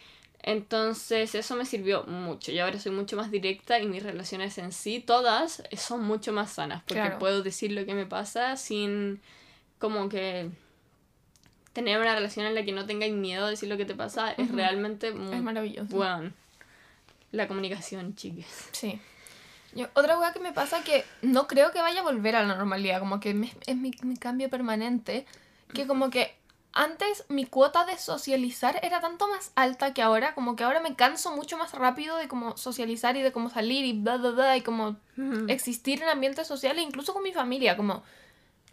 Entonces 0.44 1.34
eso 1.34 1.56
me 1.56 1.66
sirvió 1.66 2.04
mucho 2.04 2.52
y 2.52 2.60
ahora 2.60 2.80
soy 2.80 2.92
mucho 2.92 3.16
más 3.18 3.32
directa 3.32 3.80
y 3.80 3.88
mis 3.88 4.04
relaciones 4.04 4.58
en 4.60 4.72
sí, 4.72 5.00
todas, 5.00 5.64
son 5.76 6.04
mucho 6.04 6.32
más 6.34 6.52
sanas 6.54 6.82
porque 6.86 7.02
Claro. 7.02 7.20
puedo 7.20 7.42
decir 7.44 7.72
lo 7.72 7.86
que 7.86 7.96
me 7.96 8.06
pasa 8.06 8.56
sin 8.56 9.22
como 9.80 10.08
que 10.08 10.50
tener 11.74 12.00
una 12.00 12.14
relación 12.16 12.46
en 12.46 12.56
la 12.56 12.64
que 12.64 12.72
no 12.72 12.86
tengáis 12.86 13.14
miedo 13.14 13.46
a 13.46 13.50
decir 13.50 13.68
lo 13.70 13.76
que 13.78 13.86
te 13.86 13.96
pasa 13.96 14.32
es 14.34 14.52
realmente 14.52 15.12
muy 15.12 15.36
Es 15.36 15.42
maravilloso. 15.44 15.96
bueno. 15.96 16.32
La 17.32 17.48
comunicación, 17.48 18.16
chiques. 18.16 18.70
Sí. 18.72 19.00
Yo- 19.74 19.88
otra 19.94 20.16
cosa 20.16 20.32
que 20.34 20.40
me 20.40 20.54
pasa 20.54 20.84
que 20.84 21.04
no 21.22 21.48
creo 21.48 21.72
que 21.72 21.82
vaya 21.82 22.00
a 22.00 22.04
volver 22.04 22.36
a 22.36 22.44
la 22.44 22.56
normalidad, 22.56 23.00
como 23.00 23.20
que 23.20 23.34
me- 23.34 23.54
es 23.68 23.76
mi, 23.76 23.92
mi 24.04 24.16
cambio 24.18 24.50
permanente, 24.50 25.26
que 25.74 25.86
como 25.86 26.10
que 26.10 26.34
antes 26.72 27.26
mi 27.30 27.46
cuota 27.46 27.86
de 27.86 27.98
socializar 27.98 28.80
era 28.84 29.00
tanto 29.02 29.28
más 29.28 29.52
alta 29.56 29.94
que 29.94 30.02
ahora, 30.02 30.34
como 30.36 30.56
que 30.56 30.64
ahora 30.64 30.80
me 30.82 30.96
canso 30.96 31.36
mucho 31.36 31.58
más 31.58 31.74
rápido 31.74 32.16
de 32.18 32.28
como 32.28 32.56
socializar 32.58 33.16
y 33.18 33.22
de 33.22 33.32
como 33.32 33.50
salir 33.50 33.84
y 33.86 33.94
bla 33.94 34.18
bla 34.18 34.32
bla 34.32 34.58
y 34.58 34.62
como 34.62 34.98
existir 35.50 36.02
en 36.04 36.10
ambientes 36.10 36.48
sociales, 36.48 36.84
incluso 36.86 37.14
con 37.14 37.24
mi 37.24 37.34
familia, 37.34 37.76
como 37.78 38.04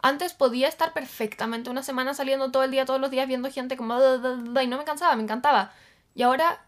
antes 0.01 0.33
podía 0.33 0.67
estar 0.67 0.91
perfectamente 0.93 1.69
una 1.69 1.81
semana 1.83 2.13
saliendo 2.13 2.51
todo 2.51 2.63
el 2.63 2.71
día, 2.71 2.85
todos 2.85 2.99
los 2.99 3.09
días, 3.09 3.27
viendo 3.27 3.49
gente 3.51 3.77
como 3.77 3.95
bla, 3.97 4.17
bla, 4.17 4.31
bla, 4.35 4.63
y 4.63 4.67
no 4.67 4.77
me 4.77 4.83
cansaba, 4.83 5.15
me 5.15 5.23
encantaba. 5.23 5.71
Y 6.13 6.23
ahora 6.23 6.61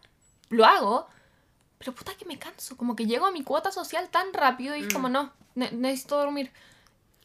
lo 0.48 0.64
hago, 0.64 1.06
pero 1.78 1.94
puta 1.94 2.14
que 2.14 2.24
me 2.24 2.38
canso, 2.38 2.76
como 2.76 2.96
que 2.96 3.06
llego 3.06 3.26
a 3.26 3.30
mi 3.32 3.42
cuota 3.42 3.70
social 3.72 4.08
tan 4.08 4.32
rápido 4.32 4.76
y 4.76 4.82
es 4.84 4.92
como 4.92 5.08
no, 5.08 5.32
ne- 5.54 5.72
necesito 5.72 6.16
dormir. 6.18 6.50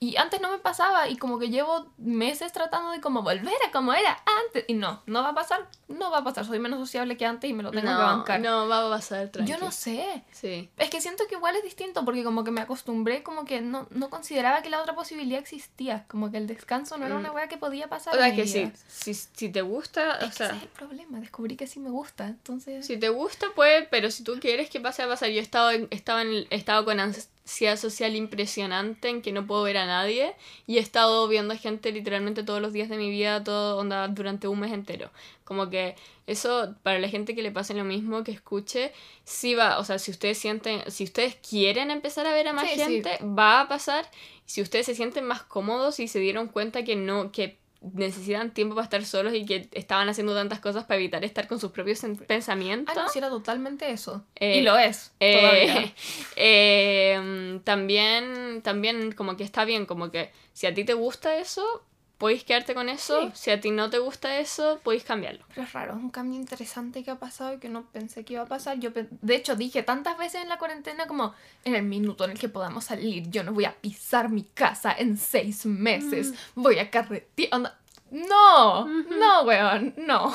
Y 0.04 0.18
antes 0.18 0.42
no 0.42 0.50
me 0.50 0.58
pasaba 0.58 1.08
y 1.10 1.16
como 1.16 1.38
que 1.38 1.50
llevo 1.52 1.86
meses 2.00 2.52
tratando 2.52 2.90
de 2.90 3.00
como 3.02 3.22
volver 3.22 3.54
a 3.68 3.72
como 3.72 3.94
era 3.94 4.18
antes. 4.48 4.66
Y 4.68 4.74
no, 4.74 5.04
no 5.06 5.22
va 5.22 5.30
a 5.30 5.36
pasar, 5.36 5.68
no 5.90 6.10
va 6.10 6.18
a 6.18 6.24
pasar. 6.24 6.44
Soy 6.44 6.58
menos 6.58 6.80
sociable 6.80 7.18
que 7.18 7.26
antes 7.28 7.48
y 7.48 7.54
me 7.54 7.62
lo 7.62 7.70
tengo 7.70 7.84
que 7.88 7.94
bancar. 7.94 8.42
no 8.42 8.68
va 8.68 8.88
a 8.88 8.90
pasar, 8.90 9.30
Yo 9.46 9.60
no 9.60 9.72
sé. 9.72 10.24
Sí. 10.32 10.72
Es 10.78 10.90
que 10.90 11.02
siento 11.02 11.26
que 11.30 11.36
igual 11.36 11.56
es 11.56 11.64
distinto 11.64 12.04
porque 12.04 12.24
como 12.24 12.44
que 12.44 12.50
me 12.50 12.62
acostumbré, 12.62 13.22
como 13.22 13.46
que 13.46 13.62
no, 13.62 13.86
no 13.92 14.10
consideraba 14.10 14.64
que 14.64 14.72
la 14.72 14.82
otra 14.82 14.96
posibilidad 14.96 15.40
existía. 15.40 16.06
Como 16.08 16.32
que 16.32 16.38
el 16.38 16.48
descanso 16.48 16.98
no 16.98 17.06
era 17.06 17.14
Mm. 17.14 17.20
una 17.20 17.32
weá 17.32 17.48
que 17.48 17.58
podía 17.58 17.88
pasar. 17.88 18.16
O 18.16 18.18
sea, 18.18 18.30
en 18.30 18.36
que 18.36 18.44
vida. 18.46 18.72
si, 18.88 19.14
si 19.14 19.50
te 19.50 19.62
gusta, 19.62 20.16
Es 20.18 20.24
o 20.24 20.30
que 20.30 20.36
sea, 20.36 20.48
ese 20.48 20.56
es 20.56 20.62
el 20.64 20.70
problema, 20.70 21.20
descubrí 21.20 21.56
que 21.56 21.68
sí 21.68 21.80
me 21.80 21.92
gusta, 21.92 22.26
entonces... 22.26 22.88
si 22.88 22.98
te 22.98 23.10
gusta, 23.10 23.46
pues, 23.54 23.88
pero 23.92 24.10
si 24.10 24.24
tú 24.24 24.40
quieres 24.42 24.72
que 24.72 24.80
pase 24.80 25.04
a 25.04 25.08
pasar, 25.08 25.30
yo 25.30 25.36
he 25.36 25.44
estado, 25.44 25.70
en- 25.70 25.88
estaba 25.92 26.24
en, 26.24 26.48
he 26.50 26.56
estado 26.56 26.86
con 26.86 27.00
ansiedad 27.00 27.28
social 27.43 28.15
impresionante 28.15 29.10
en 29.10 29.21
que 29.21 29.32
no 29.32 29.45
puedo 29.47 29.63
ver 29.63 29.77
a 29.77 29.86
nadie 29.86 30.36
y 30.67 30.77
he 30.77 30.80
estado 30.80 31.27
viendo 31.27 31.56
gente 31.58 31.91
literalmente 31.91 32.43
todos 32.43 32.62
los 32.62 32.73
días 32.73 32.89
de 32.89 32.97
mi 32.97 33.10
vida, 33.10 33.43
todo 33.43 33.77
onda 33.77 34.08
durante 34.08 34.47
un 34.47 34.60
mes 34.60 34.71
entero. 34.71 35.12
Como 35.43 35.69
que 35.69 35.95
eso, 36.27 36.75
para 36.84 36.99
la 36.99 37.10
gente 37.10 37.36
que 37.36 37.41
le 37.41 37.51
pase 37.51 37.73
lo 37.73 37.84
mismo, 37.84 38.23
que 38.23 38.32
escuche, 38.32 38.93
sí 39.25 39.54
va, 39.56 39.80
o 39.80 39.84
sea, 39.84 39.99
si 39.99 40.12
ustedes 40.12 40.38
sienten, 40.38 40.89
si 40.89 41.04
ustedes 41.04 41.36
quieren 41.36 41.91
empezar 41.91 42.25
a 42.27 42.34
ver 42.34 42.47
a 42.47 42.54
más 42.54 42.69
Sí, 42.69 42.75
sí. 42.75 42.82
gente, 42.82 43.19
va 43.23 43.62
a 43.62 43.67
pasar. 43.67 44.10
Si 44.45 44.62
ustedes 44.62 44.86
se 44.86 44.95
sienten 44.95 45.25
más 45.25 45.43
cómodos 45.43 45.99
y 45.99 46.08
se 46.08 46.19
dieron 46.19 46.47
cuenta 46.47 46.84
que 46.84 46.95
no, 46.95 47.32
que 47.32 47.58
necesitan 47.82 48.52
tiempo 48.52 48.76
para 48.76 48.86
estar 48.86 49.04
solos 49.06 49.34
y 49.34 49.46
que 49.46 49.67
estaban 49.74 50.08
haciendo 50.08 50.36
tantas 50.36 50.60
cosas 50.60 50.86
para 50.86 51.00
evitar 51.00 51.24
estar 51.26 51.48
con 51.48 51.60
sus 51.60 51.72
propios 51.72 52.02
pensamientos. 52.28 52.96
Ah, 52.96 53.04
no, 53.04 53.10
sí 53.10 53.17
era 53.20 53.30
totalmente 53.30 53.89
eso. 53.91 54.24
Eh, 54.36 54.60
y 54.60 54.62
lo 54.62 54.78
es, 54.78 55.12
Eh, 55.20 55.39
todavía. 55.39 55.94
eh, 56.36 57.60
también, 57.63 58.62
también 58.62 59.12
como 59.13 59.36
que 59.36 59.44
está 59.44 59.65
bien, 59.65 59.86
como 59.86 60.12
que 60.12 60.32
si 60.54 60.67
a 60.67 60.74
ti 60.74 60.84
te 60.84 60.94
gusta 60.94 61.38
eso, 61.38 61.84
podéis 62.22 62.46
quedarte 62.46 62.74
con 62.74 62.88
eso. 62.88 63.20
Sí. 63.22 63.32
Si 63.34 63.52
a 63.52 63.60
ti 63.60 63.72
no 63.72 63.90
te 63.90 63.98
gusta 64.00 64.40
eso, 64.40 64.80
podéis 64.84 65.04
cambiarlo. 65.04 65.44
Pero 65.50 65.64
es 65.64 65.74
raro, 65.74 65.92
es 65.98 65.98
un 66.00 66.10
cambio 66.12 66.40
interesante 66.40 67.04
que 67.04 67.12
ha 67.12 67.20
pasado 67.20 67.54
y 67.56 67.58
que 67.58 67.68
no 67.68 67.84
pensé 67.92 68.24
que 68.24 68.34
iba 68.36 68.44
a 68.44 68.46
pasar. 68.46 68.80
Yo, 68.80 68.92
de 68.94 69.36
hecho, 69.36 69.56
dije 69.56 69.84
tantas 69.84 70.18
veces 70.18 70.44
en 70.44 70.50
la 70.50 70.58
cuarentena 70.58 71.08
como 71.08 71.34
en 71.66 71.76
el 71.76 71.84
minuto 71.84 72.24
en 72.24 72.32
el 72.32 72.40
que 72.40 72.48
podamos 72.48 72.86
salir, 72.86 73.30
yo 73.30 73.44
no 73.44 73.52
voy 73.52 73.66
a 73.66 73.74
pisar 73.74 74.30
mi 74.30 74.44
casa 74.44 74.96
en 74.98 75.18
seis 75.18 75.66
meses, 75.66 76.34
voy 76.56 76.80
a 76.80 76.90
carretear. 76.90 77.74
No, 78.12 78.86
no, 78.88 79.42
weón, 79.44 79.94
no. 79.98 80.34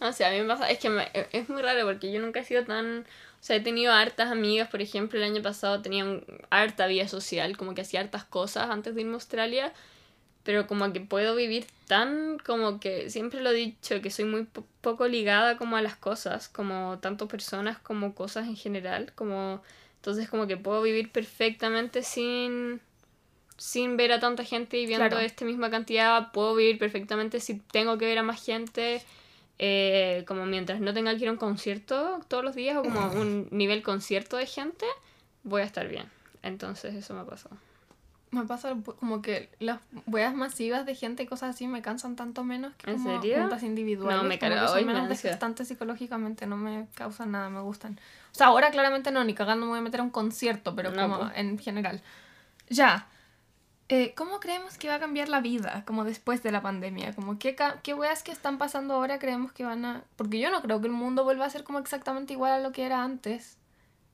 No 0.00 0.12
sé, 0.12 0.24
a 0.24 0.30
mí 0.30 0.40
me 0.40 0.46
pasa, 0.48 0.68
es 0.70 0.78
que 0.78 0.90
me- 0.90 1.08
e, 1.14 1.28
es 1.32 1.48
muy 1.48 1.62
raro 1.62 1.86
porque 1.86 2.12
yo 2.12 2.20
nunca 2.20 2.40
he 2.40 2.44
sido 2.44 2.64
tan... 2.64 3.00
O 3.40 3.46
sea, 3.46 3.56
he 3.56 3.60
tenido 3.60 3.92
hartas 3.92 4.30
amigas, 4.32 4.68
por 4.68 4.80
ejemplo, 4.82 5.18
el 5.18 5.24
año 5.24 5.42
pasado 5.42 5.82
tenía 5.82 6.04
un- 6.04 6.24
harta 6.50 6.86
vida 6.86 7.06
social, 7.08 7.56
como 7.56 7.74
que 7.74 7.82
hacía 7.82 8.00
hartas 8.00 8.24
cosas 8.24 8.70
antes 8.70 8.94
de 8.94 9.02
irme 9.02 9.12
a 9.12 9.16
Australia, 9.16 9.72
pero 10.44 10.66
como 10.66 10.92
que 10.92 11.00
puedo 11.00 11.34
vivir 11.34 11.66
tan, 11.88 12.38
como 12.38 12.78
que 12.80 13.10
siempre 13.10 13.40
lo 13.40 13.50
he 13.50 13.54
dicho, 13.54 14.00
que 14.00 14.10
soy 14.10 14.24
muy 14.26 14.44
po- 14.44 14.64
poco 14.80 15.08
ligada 15.08 15.56
como 15.58 15.76
a 15.76 15.82
las 15.82 15.96
cosas, 15.96 16.48
como 16.48 16.98
tanto 17.00 17.26
personas 17.28 17.78
como 17.78 18.14
cosas 18.14 18.46
en 18.46 18.56
general, 18.56 19.12
como... 19.14 19.62
Entonces 19.96 20.28
como 20.28 20.46
que 20.46 20.58
puedo 20.58 20.82
vivir 20.82 21.10
perfectamente 21.10 22.02
sin 22.02 22.80
sin 23.56 23.96
ver 23.96 24.12
a 24.12 24.18
tanta 24.20 24.44
gente 24.44 24.78
y 24.78 24.86
viendo 24.86 25.08
Claro. 25.10 25.20
esta 25.24 25.44
misma 25.44 25.70
cantidad, 25.70 26.32
puedo 26.32 26.54
vivir 26.56 26.78
perfectamente 26.78 27.38
si 27.40 27.60
tengo 27.60 27.98
que 27.98 28.04
ver 28.06 28.18
a 28.18 28.22
más 28.24 28.44
gente, 28.44 29.00
eh, 29.60 30.24
como 30.26 30.44
mientras 30.44 30.80
no 30.80 30.92
tenga 30.92 31.12
que 31.16 31.22
ir 31.22 31.28
a 31.28 31.32
un 31.32 31.38
concierto 31.38 32.20
todos 32.28 32.42
los 32.44 32.54
días 32.56 32.76
o 32.76 32.82
como 32.82 33.12
un 33.12 33.46
nivel 33.52 33.82
concierto 33.82 34.36
de 34.36 34.46
gente, 34.46 34.84
voy 35.44 35.62
a 35.62 35.64
estar 35.64 35.86
bien. 35.88 36.10
Entonces 36.42 36.94
eso 36.94 37.14
me 37.14 37.20
ha 37.20 37.24
pasado. 37.24 37.56
Me 38.34 38.44
pasa 38.46 38.74
como 39.00 39.22
que 39.22 39.50
las 39.60 39.80
weas 40.06 40.34
masivas 40.34 40.84
de 40.86 40.94
gente 40.94 41.22
y 41.22 41.26
cosas 41.26 41.54
así 41.54 41.66
me 41.66 41.80
cansan 41.82 42.16
tanto 42.16 42.44
menos 42.44 42.74
que 42.76 42.90
¿En 42.90 42.96
como 42.98 43.20
serio? 43.20 43.40
juntas 43.40 43.62
individuales. 43.62 44.22
No, 44.22 44.28
me 44.28 44.38
carga- 44.38 44.68
son 44.68 44.86
menos 44.86 45.08
desgastantes 45.08 45.68
psicológicamente, 45.68 46.46
no 46.46 46.56
me 46.56 46.86
causan 46.94 47.30
nada, 47.32 47.48
me 47.50 47.60
gustan. 47.60 47.98
O 48.32 48.34
sea, 48.34 48.48
ahora 48.48 48.70
claramente 48.70 49.10
no, 49.12 49.22
ni 49.24 49.34
cagando 49.34 49.66
me 49.66 49.70
voy 49.70 49.78
a 49.78 49.82
meter 49.82 50.00
a 50.00 50.02
un 50.02 50.10
concierto, 50.10 50.74
pero 50.74 50.90
No, 50.90 51.02
como 51.02 51.18
pues. 51.20 51.32
en 51.36 51.58
general. 51.58 52.02
Ya. 52.68 53.06
eh, 53.90 54.14
¿cómo 54.16 54.40
creemos 54.40 54.78
que 54.78 54.88
va 54.88 54.94
a 54.94 54.98
cambiar 54.98 55.28
la 55.28 55.40
vida 55.40 55.84
como 55.86 56.04
después 56.04 56.42
de 56.42 56.50
la 56.50 56.62
pandemia? 56.62 57.12
Como 57.14 57.38
qué, 57.38 57.54
qué 57.82 57.92
weas 57.94 58.22
que 58.22 58.32
están 58.32 58.56
pasando 58.58 58.94
ahora 58.94 59.18
creemos 59.18 59.52
que 59.52 59.64
van 59.64 59.84
a... 59.84 60.02
Porque 60.16 60.40
yo 60.40 60.50
no 60.50 60.62
creo 60.62 60.80
que 60.80 60.86
el 60.86 60.92
mundo 60.94 61.22
vuelva 61.22 61.44
a 61.44 61.50
ser 61.50 61.64
como 61.64 61.78
exactamente 61.78 62.32
igual 62.32 62.52
a 62.52 62.60
lo 62.60 62.72
que 62.72 62.84
era 62.86 63.04
antes. 63.04 63.58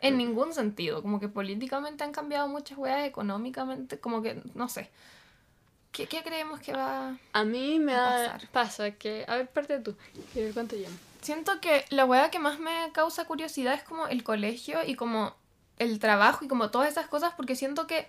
En 0.03 0.17
ningún 0.19 0.53
sentido. 0.55 1.03
Como 1.03 1.21
que 1.21 1.29
políticamente 1.29 2.05
han 2.05 2.13
cambiado 2.13 2.49
muchas 2.49 2.79
weas, 2.79 3.07
económicamente, 3.07 3.99
como 3.99 4.23
que, 4.23 4.43
no 4.55 4.69
sé. 4.69 4.91
¿Qué, 5.93 6.07
qué 6.07 6.23
creemos 6.23 6.61
que 6.61 6.73
va...? 6.73 7.17
A 7.33 7.45
mí 7.45 7.79
me 7.81 7.95
a 7.95 8.01
da- 8.01 8.33
pasar. 8.33 8.49
pasa 8.53 8.91
que... 8.93 9.25
A 9.27 9.37
ver, 9.37 9.49
parte 9.49 9.79
tú. 9.81 9.97
Quiero 10.33 10.47
ver 10.47 10.55
cuánto 10.55 10.77
llamo. 10.77 10.97
Siento 11.21 11.61
que 11.61 11.85
la 11.91 12.05
wea 12.07 12.31
que 12.31 12.39
más 12.39 12.59
me 12.61 12.71
causa 12.93 13.25
curiosidad 13.27 13.75
es 13.75 13.83
como 13.83 14.07
el 14.07 14.23
colegio 14.23 14.79
y 14.87 14.95
como 14.95 15.35
el 15.79 15.99
trabajo 15.99 16.45
y 16.45 16.49
como 16.49 16.71
todas 16.71 16.89
esas 16.89 17.09
cosas 17.09 17.35
porque 17.37 17.57
siento 17.57 17.87
que, 17.87 18.07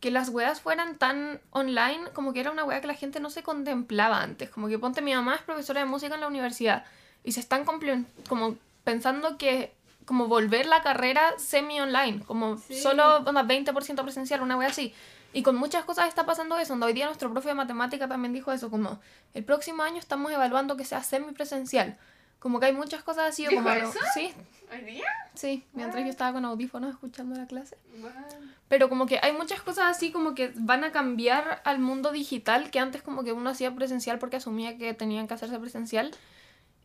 que 0.00 0.10
las 0.10 0.28
weas 0.30 0.60
fueran 0.60 0.96
tan 0.98 1.40
online 1.50 2.10
como 2.14 2.32
que 2.32 2.40
era 2.40 2.50
una 2.50 2.64
wea 2.64 2.80
que 2.80 2.86
la 2.88 2.94
gente 2.94 3.20
no 3.20 3.30
se 3.30 3.42
contemplaba 3.44 4.22
antes. 4.22 4.50
Como 4.50 4.68
que 4.68 4.78
ponte 4.78 5.02
mi 5.02 5.14
mamá 5.14 5.36
es 5.36 5.42
profesora 5.42 5.80
de 5.80 5.86
música 5.86 6.14
en 6.14 6.20
la 6.22 6.26
universidad 6.28 6.84
y 7.22 7.32
se 7.32 7.40
están 7.40 7.64
como 7.64 8.56
pensando 8.84 9.36
que 9.38 9.72
como 10.08 10.26
volver 10.26 10.64
la 10.64 10.80
carrera 10.82 11.34
semi 11.36 11.78
online, 11.80 12.24
como 12.24 12.56
Sí. 12.56 12.80
solo 12.80 13.18
onda, 13.18 13.42
20% 13.42 14.02
presencial, 14.02 14.40
una 14.40 14.56
wea 14.56 14.68
así. 14.68 14.94
Y 15.34 15.42
con 15.42 15.54
muchas 15.56 15.84
cosas 15.84 16.08
está 16.08 16.24
pasando 16.24 16.56
eso. 16.58 16.72
Onda, 16.72 16.86
Hoy 16.86 16.94
día 16.94 17.04
nuestro 17.04 17.30
profe 17.30 17.48
de 17.48 17.54
matemática 17.54 18.08
también 18.08 18.32
dijo 18.32 18.50
eso, 18.50 18.70
como 18.70 18.98
el 19.34 19.44
próximo 19.44 19.82
año 19.82 19.98
estamos 19.98 20.32
evaluando 20.32 20.78
que 20.78 20.86
sea 20.86 21.02
semipresencial. 21.02 21.98
Como 22.38 22.58
que 22.58 22.66
hay 22.66 22.72
muchas 22.72 23.02
cosas 23.02 23.28
así. 23.28 23.46
¿Dijo 23.46 23.62
como, 23.62 23.68
eso? 23.74 23.98
Sí, 24.14 24.32
¿Hoy 24.72 24.80
día? 24.90 25.04
sí, 25.34 25.66
mientras 25.74 26.02
yo 26.04 26.08
estaba 26.10 26.32
con 26.32 26.46
audífonos 26.46 26.88
escuchando 26.90 27.36
la 27.36 27.46
clase. 27.46 27.76
Pero 28.68 28.88
como 28.88 29.04
que 29.04 29.18
hay 29.22 29.32
muchas 29.32 29.60
cosas 29.60 29.84
así 29.94 30.10
como 30.10 30.34
que 30.34 30.52
van 30.54 30.84
a 30.84 30.90
cambiar 30.92 31.60
al 31.66 31.78
mundo 31.80 32.12
digital 32.12 32.70
que 32.70 32.78
antes 32.78 33.02
como 33.02 33.24
que 33.24 33.32
uno 33.34 33.50
hacía 33.50 33.74
presencial 33.74 34.18
porque 34.18 34.36
asumía 34.36 34.78
que 34.78 34.94
tenían 34.94 35.28
que 35.28 35.34
hacerse 35.34 35.58
presencial. 35.58 36.12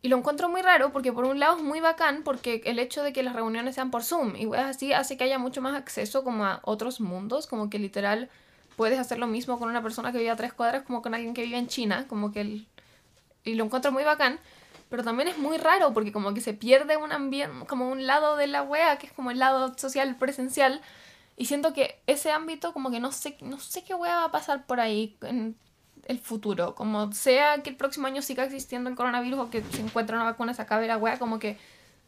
Y 0.04 0.10
lo 0.10 0.18
encuentro 0.18 0.50
muy 0.50 0.62
raro 0.62 0.92
porque 0.92 1.14
por 1.14 1.24
un 1.24 1.40
lado 1.40 1.56
es 1.56 1.64
muy 1.64 1.80
bacán 1.80 2.24
porque 2.24 2.62
el 2.66 2.78
hecho 2.78 3.04
de 3.04 3.14
que 3.14 3.24
las 3.24 3.34
reuniones 3.34 3.76
sean 3.76 3.90
por 3.90 4.04
Zoom 4.04 4.36
y 4.36 4.46
weas 4.46 4.76
así 4.76 4.92
hace 4.92 5.16
que 5.16 5.24
haya 5.24 5.40
mucho 5.40 5.62
más 5.62 5.76
acceso 5.76 6.26
como 6.26 6.44
a 6.46 6.60
otros 6.64 7.00
mundos, 7.00 7.48
como 7.48 7.70
que 7.70 7.80
literal 7.80 8.30
puedes 8.76 9.00
hacer 9.00 9.18
lo 9.18 9.28
mismo 9.28 9.58
con 9.58 9.70
una 9.70 9.82
persona 9.82 10.12
que 10.12 10.18
vive 10.18 10.30
a 10.30 10.36
tres 10.36 10.52
cuadras 10.52 10.84
como 10.84 11.02
con 11.02 11.14
alguien 11.14 11.34
que 11.34 11.44
vive 11.44 11.58
en 11.58 11.68
China, 11.68 12.06
como 12.10 12.34
que. 12.34 12.66
Y 13.46 13.56
lo 13.56 13.64
encuentro 13.64 13.94
muy 13.94 14.04
bacán, 14.04 14.40
pero 14.90 15.06
también 15.06 15.30
es 15.30 15.38
muy 15.38 15.58
raro 15.58 15.94
porque 15.94 16.12
como 16.12 16.34
que 16.34 16.42
se 16.42 16.54
pierde 16.54 16.98
un 16.98 17.14
ambiente, 17.14 17.66
como 17.66 17.90
un 17.90 18.06
lado 18.06 18.36
de 18.36 18.48
la 18.48 18.62
wea 18.62 18.98
que 18.98 19.08
es 19.08 19.14
como 19.14 19.32
el 19.32 19.40
lado 19.40 19.74
social 19.78 20.18
presencial 20.18 20.82
y 21.38 21.46
siento 21.46 21.72
que 21.72 22.02
ese 22.08 22.30
ámbito 22.30 22.74
como 22.74 22.92
que 22.92 23.00
no 23.00 23.14
sé, 23.14 23.38
no 23.40 23.58
sé 23.58 23.86
qué 23.86 23.96
wea 23.96 24.18
va 24.18 24.26
a 24.26 24.32
pasar 24.32 24.66
por 24.66 24.82
ahí 24.82 25.18
el 26.08 26.20
futuro. 26.20 26.76
Como 26.76 27.12
sea 27.14 27.62
que 27.64 27.70
el 27.70 27.76
próximo 27.76 28.08
año 28.08 28.22
siga 28.22 28.44
existiendo 28.44 28.90
el 28.90 28.96
coronavirus 28.96 29.40
o 29.40 29.50
que 29.50 29.64
se 29.64 29.82
encuentre 29.82 30.16
una 30.16 30.26
vacuna, 30.26 30.54
se 30.54 30.62
acabe 30.62 30.88
la 30.88 30.98
wea, 30.98 31.20
como 31.20 31.40
que 31.40 31.58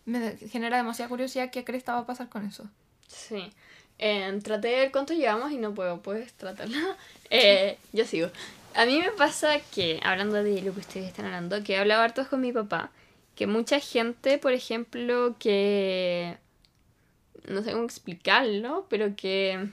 me 0.05 0.37
genera 0.37 0.77
demasiada 0.77 1.09
curiosidad 1.09 1.49
qué 1.51 1.63
crees 1.63 1.83
que 1.83 1.91
va 1.91 1.99
a 1.99 2.05
pasar 2.05 2.29
con 2.29 2.45
eso. 2.45 2.65
Sí. 3.07 3.51
Eh, 3.97 4.39
traté 4.43 4.67
de 4.67 4.75
ver 4.75 4.91
cuánto 4.91 5.13
llevamos 5.13 5.51
y 5.51 5.57
no 5.57 5.73
puedo. 5.73 6.01
¿Puedes 6.01 6.33
tratarlo? 6.33 6.77
Eh, 7.31 7.79
yo 7.91 8.05
sigo. 8.05 8.29
A 8.75 8.85
mí 8.85 8.99
me 8.99 9.09
pasa 9.09 9.59
que, 9.73 9.99
hablando 10.03 10.43
de 10.43 10.61
lo 10.61 10.73
que 10.75 10.81
ustedes 10.81 11.07
están 11.07 11.25
hablando, 11.25 11.63
que 11.63 11.73
he 11.73 11.77
hablado 11.79 12.03
hartos 12.03 12.27
con 12.27 12.39
mi 12.39 12.51
papá, 12.51 12.91
que 13.35 13.47
mucha 13.47 13.79
gente, 13.79 14.37
por 14.37 14.53
ejemplo, 14.53 15.35
que... 15.39 16.37
No 17.47 17.63
sé 17.63 17.71
cómo 17.71 17.83
explicarlo, 17.83 18.85
pero 18.89 19.15
que 19.15 19.69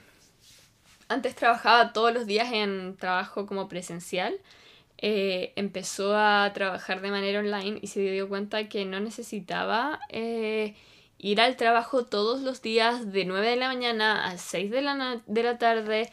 antes 1.13 1.35
trabajaba 1.35 1.93
todos 1.93 2.13
los 2.13 2.25
días 2.25 2.51
en 2.51 2.97
trabajo 2.97 3.45
como 3.45 3.67
presencial, 3.67 4.35
eh, 4.97 5.53
empezó 5.55 6.15
a 6.15 6.51
trabajar 6.53 7.01
de 7.01 7.11
manera 7.11 7.39
online 7.39 7.79
y 7.81 7.87
se 7.87 7.99
dio 7.99 8.29
cuenta 8.29 8.69
que 8.69 8.85
no 8.85 8.99
necesitaba 8.99 9.99
eh, 10.09 10.75
ir 11.17 11.41
al 11.41 11.57
trabajo 11.57 12.05
todos 12.05 12.41
los 12.41 12.61
días 12.61 13.11
de 13.11 13.25
9 13.25 13.49
de 13.49 13.55
la 13.57 13.67
mañana 13.67 14.25
a 14.25 14.37
6 14.37 14.71
de 14.71 14.81
la, 14.81 15.21
de 15.25 15.43
la 15.43 15.57
tarde, 15.57 16.09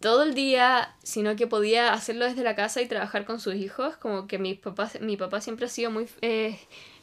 todo 0.00 0.22
el 0.22 0.34
día, 0.34 0.94
sino 1.02 1.36
que 1.36 1.46
podía 1.46 1.92
hacerlo 1.92 2.26
desde 2.26 2.42
la 2.44 2.54
casa 2.54 2.80
y 2.82 2.86
trabajar 2.86 3.24
con 3.24 3.40
sus 3.40 3.54
hijos, 3.54 3.96
como 3.96 4.26
que 4.26 4.38
mis 4.38 4.58
papás, 4.58 5.00
mi 5.00 5.16
papá 5.16 5.40
siempre 5.40 5.66
ha 5.66 5.68
sido 5.68 5.90
muy... 5.90 6.06
eh, 6.22 6.58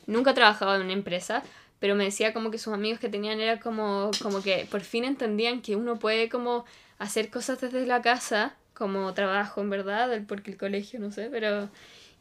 nunca 0.05 0.31
ha 0.31 0.33
trabajado 0.33 0.75
en 0.75 0.83
una 0.83 0.93
empresa, 0.93 1.43
pero 1.79 1.95
me 1.95 2.05
decía 2.05 2.33
como 2.33 2.49
que 2.49 2.57
sus 2.57 2.73
amigos 2.73 2.99
que 2.99 3.09
tenían 3.09 3.41
era 3.41 3.59
como, 3.59 4.11
como 4.21 4.41
que 4.41 4.67
por 4.71 4.81
fin 4.81 5.03
entendían 5.03 5.61
que 5.61 5.75
uno 5.75 5.99
puede 5.99 6.29
como 6.29 6.65
hacer 6.99 7.29
cosas 7.29 7.61
desde 7.61 7.85
la 7.85 8.01
casa, 8.01 8.55
como 8.73 9.13
trabajo 9.13 9.61
en 9.61 9.69
verdad, 9.69 10.11
el- 10.13 10.25
porque 10.25 10.51
el 10.51 10.57
colegio, 10.57 10.99
no 10.99 11.11
sé, 11.11 11.29
pero... 11.31 11.69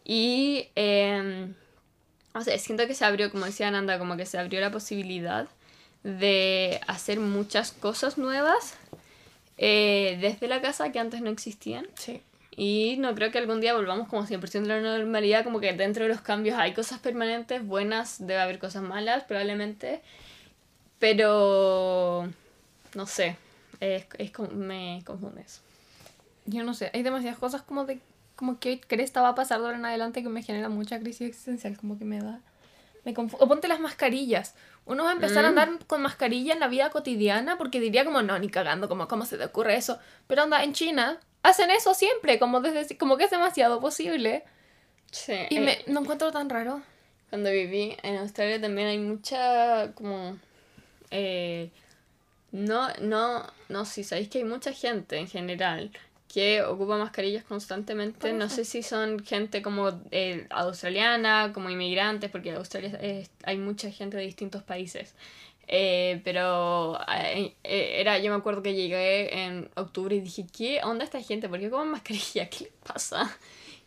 Y... 0.05 0.69
em, 0.75 1.55
o 2.35 2.41
sea, 2.41 2.59
siento 2.59 2.87
que 2.87 2.95
se 2.95 3.05
abrió, 3.05 3.31
como 3.31 3.45
decía 3.47 3.71
Nanda, 3.71 3.99
como 3.99 4.17
que 4.17 4.27
se 4.27 4.39
abrió 4.39 4.61
la 4.61 4.71
posibilidad 4.71 5.49
de 6.03 6.81
hacer 6.87 7.21
muchas 7.21 7.73
cosas 7.73 8.19
nuevas 8.19 8.77
eh, 9.59 10.19
desde 10.21 10.49
la 10.49 10.61
casa 10.63 10.91
que 10.93 10.99
antes 10.99 11.21
no 11.21 11.31
existían. 11.31 11.87
Sí. 11.95 12.23
Y 12.57 12.97
no 12.99 13.15
creo 13.15 13.31
que 13.31 13.39
algún 13.39 13.61
día 13.61 13.75
volvamos 13.75 14.09
como 14.09 14.27
100% 14.27 14.65
a 14.71 14.81
la 14.81 14.99
normalidad, 14.99 15.45
como 15.45 15.61
que 15.61 15.73
dentro 15.73 16.05
de 16.05 16.09
los 16.11 16.21
cambios 16.23 16.59
hay 16.59 16.75
cosas 16.75 16.99
permanentes, 17.01 17.65
buenas, 17.67 18.19
debe 18.27 18.41
haber 18.41 18.59
cosas 18.59 18.83
malas 18.83 19.25
probablemente, 19.25 20.03
pero 20.99 22.29
no 22.95 23.07
sé, 23.07 23.37
es, 23.83 24.07
es 24.19 24.33
me 24.53 25.03
confunde 25.05 25.43
eso. 25.43 25.61
Yo 26.47 26.63
no 26.63 26.73
sé, 26.75 26.91
hay 26.95 27.03
demasiadas 27.03 27.39
cosas 27.39 27.63
como 27.63 27.85
de 27.85 28.01
como 28.37 28.59
que 28.59 28.81
cresta 28.81 29.21
va 29.23 29.31
a 29.31 29.35
pasar 29.35 29.61
de 29.61 29.67
ahora 29.67 29.79
en 29.79 29.85
adelante 29.85 30.23
que 30.23 30.29
me 30.29 30.43
genera 30.43 30.69
mucha 30.69 30.99
crisis 30.99 31.29
existencial, 31.29 31.77
como 31.77 31.99
que 31.99 32.05
me 32.05 32.21
da 32.21 32.41
me 33.05 33.13
o 33.17 33.49
ponte 33.49 33.67
las 33.69 33.81
mascarillas. 33.81 34.55
Uno 34.85 35.05
va 35.05 35.11
a 35.11 35.13
empezar 35.13 35.45
a 35.45 35.49
Mm. 35.49 35.59
andar 35.59 35.87
con 35.87 36.03
mascarilla 36.03 36.53
en 36.55 36.61
la 36.61 36.69
vida 36.69 36.91
cotidiana 36.91 37.59
porque 37.59 37.81
diría 37.81 38.05
como 38.05 38.23
no, 38.23 38.39
ni 38.39 38.49
cagando, 38.49 38.89
como 38.89 39.09
cómo 39.09 39.27
se 39.27 39.37
te 39.39 39.45
ocurre 39.45 39.77
eso. 39.77 39.99
Pero 40.29 40.43
anda, 40.43 40.63
en 40.63 40.73
China 40.73 41.19
hacen 41.43 41.71
eso 41.71 41.95
siempre, 41.95 42.39
como 42.39 42.61
desde 42.61 42.97
como 42.97 43.17
que 43.17 43.25
es 43.25 43.31
demasiado 43.31 43.81
posible 43.81 44.45
Sí, 45.11 45.35
y 45.51 45.57
eh, 45.59 45.61
me 45.61 45.93
no 45.93 46.01
encuentro 46.01 46.31
tan 46.31 46.49
raro. 46.49 46.83
Cuando 47.31 47.51
viví 47.51 47.97
en 48.03 48.17
Australia 48.17 48.61
también 48.61 48.89
hay 48.89 48.99
mucha 48.99 49.93
como 49.95 50.39
eh, 51.11 51.71
no, 52.53 52.89
no, 53.01 53.45
no, 53.69 53.85
si 53.85 54.05
sabéis 54.05 54.29
que 54.29 54.39
hay 54.39 54.45
mucha 54.45 54.73
gente 54.73 55.17
en 55.19 55.27
general 55.29 55.91
que 56.33 56.63
ocupa 56.63 56.97
mascarillas 56.97 57.45
constantemente. 57.45 58.33
No 58.33 58.49
sé 58.49 58.65
si 58.65 58.83
son 58.83 59.23
gente 59.25 59.61
como 59.61 59.91
eh, 60.11 60.47
australiana, 60.51 61.51
como 61.53 61.69
inmigrantes, 61.69 62.31
porque 62.31 62.49
en 62.51 62.57
Australia 62.57 62.99
es- 63.03 63.31
hay 63.45 63.59
mucha 63.59 63.91
gente 63.91 64.17
de 64.17 64.23
distintos 64.25 64.63
países. 64.63 65.15
Eh, 65.69 66.21
pero 66.25 66.99
eh, 67.11 67.55
era, 67.65 68.19
yo 68.19 68.31
me 68.31 68.37
acuerdo 68.39 68.63
que 68.63 68.75
llegué 68.75 69.43
en 69.45 69.71
octubre 69.77 70.17
y 70.17 70.21
dije, 70.21 70.47
¿qué 70.57 70.81
onda 70.83 71.05
esta 71.05 71.21
gente? 71.23 71.49
¿Por 71.49 71.61
qué 71.61 71.71
comen 71.71 71.89
mascarilla? 71.89 72.49
¿Qué 72.51 72.65
les 72.65 72.73
pasa? 72.87 73.31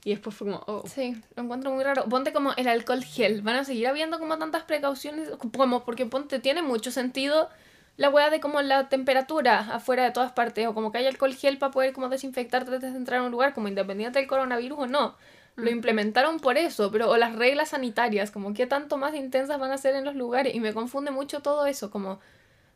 Y 0.04 0.12
después 0.12 0.36
fue 0.36 0.47
como, 0.47 0.63
oh. 0.67 0.84
Sí, 0.88 1.15
lo 1.36 1.43
encuentro 1.43 1.71
muy 1.71 1.84
raro. 1.84 2.06
Ponte 2.06 2.32
como 2.32 2.54
el 2.58 2.67
alcohol 2.67 3.04
gel. 3.04 3.41
Van 3.41 3.56
a 3.56 3.65
seguir 3.65 3.88
habiendo 3.88 4.19
como 4.19 4.38
tantas 4.38 4.63
precauciones. 4.63 5.30
Como 5.38 5.84
porque 5.84 6.06
ponte, 6.06 6.38
tiene 6.39 6.62
mucho 6.62 6.91
sentido 6.91 7.49
la 7.97 8.10
weá 8.10 8.29
de 8.29 8.39
como 8.39 8.62
la 8.62 8.89
temperatura 8.89 9.60
afuera 9.60 10.03
de 10.03 10.12
todas 10.12 10.31
partes. 10.31 10.67
O 10.67 10.73
como 10.73 10.91
que 10.91 10.97
hay 10.99 11.08
alcohol 11.08 11.34
gel 11.34 11.58
para 11.58 11.71
poder 11.71 11.93
como 11.93 12.10
desinfectarte 12.10 12.73
antes 12.73 12.91
de 12.93 12.97
entrar 12.97 13.19
a 13.21 13.23
un 13.23 13.31
lugar, 13.31 13.53
como 13.53 13.67
independiente 13.67 14.19
del 14.19 14.27
coronavirus 14.27 14.79
o 14.79 14.88
no. 14.88 15.15
Lo 15.55 15.69
implementaron 15.69 16.41
por 16.41 16.58
eso, 16.58 16.91
pero 16.91 17.10
o 17.10 17.15
las 17.15 17.34
reglas 17.36 17.69
sanitarias, 17.69 18.29
como 18.29 18.53
qué 18.53 18.67
tanto 18.67 18.97
más 18.97 19.15
intensas 19.15 19.58
van 19.58 19.71
a 19.71 19.77
ser 19.77 19.95
en 19.95 20.03
los 20.03 20.13
lugares. 20.15 20.53
Y 20.53 20.60
me 20.60 20.73
confunde 20.73 21.12
mucho 21.12 21.39
todo 21.39 21.65
eso, 21.65 21.89
como 21.91 22.19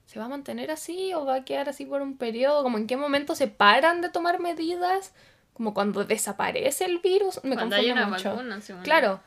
¿se 0.06 0.18
va 0.18 0.26
a 0.26 0.30
mantener 0.30 0.72
así 0.72 1.14
o 1.14 1.26
va 1.26 1.36
a 1.36 1.44
quedar 1.44 1.68
así 1.68 1.86
por 1.86 2.02
un 2.02 2.18
periodo? 2.18 2.64
Como 2.64 2.78
en 2.78 2.88
qué 2.88 2.96
momento 2.96 3.36
se 3.36 3.48
paran 3.48 4.00
de 4.00 4.08
tomar 4.10 4.40
medidas, 4.40 5.14
como 5.54 5.74
cuando 5.74 6.06
desaparece 6.06 6.86
el 6.86 7.00
virus. 7.00 7.44
Me 7.44 7.56
Cuando 7.56 7.76
hay 7.76 7.90
confunde 7.90 8.04
una 8.06 8.08
mucho. 8.08 8.30
vacuna. 8.30 8.60
Claro, 8.84 9.20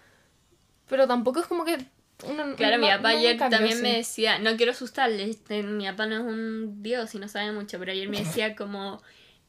pero 0.89 1.07
tampoco 1.07 1.41
es 1.41 1.47
como 1.47 1.67
que... 1.67 1.77
Claro, 2.57 2.79
mi 2.79 2.87
papá 2.89 3.13
no 3.13 3.19
ayer 3.19 3.37
cambio 3.37 3.59
también 3.59 3.83
me 3.83 3.97
decía, 3.97 4.39
no 4.39 4.57
quiero 4.57 4.73
asustarle, 4.73 5.29
este, 5.29 5.63
mi 5.63 5.87
papá 5.87 6.07
no 6.07 6.17
es 6.17 6.23
un 6.23 6.83
dios 6.83 7.15
y 7.15 7.19
no 7.19 7.29
sabe 7.29 7.53
mucho, 7.53 7.79
pero 7.79 7.93
ayer 7.93 8.09
me 8.09 8.19
decía 8.19 8.55
como, 8.55 9.03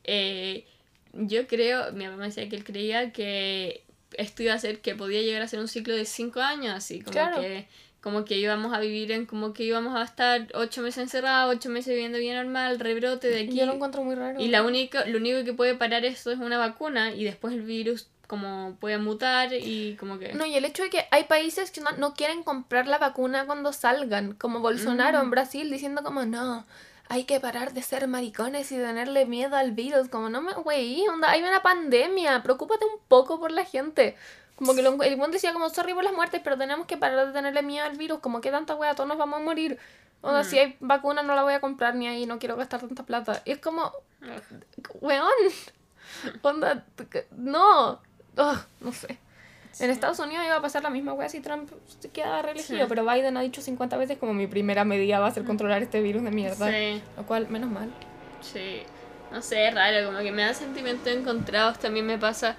eh, 0.03 0.65
yo 1.13 1.47
creo, 1.47 1.91
mi 1.93 2.05
papá 2.05 2.17
me 2.17 2.25
decía 2.25 2.49
que 2.49 2.55
él 2.55 2.63
creía 2.63 3.11
que 3.11 3.83
esto 4.17 4.43
iba 4.43 4.53
a 4.53 4.59
ser, 4.59 4.79
que 4.81 4.95
podía 4.95 5.21
llegar 5.21 5.41
a 5.41 5.47
ser 5.47 5.59
un 5.59 5.67
ciclo 5.67 5.95
de 5.95 6.05
cinco 6.05 6.41
años, 6.41 6.73
así, 6.75 7.01
como 7.01 7.11
Claro. 7.13 7.41
que 7.41 7.67
como 8.03 8.25
que 8.25 8.37
íbamos 8.37 8.73
a 8.73 8.81
vivir 8.81 9.13
en, 9.13 9.25
como 9.25 9.53
que 9.53 9.63
íbamos 9.63 9.95
a 9.95 10.03
estar 10.03 10.49
ocho 10.55 10.81
meses 10.81 11.03
encerrados, 11.03 11.55
ocho 11.55 11.69
meses 11.69 11.93
viviendo 11.93 12.17
bien 12.17 12.35
normal, 12.35 12.77
rebrote 12.77 13.29
de 13.29 13.43
aquí. 13.43 13.55
Yo 13.55 13.65
lo 13.65 13.75
encuentro 13.75 14.03
muy 14.03 14.13
raro. 14.13 14.41
Y 14.41 14.49
la 14.49 14.61
única, 14.61 15.05
lo 15.05 15.19
único 15.19 15.45
que 15.45 15.53
puede 15.53 15.75
parar 15.75 16.03
eso 16.03 16.29
es 16.29 16.39
una 16.39 16.57
vacuna 16.57 17.15
y 17.15 17.23
después 17.23 17.53
el 17.53 17.61
virus 17.61 18.09
como 18.33 18.75
puede 18.79 18.97
mutar 18.97 19.53
y 19.53 19.95
como 19.99 20.17
que... 20.17 20.33
No, 20.33 20.43
y 20.43 20.55
el 20.55 20.65
hecho 20.65 20.81
de 20.81 20.89
que 20.89 21.05
hay 21.11 21.25
países 21.25 21.69
que 21.69 21.81
no, 21.81 21.91
no 21.99 22.15
quieren 22.15 22.41
comprar 22.41 22.87
la 22.87 22.97
vacuna 22.97 23.45
cuando 23.45 23.71
salgan, 23.73 24.33
como 24.33 24.59
Bolsonaro 24.59 25.19
Mm. 25.19 25.21
en 25.21 25.29
Brasil, 25.29 25.69
diciendo 25.69 26.01
como, 26.01 26.25
no, 26.25 26.65
hay 27.09 27.25
que 27.25 27.39
parar 27.39 27.73
de 27.73 27.83
ser 27.83 28.07
maricones 28.07 28.71
y 28.71 28.77
tenerle 28.77 29.27
miedo 29.27 29.55
al 29.55 29.73
virus. 29.73 30.09
Como 30.09 30.29
no 30.29 30.41
me, 30.41 30.51
güey, 30.53 31.07
onda, 31.07 31.29
hay 31.29 31.43
una 31.43 31.61
pandemia, 31.61 32.41
preocúpate 32.41 32.85
un 32.85 32.99
poco 33.07 33.39
por 33.39 33.51
la 33.51 33.65
gente. 33.65 34.15
Como 34.55 34.73
que 34.73 34.81
lo, 34.81 34.99
el 35.03 35.15
buen 35.15 35.29
decía 35.29 35.53
como, 35.53 35.69
sorry 35.69 35.93
por 35.93 36.03
las 36.03 36.13
muertes, 36.13 36.41
pero 36.43 36.57
tenemos 36.57 36.87
que 36.87 36.97
parar 36.97 37.27
de 37.27 37.33
tenerle 37.33 37.61
miedo 37.61 37.85
al 37.85 37.97
virus. 37.97 38.17
Como 38.17 38.41
que 38.41 38.49
tanta 38.49 38.73
wea, 38.73 38.95
todos 38.95 39.07
nos 39.07 39.19
vamos 39.19 39.41
a 39.41 39.43
morir. 39.43 39.77
Onda, 40.21 40.43
si 40.43 40.57
hay 40.57 40.75
vacuna 40.79 41.21
no 41.21 41.35
la 41.35 41.43
voy 41.43 41.53
a 41.53 41.61
comprar 41.61 41.93
ni 41.93 42.07
ahí, 42.07 42.25
no 42.25 42.39
quiero 42.39 42.55
gastar 42.55 42.79
tanta 42.79 43.03
plata. 43.03 43.43
Y 43.45 43.51
es 43.51 43.59
como, 43.59 43.91
weón, 45.01 45.27
onda, 46.41 46.83
no, 47.37 48.01
Ugh, 48.37 48.57
no 48.81 48.91
sé. 48.91 49.17
En 49.79 49.89
Estados 49.89 50.19
Unidos 50.19 50.45
iba 50.45 50.55
a 50.57 50.61
pasar 50.61 50.83
la 50.83 50.89
misma 50.91 51.13
wea 51.13 51.29
si 51.29 51.39
Trump 51.39 51.69
se 51.99 52.09
quedaba 52.09 52.43
reelegido, 52.43 52.79
Sí. 52.81 52.85
pero 52.87 53.03
Biden 53.05 53.37
ha 53.37 53.41
dicho 53.41 53.59
50 53.61 53.97
veces 53.97 54.17
como 54.19 54.33
mi 54.33 54.45
primera 54.45 54.85
medida 54.85 55.19
va 55.19 55.27
a 55.27 55.31
ser 55.31 55.43
controlar 55.45 55.81
este 55.81 55.99
virus 56.01 56.23
de 56.23 56.29
mierda. 56.31 56.69
Sí. 56.69 57.01
Lo 57.17 57.23
cual, 57.25 57.47
menos 57.49 57.71
mal. 57.71 57.91
Sí, 58.41 58.83
no 59.31 59.41
sé, 59.41 59.67
es 59.69 59.73
raro, 59.73 60.05
como 60.07 60.19
que 60.19 60.31
me 60.31 60.43
da 60.43 60.53
sentimientos 60.53 61.07
encontrados, 61.07 61.79
también 61.79 62.05
me 62.05 62.19
pasa 62.19 62.55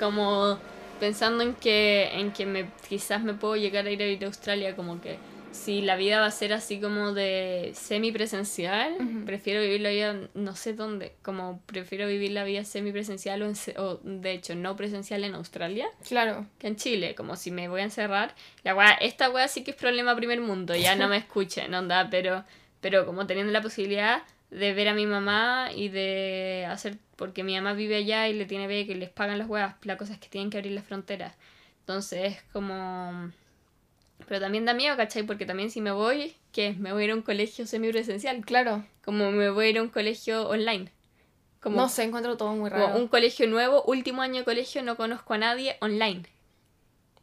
como 0.00 0.58
pensando 0.98 1.42
en 1.44 1.54
que, 1.54 2.10
en 2.14 2.32
que 2.32 2.44
me, 2.46 2.66
quizás 2.88 3.22
me 3.22 3.34
puedo 3.34 3.54
llegar 3.56 3.86
a 3.86 3.90
ir 3.90 4.02
a 4.02 4.06
ir 4.06 4.24
a 4.24 4.26
Australia, 4.26 4.74
como 4.74 5.00
que 5.00 5.18
si 5.52 5.82
la 5.82 5.96
vida 5.96 6.18
va 6.20 6.26
a 6.26 6.30
ser 6.30 6.52
así 6.52 6.80
como 6.80 7.12
de 7.12 7.72
semipresencial, 7.74 8.94
Ujú. 8.98 9.24
prefiero 9.24 9.60
vivir 9.60 9.80
la 9.82 9.90
vida 9.90 10.16
no 10.34 10.56
sé 10.56 10.72
dónde, 10.74 11.14
como 11.22 11.60
prefiero 11.66 12.06
vivir 12.08 12.32
la 12.32 12.44
vida 12.44 12.64
semipresencial 12.64 13.42
o, 13.42 13.46
en 13.46 13.54
se- 13.56 13.78
o 13.78 13.98
de 14.02 14.32
hecho 14.32 14.54
no 14.54 14.76
presencial 14.76 15.24
en 15.24 15.34
Australia 15.34 15.86
Claro. 16.06 16.46
que 16.58 16.66
en 16.68 16.76
Chile, 16.76 17.14
como 17.14 17.36
si 17.36 17.50
me 17.50 17.68
voy 17.68 17.80
a 17.82 17.84
encerrar, 17.84 18.34
la 18.64 18.74
weá, 18.74 18.92
esta 18.92 19.30
weá 19.30 19.46
sí 19.48 19.62
que 19.62 19.72
es 19.72 19.76
problema 19.76 20.16
primer 20.16 20.40
mundo, 20.40 20.74
ya 20.74 20.96
no 20.96 21.08
me 21.08 21.16
escuchen, 21.24 21.72
onda, 21.74 22.08
pero, 22.10 22.44
pero 22.80 23.04
como 23.06 23.26
teniendo 23.26 23.52
la 23.52 23.60
posibilidad 23.62 24.22
de 24.50 24.74
ver 24.74 24.88
a 24.88 24.94
mi 24.94 25.06
mamá 25.06 25.70
y 25.74 25.88
de 25.88 26.66
hacer, 26.68 26.96
porque 27.16 27.42
mi 27.44 27.54
mamá 27.54 27.72
vive 27.74 27.96
allá 27.96 28.28
y 28.28 28.32
le 28.34 28.46
tiene 28.46 28.80
y 28.80 28.94
les 28.94 29.10
pagan 29.10 29.38
las 29.38 29.48
weas, 29.48 29.74
la 29.82 29.96
cosa 29.96 30.12
es 30.14 30.18
que 30.18 30.28
tienen 30.28 30.50
que 30.50 30.58
abrir 30.58 30.72
las 30.72 30.84
fronteras, 30.84 31.34
entonces 31.80 32.34
es 32.36 32.42
como... 32.52 33.30
Pero 34.28 34.40
también 34.40 34.64
da 34.64 34.74
miedo, 34.74 34.96
¿cachai? 34.96 35.22
Porque 35.24 35.46
también 35.46 35.70
si 35.70 35.80
me 35.80 35.90
voy, 35.92 36.36
¿qué? 36.52 36.74
Me 36.78 36.92
voy 36.92 37.02
a 37.02 37.04
ir 37.06 37.10
a 37.12 37.14
un 37.14 37.22
colegio 37.22 37.66
semipresencial, 37.66 38.44
Claro. 38.44 38.84
como 39.04 39.30
me 39.30 39.50
voy 39.50 39.66
a 39.66 39.68
ir 39.70 39.78
a 39.78 39.82
un 39.82 39.88
colegio 39.88 40.48
online. 40.48 40.90
Como, 41.60 41.76
no 41.76 41.88
sé, 41.88 42.02
encuentro 42.04 42.36
todo 42.36 42.50
muy 42.54 42.70
como 42.70 42.86
raro. 42.86 42.98
un 42.98 43.08
colegio 43.08 43.46
nuevo, 43.46 43.82
último 43.84 44.22
año 44.22 44.40
de 44.40 44.44
colegio, 44.44 44.82
no 44.82 44.96
conozco 44.96 45.34
a 45.34 45.38
nadie 45.38 45.76
online. 45.80 46.22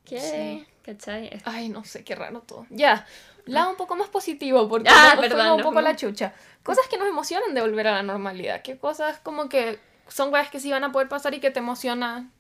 ¿Qué? 0.06 0.20
Sí. 0.20 0.66
¿Cachai? 0.84 1.30
Ay, 1.46 1.70
no 1.70 1.84
sé, 1.84 2.04
qué 2.04 2.16
raro 2.16 2.42
todo. 2.42 2.66
Ya, 2.70 3.06
lado 3.46 3.70
un 3.72 3.76
poco 3.76 3.96
más 3.96 4.08
positivo, 4.10 4.68
porque 4.70 4.90
Ah, 4.92 5.12
nos 5.16 5.26
perdón, 5.28 5.52
un 5.58 5.62
poco 5.62 5.82
la 5.82 5.96
chucha. 5.96 6.34
Cosas 6.64 6.88
que 6.88 6.98
nos 6.98 7.08
emocionan 7.08 7.54
de 7.54 7.62
volver 7.62 7.88
a 7.88 7.92
la 7.94 8.04
normalidad. 8.04 8.62
¿Qué 8.62 8.78
cosas 8.78 9.20
como 9.20 9.50
que 9.50 9.78
son 10.08 10.32
weas 10.34 10.50
que 10.50 10.60
sí 10.60 10.72
van 10.72 10.84
a 10.84 10.92
poder 10.92 11.08
pasar 11.10 11.34
y 11.34 11.40
que 11.40 11.52
te 11.52 11.60
emocionan? 11.60 12.32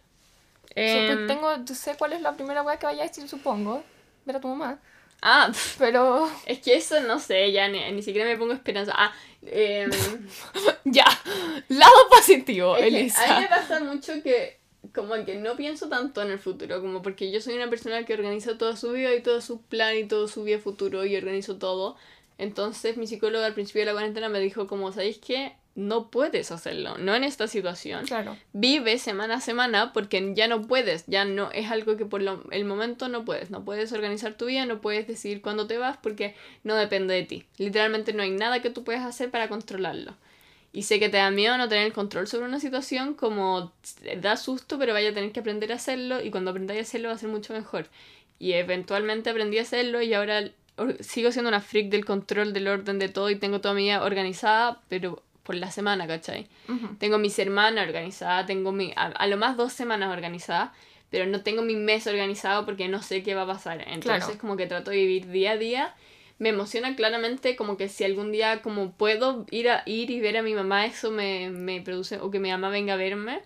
Em, 0.75 1.27
tengo, 1.27 1.49
sé 1.67 1.95
cuál 1.97 2.13
es 2.13 2.21
la 2.21 2.33
primera 2.33 2.61
wea 2.61 2.77
que 2.77 2.85
vaya 2.85 3.03
a 3.03 3.07
decir, 3.07 3.27
supongo. 3.27 3.83
Ver 4.29 4.35
a 4.35 4.41
tu 4.41 4.47
mamá. 4.47 4.79
Ah, 5.23 5.51
Pero. 5.79 6.29
es 6.45 6.59
que 6.59 6.75
eso 6.75 7.01
no 7.01 7.17
sé, 7.17 7.51
ya 7.51 7.67
ni, 7.67 7.79
ni 7.91 8.03
siquiera 8.03 8.29
me 8.29 8.37
pongo 8.37 8.53
esperanza. 8.53 8.93
Ah, 8.95 9.11
em, 9.41 9.89
ya, 10.85 11.05
lado 11.67 12.09
positivo, 12.11 12.75
es 12.77 12.81
que 12.83 12.87
Elisa. 12.89 13.37
a 13.37 13.39
mí 13.39 13.45
me 13.45 13.49
pasa 13.49 13.79
mucho 13.79 14.21
que 14.21 14.59
como 14.93 15.15
que 15.25 15.37
no 15.37 15.55
pienso 15.55 15.89
tanto 15.89 16.21
en 16.21 16.29
el 16.29 16.37
futuro, 16.37 16.79
como 16.79 17.01
porque 17.01 17.31
yo 17.31 17.41
soy 17.41 17.55
una 17.55 17.71
persona 17.71 18.05
que 18.05 18.13
organiza 18.13 18.55
toda 18.59 18.75
su 18.75 18.91
vida 18.91 19.15
y 19.15 19.23
todo 19.23 19.41
su 19.41 19.63
plan 19.63 19.97
y 19.97 20.07
todo 20.07 20.27
su 20.27 20.43
vida 20.43 20.59
futuro 20.59 21.03
y 21.05 21.15
organizo 21.17 21.57
todo. 21.57 21.95
Entonces 22.37 22.95
mi 22.95 23.07
psicóloga 23.07 23.47
al 23.47 23.55
principio 23.55 23.81
de 23.81 23.87
la 23.87 23.93
cuarentena 23.93 24.29
me 24.29 24.39
dijo 24.39 24.67
como, 24.67 24.91
¿sabéis 24.91 25.17
qué? 25.17 25.53
No 25.79 26.09
puedes 26.11 26.51
hacerlo, 26.51 26.97
no 26.97 27.15
en 27.15 27.23
esta 27.23 27.47
situación. 27.47 28.05
Claro. 28.05 28.35
vive 28.51 28.97
semana 28.97 29.35
a 29.35 29.39
semana 29.41 29.93
porque 29.93 30.33
ya 30.35 30.47
no 30.49 30.63
puedes, 30.67 31.05
ya 31.07 31.23
no 31.23 31.51
es 31.51 31.71
algo 31.71 31.95
que 31.95 32.05
por 32.05 32.21
lo- 32.21 32.43
el 32.51 32.65
momento 32.65 33.07
no 33.07 33.23
puedes, 33.23 33.49
no 33.49 33.63
puedes 33.63 33.93
organizar 33.93 34.33
tu 34.33 34.47
vida, 34.47 34.65
no 34.65 34.81
puedes 34.81 35.07
decidir 35.07 35.41
cuándo 35.41 35.67
te 35.67 35.77
vas 35.77 35.97
porque 35.97 36.35
no 36.65 36.75
depende 36.75 37.13
de 37.13 37.23
ti. 37.23 37.45
Literalmente 37.57 38.11
no 38.11 38.23
hay 38.23 38.31
nada 38.31 38.61
que 38.61 38.69
tú 38.69 38.83
puedas 38.83 39.05
hacer 39.05 39.31
para 39.31 39.47
controlarlo. 39.47 40.15
Y 40.73 40.83
sé 40.83 40.99
que 40.99 41.07
te 41.09 41.17
da 41.17 41.31
miedo 41.31 41.57
no 41.57 41.69
tener 41.69 41.85
el 41.85 41.93
control 41.93 42.27
sobre 42.27 42.45
una 42.45 42.59
situación, 42.59 43.13
como 43.13 43.71
da 44.21 44.35
susto, 44.37 44.77
pero 44.77 44.93
vaya 44.93 45.09
a 45.11 45.13
tener 45.13 45.31
que 45.31 45.39
aprender 45.39 45.71
a 45.71 45.75
hacerlo 45.75 46.21
y 46.21 46.29
cuando 46.29 46.51
aprendáis 46.51 46.79
a 46.79 46.83
hacerlo 46.83 47.07
va 47.09 47.15
a 47.15 47.17
ser 47.17 47.29
mucho 47.29 47.53
mejor. 47.53 47.87
Y 48.37 48.51
eventualmente 48.53 49.29
aprendí 49.29 49.57
a 49.59 49.63
hacerlo 49.63 50.01
y 50.01 50.13
ahora 50.13 50.51
or- 50.75 51.01
sigo 51.03 51.31
siendo 51.31 51.49
una 51.49 51.61
freak 51.61 51.89
del 51.89 52.05
control, 52.05 52.53
del 52.53 52.67
orden 52.67 52.99
de 52.99 53.09
todo 53.09 53.29
y 53.29 53.35
tengo 53.37 53.61
toda 53.61 53.73
mi 53.73 53.83
vida 53.83 54.03
organizada, 54.03 54.81
pero 54.89 55.23
por 55.49 55.55
la 55.55 55.71
semana, 55.71 56.05
¿cachai? 56.05 56.45
Ujú. 56.67 56.95
Tengo 56.99 57.17
mi 57.17 57.31
semana 57.31 57.81
organizada, 57.81 58.45
tengo 58.45 58.71
mi, 58.71 58.93
a, 58.95 59.07
a 59.07 59.25
lo 59.25 59.35
más 59.35 59.57
dos 59.57 59.73
semanas 59.73 60.13
organizadas, 60.15 60.69
pero 61.09 61.25
no 61.25 61.41
tengo 61.41 61.63
mi 61.63 61.73
mes 61.75 62.05
organizado 62.05 62.65
porque 62.67 62.87
no 62.87 63.01
sé 63.01 63.23
qué 63.23 63.33
va 63.33 63.41
a 63.41 63.47
pasar. 63.47 63.79
Entonces 63.87 64.03
Claro. 64.25 64.37
como 64.39 64.57
que 64.57 64.67
trato 64.67 64.91
de 64.91 64.97
vivir 64.97 65.25
día 65.31 65.53
a 65.53 65.57
día. 65.57 65.95
Me 66.37 66.49
emociona 66.49 66.95
claramente 66.95 67.55
como 67.55 67.77
que 67.77 67.89
si 67.89 68.03
algún 68.03 68.31
día 68.31 68.61
como 68.61 68.91
puedo 68.91 69.47
ir 69.49 69.69
a 69.71 69.81
ir 69.87 70.11
y 70.11 70.19
ver 70.19 70.37
a 70.37 70.43
mi 70.43 70.53
mamá, 70.53 70.85
eso 70.85 71.09
me, 71.09 71.49
me 71.49 71.81
produce, 71.81 72.19
o 72.19 72.29
que 72.29 72.37
mi 72.39 72.51
mamá 72.51 72.69
venga 72.69 72.93
a 72.93 72.97
verme, 72.97 73.41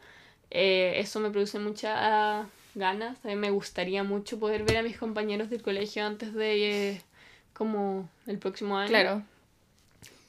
eh, 0.51 0.95
eso 0.97 1.21
me 1.21 1.29
produce 1.29 1.57
muchas 1.57 2.45
ganas. 2.75 3.17
También 3.21 3.39
me 3.39 3.49
gustaría 3.49 4.03
mucho 4.03 4.39
poder 4.39 4.65
ver 4.65 4.75
a 4.75 4.83
mis 4.83 4.97
compañeros 4.97 5.49
del 5.49 5.61
colegio 5.61 6.05
antes 6.05 6.33
de 6.33 6.89
eh, 6.95 7.01
como 7.53 8.09
el 8.27 8.39
próximo 8.39 8.75
año. 8.77 8.89
Claro. 8.89 9.23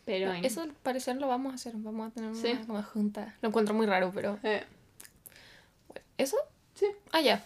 Pero 0.04 0.32
Eso 0.42 0.62
al 0.62 0.70
parecer 0.72 1.16
lo 1.16 1.28
vamos 1.28 1.52
a 1.52 1.54
hacer. 1.56 1.72
Vamos 1.76 2.08
a 2.08 2.10
tener 2.14 2.30
una 2.30 2.40
Sí. 2.40 2.54
como 2.66 2.82
junta. 2.82 3.34
Lo 3.40 3.48
encuentro 3.48 3.74
muy 3.74 3.86
raro, 3.86 4.10
pero. 4.14 4.38
eh, 4.42 4.64
¿Eso? 6.18 6.36
sí. 6.74 6.86
Ah, 7.12 7.20
ya. 7.20 7.42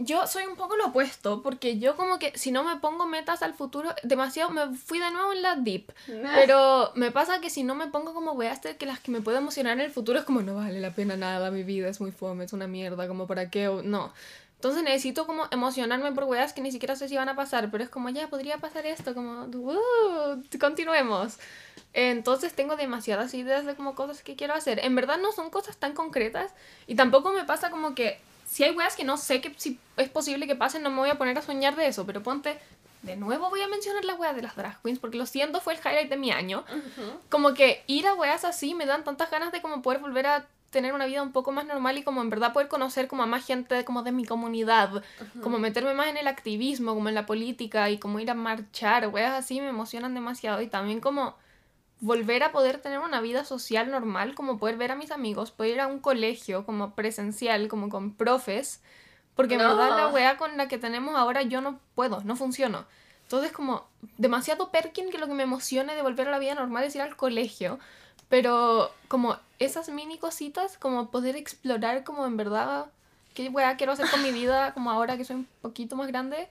Yo 0.00 0.26
soy 0.26 0.46
un 0.46 0.56
poco 0.56 0.74
lo 0.76 0.86
opuesto, 0.86 1.42
porque 1.42 1.78
yo 1.78 1.96
como 1.96 2.18
que 2.18 2.32
si 2.38 2.50
no 2.50 2.64
me 2.64 2.76
pongo 2.76 3.06
metas 3.06 3.42
al 3.42 3.52
futuro, 3.52 3.94
demasiado 4.02 4.48
me 4.50 4.74
fui 4.74 4.98
de 4.98 5.10
nuevo 5.10 5.34
en 5.34 5.42
la 5.42 5.56
deep. 5.56 5.92
Pero 6.06 6.92
me 6.94 7.10
pasa 7.10 7.42
que 7.42 7.50
si 7.50 7.62
no 7.62 7.74
me 7.74 7.88
pongo 7.88 8.14
como 8.14 8.32
weas 8.32 8.62
de 8.62 8.78
que 8.78 8.86
las 8.86 9.00
que 9.00 9.10
me 9.10 9.20
puedo 9.20 9.36
emocionar 9.36 9.74
en 9.74 9.80
el 9.84 9.90
futuro 9.90 10.18
es 10.18 10.24
como 10.24 10.40
no 10.40 10.54
vale 10.54 10.80
la 10.80 10.94
pena 10.94 11.18
nada, 11.18 11.50
mi 11.50 11.62
vida 11.62 11.88
es 11.90 12.00
muy 12.00 12.10
fome, 12.10 12.44
es 12.46 12.54
una 12.54 12.66
mierda, 12.66 13.06
como 13.06 13.26
para 13.26 13.50
qué, 13.50 13.68
o- 13.68 13.82
no. 13.82 14.14
Entonces 14.62 14.84
necesito 14.84 15.26
como 15.26 15.48
emocionarme 15.50 16.12
por 16.12 16.22
weas 16.22 16.52
que 16.52 16.60
ni 16.60 16.70
siquiera 16.70 16.94
sé 16.94 17.08
si 17.08 17.16
van 17.16 17.28
a 17.28 17.34
pasar, 17.34 17.68
pero 17.72 17.82
es 17.82 17.90
como 17.90 18.10
ya 18.10 18.28
podría 18.28 18.58
pasar 18.58 18.86
esto, 18.86 19.12
como 19.12 19.46
"Uh, 19.46 20.40
continuemos. 20.60 21.40
Entonces 21.92 22.54
tengo 22.54 22.76
demasiadas 22.76 23.34
ideas 23.34 23.66
de 23.66 23.74
como 23.74 23.96
cosas 23.96 24.22
que 24.22 24.36
quiero 24.36 24.54
hacer. 24.54 24.78
En 24.84 24.94
verdad 24.94 25.18
no 25.18 25.32
son 25.32 25.50
cosas 25.50 25.78
tan 25.78 25.94
concretas 25.94 26.52
y 26.86 26.94
tampoco 26.94 27.32
me 27.32 27.42
pasa 27.42 27.72
como 27.72 27.96
que 27.96 28.20
si 28.46 28.62
hay 28.62 28.70
weas 28.70 28.94
que 28.94 29.02
no 29.02 29.16
sé 29.16 29.40
que 29.40 29.52
si 29.56 29.80
es 29.96 30.08
posible 30.08 30.46
que 30.46 30.54
pasen, 30.54 30.84
no 30.84 30.90
me 30.90 30.98
voy 30.98 31.10
a 31.10 31.18
poner 31.18 31.36
a 31.36 31.42
soñar 31.42 31.74
de 31.74 31.88
eso, 31.88 32.06
pero 32.06 32.22
ponte, 32.22 32.56
de 33.02 33.16
nuevo 33.16 33.50
voy 33.50 33.62
a 33.62 33.66
mencionar 33.66 34.04
la 34.04 34.14
wea 34.14 34.32
de 34.32 34.42
las 34.42 34.54
drag 34.54 34.80
queens 34.80 35.00
porque 35.00 35.18
lo 35.18 35.26
siento, 35.26 35.60
fue 35.60 35.74
el 35.74 35.80
highlight 35.80 36.08
de 36.08 36.16
mi 36.18 36.30
año. 36.30 36.62
Como 37.30 37.52
que 37.54 37.82
ir 37.88 38.06
a 38.06 38.14
weas 38.14 38.44
así 38.44 38.76
me 38.76 38.86
dan 38.86 39.02
tantas 39.02 39.28
ganas 39.28 39.50
de 39.50 39.60
como 39.60 39.82
poder 39.82 39.98
volver 39.98 40.28
a 40.28 40.46
tener 40.72 40.92
una 40.94 41.06
vida 41.06 41.22
un 41.22 41.30
poco 41.30 41.52
más 41.52 41.66
normal 41.66 41.96
y 41.98 42.02
como 42.02 42.20
en 42.22 42.30
verdad 42.30 42.52
poder 42.52 42.66
conocer 42.66 43.06
como 43.06 43.22
a 43.22 43.26
más 43.26 43.46
gente 43.46 43.84
como 43.84 44.02
de 44.02 44.10
mi 44.10 44.24
comunidad, 44.24 45.04
como 45.40 45.58
meterme 45.60 45.94
más 45.94 46.08
en 46.08 46.16
el 46.16 46.26
activismo, 46.26 46.94
como 46.94 47.08
en 47.08 47.14
la 47.14 47.26
política 47.26 47.90
y 47.90 47.98
como 47.98 48.18
ir 48.18 48.30
a 48.30 48.34
marchar, 48.34 49.06
weas 49.08 49.34
así 49.34 49.60
me 49.60 49.68
emocionan 49.68 50.14
demasiado 50.14 50.60
y 50.60 50.66
también 50.66 51.00
como 51.00 51.36
volver 52.00 52.42
a 52.42 52.50
poder 52.50 52.78
tener 52.78 52.98
una 52.98 53.20
vida 53.20 53.44
social 53.44 53.88
normal, 53.90 54.34
como 54.34 54.58
poder 54.58 54.76
ver 54.76 54.90
a 54.90 54.96
mis 54.96 55.12
amigos, 55.12 55.52
poder 55.52 55.74
ir 55.74 55.80
a 55.80 55.86
un 55.86 56.00
colegio 56.00 56.66
como 56.66 56.94
presencial, 56.96 57.68
como 57.68 57.88
con 57.88 58.14
profes, 58.14 58.82
porque 59.36 59.54
en 59.54 59.60
No. 59.60 59.68
verdad 59.68 59.96
la 59.96 60.08
wea 60.08 60.36
con 60.36 60.56
la 60.56 60.66
que 60.66 60.78
tenemos 60.78 61.14
ahora 61.14 61.42
yo 61.42 61.60
no 61.60 61.78
puedo, 61.94 62.22
no 62.24 62.34
funciono. 62.34 62.86
Entonces 63.22 63.52
como 63.52 63.86
demasiado 64.18 64.70
perkin 64.70 65.10
que 65.10 65.18
lo 65.18 65.26
que 65.28 65.34
me 65.34 65.44
emocione 65.44 65.94
de 65.94 66.02
volver 66.02 66.28
a 66.28 66.32
la 66.32 66.38
vida 66.38 66.54
normal 66.54 66.84
es 66.84 66.94
ir 66.96 67.02
al 67.02 67.16
colegio, 67.16 67.78
pero 68.28 68.90
como 69.08 69.36
esas 69.64 69.88
mini 69.88 70.18
cositas, 70.18 70.78
como 70.78 71.10
poder 71.10 71.36
explorar 71.36 72.04
como 72.04 72.26
en 72.26 72.36
verdad 72.36 72.86
qué 73.34 73.48
wea 73.48 73.76
quiero 73.76 73.92
hacer 73.92 74.08
con 74.10 74.22
mi 74.22 74.30
vida, 74.30 74.72
como 74.74 74.90
ahora 74.90 75.16
que 75.16 75.24
soy 75.24 75.36
un 75.36 75.48
poquito 75.60 75.96
más 75.96 76.08
grande, 76.08 76.48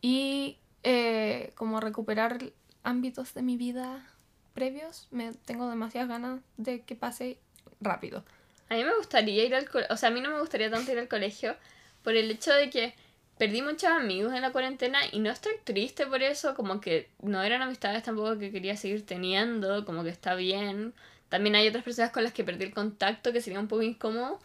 y 0.00 0.58
eh, 0.82 1.52
como 1.54 1.80
recuperar 1.80 2.38
ámbitos 2.82 3.34
de 3.34 3.42
mi 3.42 3.56
vida 3.56 4.06
previos, 4.54 5.08
me 5.10 5.32
tengo 5.32 5.68
demasiadas 5.68 6.08
ganas 6.08 6.40
de 6.56 6.82
que 6.82 6.94
pase 6.94 7.38
rápido. 7.80 8.24
A 8.68 8.74
mí 8.74 8.84
me 8.84 8.94
gustaría 8.96 9.44
ir 9.44 9.54
al 9.54 9.68
colegio, 9.68 9.94
o 9.94 9.96
sea, 9.96 10.08
a 10.08 10.12
mí 10.12 10.20
no 10.20 10.30
me 10.30 10.40
gustaría 10.40 10.70
tanto 10.70 10.92
ir 10.92 10.98
al 10.98 11.08
colegio 11.08 11.56
por 12.02 12.14
el 12.16 12.30
hecho 12.30 12.52
de 12.52 12.70
que 12.70 12.94
perdí 13.38 13.62
muchos 13.62 13.90
amigos 13.90 14.32
en 14.32 14.42
la 14.42 14.52
cuarentena 14.52 15.00
y 15.10 15.18
no 15.18 15.30
estoy 15.30 15.52
triste 15.64 16.06
por 16.06 16.22
eso, 16.22 16.54
como 16.54 16.80
que 16.80 17.08
no 17.20 17.42
eran 17.42 17.62
amistades 17.62 18.02
tampoco 18.02 18.38
que 18.38 18.52
quería 18.52 18.76
seguir 18.76 19.04
teniendo, 19.04 19.84
como 19.84 20.04
que 20.04 20.10
está 20.10 20.34
bien. 20.34 20.94
También 21.34 21.56
hay 21.56 21.66
otras 21.66 21.82
personas 21.82 22.12
con 22.12 22.22
las 22.22 22.32
que 22.32 22.44
perdí 22.44 22.62
el 22.62 22.72
contacto 22.72 23.32
que 23.32 23.40
sería 23.40 23.58
un 23.58 23.66
poco 23.66 23.82
incómodo, 23.82 24.38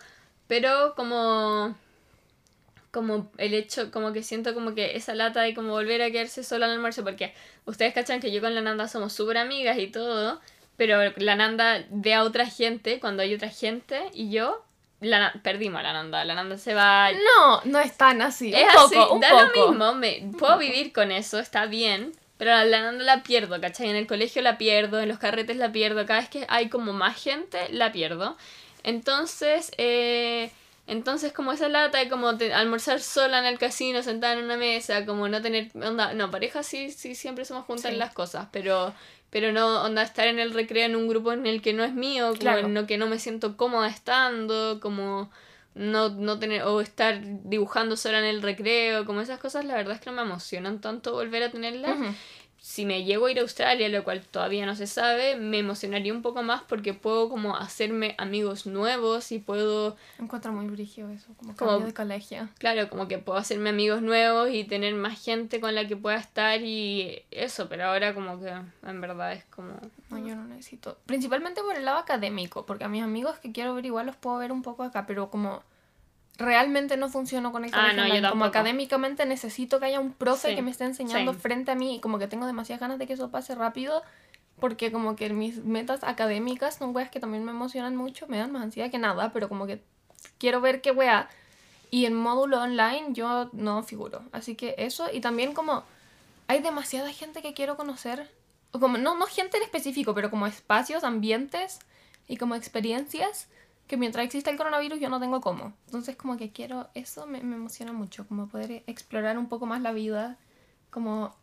pero 0.47 0.95
como 0.95 1.75
como 2.89 3.31
el 3.37 3.53
hecho, 3.53 3.91
como 3.91 4.11
que 4.11 4.23
siento 4.23 4.55
como 4.55 4.73
que 4.73 4.95
esa 4.95 5.13
lata 5.13 5.41
de 5.41 5.53
como 5.53 5.69
volver 5.69 6.01
a 6.01 6.09
quedarse 6.09 6.43
sola 6.43 6.65
al 6.65 6.71
almuerzo, 6.71 7.03
porque 7.03 7.35
ustedes 7.65 7.93
cachan 7.93 8.19
que 8.19 8.31
yo 8.31 8.41
con 8.41 8.55
la 8.55 8.61
Nanda 8.61 8.87
somos 8.87 9.13
súper 9.13 9.37
amigas 9.37 9.77
y 9.77 9.85
todo, 9.85 10.41
pero 10.77 11.13
la 11.17 11.35
Nanda 11.35 11.85
ve 11.91 12.15
a 12.15 12.23
otra 12.23 12.47
gente 12.47 12.99
cuando 12.99 13.21
hay 13.21 13.35
otra 13.35 13.49
gente 13.49 14.09
y 14.11 14.31
yo 14.31 14.65
la, 14.99 15.31
perdimos 15.43 15.81
a 15.81 15.83
la 15.83 15.93
Nanda. 15.93 16.25
La 16.25 16.33
Nanda 16.33 16.57
se 16.57 16.73
va. 16.73 17.11
No, 17.11 17.61
no 17.65 17.79
es 17.79 17.95
tan 17.97 18.23
así. 18.23 18.51
Es 18.51 18.63
un 18.63 18.85
así, 18.85 18.95
poco, 18.95 19.13
un 19.13 19.19
da 19.21 19.29
poco. 19.29 19.43
lo 19.43 19.67
mismo. 19.69 19.93
Me, 19.93 20.31
puedo 20.39 20.57
vivir 20.57 20.91
con 20.91 21.11
eso, 21.11 21.37
está 21.37 21.67
bien. 21.67 22.13
Pero 22.39 22.51
la 22.63 22.81
Nanda 22.81 23.03
la 23.03 23.21
pierdo, 23.21 23.61
¿cachai? 23.61 23.89
En 23.89 23.95
el 23.95 24.07
colegio 24.07 24.41
la 24.41 24.57
pierdo, 24.57 24.99
en 24.99 25.09
los 25.09 25.19
carretes 25.19 25.57
la 25.57 25.71
pierdo. 25.71 26.05
Cada 26.07 26.21
vez 26.21 26.29
que 26.29 26.45
hay 26.49 26.69
como 26.69 26.91
más 26.93 27.21
gente, 27.21 27.59
la 27.69 27.91
pierdo. 27.91 28.37
Entonces, 28.83 29.71
eh, 29.77 30.49
entonces 30.87 31.31
como 31.33 31.51
esa 31.51 31.69
lata 31.69 31.99
de 31.99 32.09
como 32.09 32.37
te- 32.37 32.53
almorzar 32.53 32.99
sola 33.01 33.39
en 33.39 33.45
el 33.45 33.59
casino, 33.59 34.01
sentada 34.01 34.33
en 34.33 34.43
una 34.45 34.57
mesa, 34.57 35.05
como 35.05 35.27
no 35.27 35.41
tener 35.41 35.69
onda, 35.75 36.13
no, 36.13 36.31
pareja 36.31 36.63
sí, 36.63 36.91
sí 36.91 37.13
siempre 37.13 37.45
somos 37.45 37.65
juntas 37.65 37.83
Sí. 37.89 37.93
en 37.93 37.99
las 37.99 38.13
cosas, 38.13 38.47
pero 38.51 38.93
pero 39.31 39.51
no 39.51 39.83
onda 39.83 40.01
estar 40.01 40.27
en 40.27 40.39
el 40.39 40.53
recreo 40.55 40.87
en 40.87 40.95
un 40.95 41.07
grupo 41.07 41.31
en 41.33 41.45
el 41.45 41.61
que 41.61 41.71
no 41.71 41.83
es 41.83 41.93
mío, 41.93 42.29
como 42.29 42.39
Claro. 42.39 42.59
en 42.65 42.73
lo 42.73 42.87
que 42.87 42.97
no 42.97 43.05
me 43.05 43.19
siento 43.19 43.57
cómoda 43.57 43.87
estando, 43.87 44.79
como 44.81 45.29
no, 45.75 46.09
no 46.09 46.39
tener 46.39 46.63
o 46.63 46.81
estar 46.81 47.21
dibujando 47.43 47.95
sola 47.95 48.19
en 48.19 48.25
el 48.25 48.41
recreo, 48.41 49.05
como 49.05 49.21
esas 49.21 49.39
cosas, 49.39 49.65
la 49.65 49.75
verdad 49.75 49.95
es 49.95 50.01
que 50.01 50.09
no 50.09 50.15
me 50.15 50.21
emocionan 50.23 50.81
tanto 50.81 51.13
volver 51.13 51.43
a 51.43 51.51
tenerlas. 51.51 51.97
Si 52.61 52.85
me 52.85 53.03
llego 53.03 53.25
a 53.27 53.31
ir 53.31 53.39
a 53.39 53.41
Australia, 53.41 53.87
lo 53.89 54.03
cual 54.03 54.21
todavía 54.21 54.65
no 54.65 54.75
se 54.75 54.85
sabe, 54.85 55.35
me 55.37 55.59
emocionaría 55.59 56.13
un 56.13 56.21
poco 56.21 56.43
más 56.43 56.61
porque 56.63 56.93
puedo 56.93 57.29
como 57.29 57.55
hacerme 57.55 58.15
amigos 58.17 58.65
nuevos 58.65 59.31
y 59.31 59.39
puedo, 59.39 59.95
Encuentro 60.19 60.51
muy 60.51 60.67
brígido 60.67 61.09
eso, 61.09 61.27
como 61.37 61.55
Como- 61.55 61.79
de 61.79 61.93
colegio. 61.93 62.49
claro, 62.57 62.89
como 62.89 63.07
que 63.07 63.17
puedo 63.17 63.39
hacerme 63.39 63.69
amigos 63.69 64.01
nuevos 64.01 64.49
y 64.51 64.65
tener 64.65 64.93
más 64.95 65.23
gente 65.23 65.59
con 65.61 65.73
la 65.73 65.87
que 65.87 65.95
pueda 65.95 66.17
estar 66.17 66.61
y 66.61 67.23
eso, 67.31 67.69
pero 67.69 67.85
ahora 67.85 68.13
como 68.13 68.39
que 68.39 68.49
en 68.83 69.01
verdad 69.01 69.33
es 69.33 69.45
como... 69.45 69.73
No, 70.09 70.17
yo 70.17 70.35
no 70.35 70.43
necesito. 70.45 70.97
Principalmente 71.05 71.61
por 71.61 71.75
el 71.75 71.85
lado 71.85 71.97
académico, 71.99 72.65
porque 72.65 72.83
a 72.83 72.87
mis 72.89 73.03
amigos 73.03 73.37
que 73.39 73.51
quiero 73.51 73.73
ver 73.75 73.85
igual 73.85 74.05
los 74.07 74.15
puedo 74.15 74.37
ver 74.37 74.51
un 74.51 74.63
poco 74.63 74.83
acá, 74.83 75.05
pero 75.07 75.29
como 75.29 75.63
realmente 76.39 76.97
no 76.97 77.09
funciono 77.09 77.51
con 77.51 77.65
el 77.65 77.71
Ah, 77.73 77.93
no, 77.93 78.03
online. 78.03 78.29
Como 78.29 78.45
académicamente 78.45 79.25
necesito 79.25 79.79
que 79.79 79.87
haya 79.87 79.99
un 79.99 80.13
profe 80.13 80.49
Sí, 80.49 80.55
que 80.55 80.61
me 80.61 80.71
esté 80.71 80.85
enseñando 80.85 81.33
frente 81.33 81.71
a 81.71 81.75
mí 81.75 81.97
y 81.97 81.99
como 81.99 82.17
que 82.17 82.27
tengo 82.27 82.47
demasiadas 82.47 82.79
ganas 82.79 82.97
de 82.97 83.05
que 83.05 83.13
eso 83.13 83.29
pase 83.29 83.53
rápido. 83.53 84.01
Porque 84.59 84.91
como 84.91 85.15
que 85.15 85.29
mis 85.29 85.63
metas 85.63 86.03
académicas 86.03 86.75
son 86.75 86.93
weas 86.95 87.09
que 87.09 87.19
también 87.19 87.45
me 87.45 87.51
emocionan 87.51 87.95
mucho, 87.95 88.27
me 88.27 88.37
dan 88.37 88.51
más 88.51 88.63
ansiedad 88.63 88.91
que 88.91 88.97
nada, 88.97 89.31
pero 89.31 89.47
como 89.47 89.67
que 89.67 89.81
quiero 90.37 90.59
ver 90.59 90.81
qué 90.81 90.91
wea. 90.91 91.29
Y 91.91 92.05
en 92.05 92.15
módulo 92.15 92.61
online 92.61 93.07
yo 93.09 93.49
no 93.53 93.83
figuro. 93.83 94.23
Así 94.31 94.55
que 94.55 94.75
eso, 94.77 95.07
y 95.11 95.21
también 95.21 95.53
como 95.53 95.83
hay 96.47 96.61
demasiada 96.61 97.11
gente 97.11 97.41
que 97.41 97.53
quiero 97.53 97.77
conocer. 97.77 98.29
O 98.71 98.79
como, 98.79 98.97
no, 98.97 99.15
no 99.15 99.25
gente 99.25 99.57
en 99.57 99.63
específico, 99.63 100.13
pero 100.13 100.29
como 100.29 100.45
espacios, 100.45 101.03
ambientes 101.03 101.79
y 102.27 102.37
como 102.37 102.55
experiencias 102.55 103.47
que 103.89 103.97
mientras 103.97 104.23
exista 104.23 104.51
el 104.51 104.55
coronavirus 104.57 104.99
yo 104.99 105.09
no 105.09 105.19
tengo 105.19 105.41
cómo. 105.41 105.73
Entonces 105.87 106.15
como 106.15 106.37
que 106.37 106.51
quiero, 106.51 106.87
eso 106.93 107.25
me, 107.25 107.41
me 107.41 107.55
emociona 107.55 107.91
mucho, 107.91 108.25
como 108.27 108.47
poder 108.47 108.83
explorar 108.85 109.37
un 109.37 109.49
poco 109.49 109.65
más 109.65 109.81
la 109.81 109.91
vida 109.91 110.37
como 110.91 111.35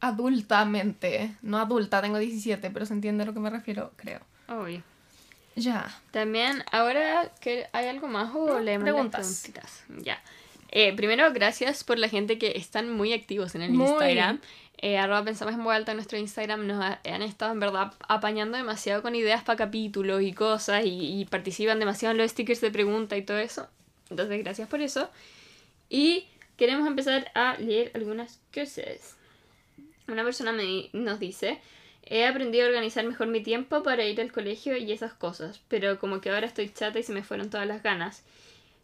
adultamente. 0.00 1.34
No 1.42 1.58
adulta, 1.58 2.00
tengo 2.00 2.18
17, 2.18 2.70
pero 2.70 2.86
se 2.86 2.94
entiende 2.94 3.24
a 3.24 3.26
lo 3.26 3.34
que 3.34 3.40
me 3.40 3.50
refiero, 3.50 3.92
creo. 3.96 4.20
Obvio. 4.48 4.82
Ya. 5.56 5.92
También, 6.12 6.64
ahora 6.70 7.30
que 7.40 7.66
hay 7.72 7.88
algo 7.88 8.06
más 8.06 8.32
o 8.34 8.46
No, 8.46 8.60
leemos 8.60 8.84
preguntas. 8.84 9.20
las 9.26 9.40
preguntitas. 9.42 9.84
Ya. 10.04 10.22
Eh, 10.72 10.94
primero, 10.96 11.30
gracias 11.32 11.84
por 11.84 11.98
la 11.98 12.08
gente 12.08 12.38
que 12.38 12.52
están 12.56 12.90
muy 12.90 13.12
activos 13.12 13.54
en 13.54 13.62
el 13.62 13.70
Muy. 13.72 13.86
Instagram. 13.88 14.40
Eh, 14.78 14.98
arroba 14.98 15.22
pensamos 15.22 15.54
en 15.54 15.62
vuelta 15.62 15.92
en 15.92 15.98
nuestro 15.98 16.18
Instagram 16.18 16.66
nos 16.66 16.82
ha- 16.82 17.00
han 17.04 17.22
estado 17.22 17.52
en 17.52 17.60
verdad 17.60 17.92
apañando 18.08 18.56
demasiado 18.56 19.00
con 19.02 19.14
ideas 19.14 19.44
para 19.44 19.56
capítulos 19.58 20.22
y 20.22 20.32
cosas 20.32 20.84
y, 20.84 21.20
y 21.20 21.24
participan 21.26 21.78
demasiado 21.78 22.10
en 22.12 22.18
los 22.18 22.30
stickers 22.32 22.60
de 22.62 22.70
pregunta 22.72 23.16
y 23.16 23.22
todo 23.22 23.38
eso. 23.38 23.68
Entonces, 24.10 24.42
gracias 24.42 24.68
por 24.68 24.80
eso. 24.80 25.08
Y 25.88 26.26
queremos 26.56 26.86
empezar 26.88 27.30
a 27.34 27.56
leer 27.58 27.92
algunas 27.94 28.40
cosas. 28.52 29.16
Una 30.08 30.24
persona 30.24 30.52
me, 30.52 30.88
nos 30.94 31.20
dice, 31.20 31.60
he 32.04 32.26
aprendido 32.26 32.64
a 32.64 32.68
organizar 32.68 33.04
mejor 33.06 33.28
mi 33.28 33.40
tiempo 33.42 33.82
para 33.82 34.04
ir 34.04 34.20
al 34.20 34.32
colegio 34.32 34.76
y 34.76 34.90
esas 34.90 35.12
cosas, 35.12 35.60
pero 35.68 35.98
como 36.00 36.20
que 36.20 36.30
ahora 36.30 36.46
estoy 36.46 36.70
chata 36.70 36.98
y 36.98 37.02
se 37.04 37.12
me 37.12 37.22
fueron 37.22 37.50
todas 37.50 37.66
las 37.68 37.82
ganas. 37.84 38.24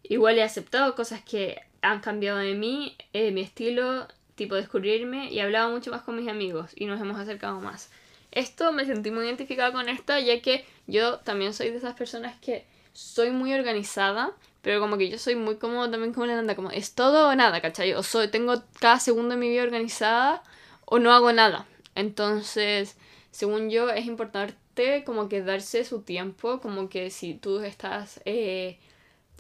Igual 0.05 0.39
he 0.39 0.43
aceptado 0.45 0.95
cosas 0.95 1.23
que 1.25 1.61
han 1.83 2.01
cambiado 2.01 2.39
de 2.39 2.55
mí, 2.55 2.97
eh, 3.13 3.31
mi 3.31 3.41
estilo, 3.41 4.09
tipo 4.35 4.55
descubrirme 4.55 5.31
y 5.31 5.39
he 5.39 5.43
hablado 5.43 5.71
mucho 5.71 5.91
más 5.91 6.03
con 6.03 6.17
mis 6.17 6.29
amigos 6.29 6.71
y 6.75 6.87
nos 6.87 7.01
hemos 7.01 7.19
acercado 7.19 7.61
más. 7.61 7.91
Esto 8.31 8.73
me 8.73 8.85
sentí 8.85 9.11
muy 9.11 9.25
identificada 9.25 9.73
con 9.73 9.89
esto 9.89 10.19
ya 10.19 10.41
que 10.41 10.65
yo 10.87 11.19
también 11.21 11.55
soy 11.55 11.71
de 11.71 11.79
esas 11.79 11.95
personas 11.95 12.37
que 12.41 12.65
soy 12.93 13.31
muy 13.31 13.53
organizada, 13.53 14.33
pero 14.63 14.81
como 14.81 14.99
que 14.99 15.09
yo 15.09 15.19
soy 15.19 15.35
muy 15.35 15.57
como 15.57 15.91
también 15.91 16.13
como 16.13 16.27
la 16.27 16.37
Nanda, 16.37 16.57
como 16.57 16.71
es 16.71 16.95
todo 16.95 17.29
o 17.29 17.35
nada, 17.35 17.61
¿cachai? 17.61 17.95
O 17.95 18.03
soy, 18.03 18.29
tengo 18.29 18.63
cada 18.81 18.99
segundo 19.01 19.31
de 19.31 19.41
mi 19.41 19.49
vida 19.49 19.63
organizada 19.63 20.43
o 20.85 20.99
no 20.99 21.13
hago 21.13 21.33
nada. 21.33 21.67
Entonces, 21.95 22.97
según 23.31 23.71
yo, 23.71 23.91
es 23.91 24.07
importante 24.07 25.05
como 25.05 25.29
que 25.29 25.43
darse 25.43 25.85
su 25.85 26.03
tiempo, 26.03 26.61
como 26.61 26.89
que 26.89 27.11
si 27.11 27.35
tú 27.35 27.61
estás, 27.61 28.21
eh, 28.25 28.79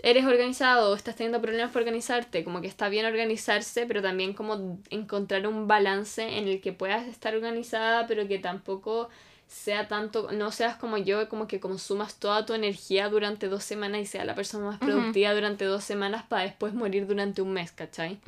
eres 0.03 0.24
organizado 0.24 0.90
o 0.90 0.94
estás 0.94 1.16
teniendo 1.16 1.40
problemas 1.40 1.72
por 1.72 1.82
organizarte, 1.82 2.44
como 2.44 2.61
que 2.61 2.66
está 2.66 2.88
bien 2.88 3.07
organizarse, 3.07 3.86
pero 3.86 4.03
también 4.03 4.32
como 4.32 4.78
encontrar 4.90 5.46
un 5.46 5.66
balance 5.66 6.38
en 6.38 6.49
el 6.49 6.61
que 6.61 6.72
puedas 6.72 7.07
estar 7.07 7.34
organizada, 7.34 8.07
pero 8.07 8.28
que 8.28 8.38
tampoco 8.38 9.09
sea 9.49 9.88
tanto, 9.88 10.30
no 10.30 10.53
seas 10.53 10.76
como 10.76 10.99
yo, 10.99 11.28
como 11.28 11.49
que 11.49 11.59
consumas 11.59 12.16
toda 12.16 12.44
tu 12.44 12.53
energía 12.53 13.09
durante 13.09 13.49
dos 13.49 13.64
semanas 13.64 14.03
y 14.03 14.07
sea 14.07 14.24
la 14.24 14.34
persona 14.34 14.66
más 14.66 14.78
productiva 14.78 15.32
durante 15.32 15.64
dos 15.64 15.84
semanas 15.84 16.24
para 16.28 16.42
después 16.42 16.74
morir 16.74 17.07
durante 17.07 17.40
un 17.40 17.53
mes, 17.53 17.72
¿cachai? 17.72 18.20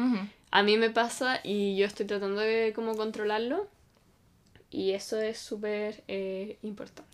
A 0.50 0.62
mí 0.62 0.78
me 0.78 0.90
pasa 0.90 1.40
y 1.44 1.76
yo 1.76 1.86
estoy 1.86 2.06
tratando 2.06 2.40
de 2.40 2.72
como 2.74 2.96
controlarlo 2.96 3.68
y 4.70 4.92
eso 4.92 5.20
es 5.20 5.38
súper 5.38 6.02
eh, 6.08 6.58
importante. 6.62 7.09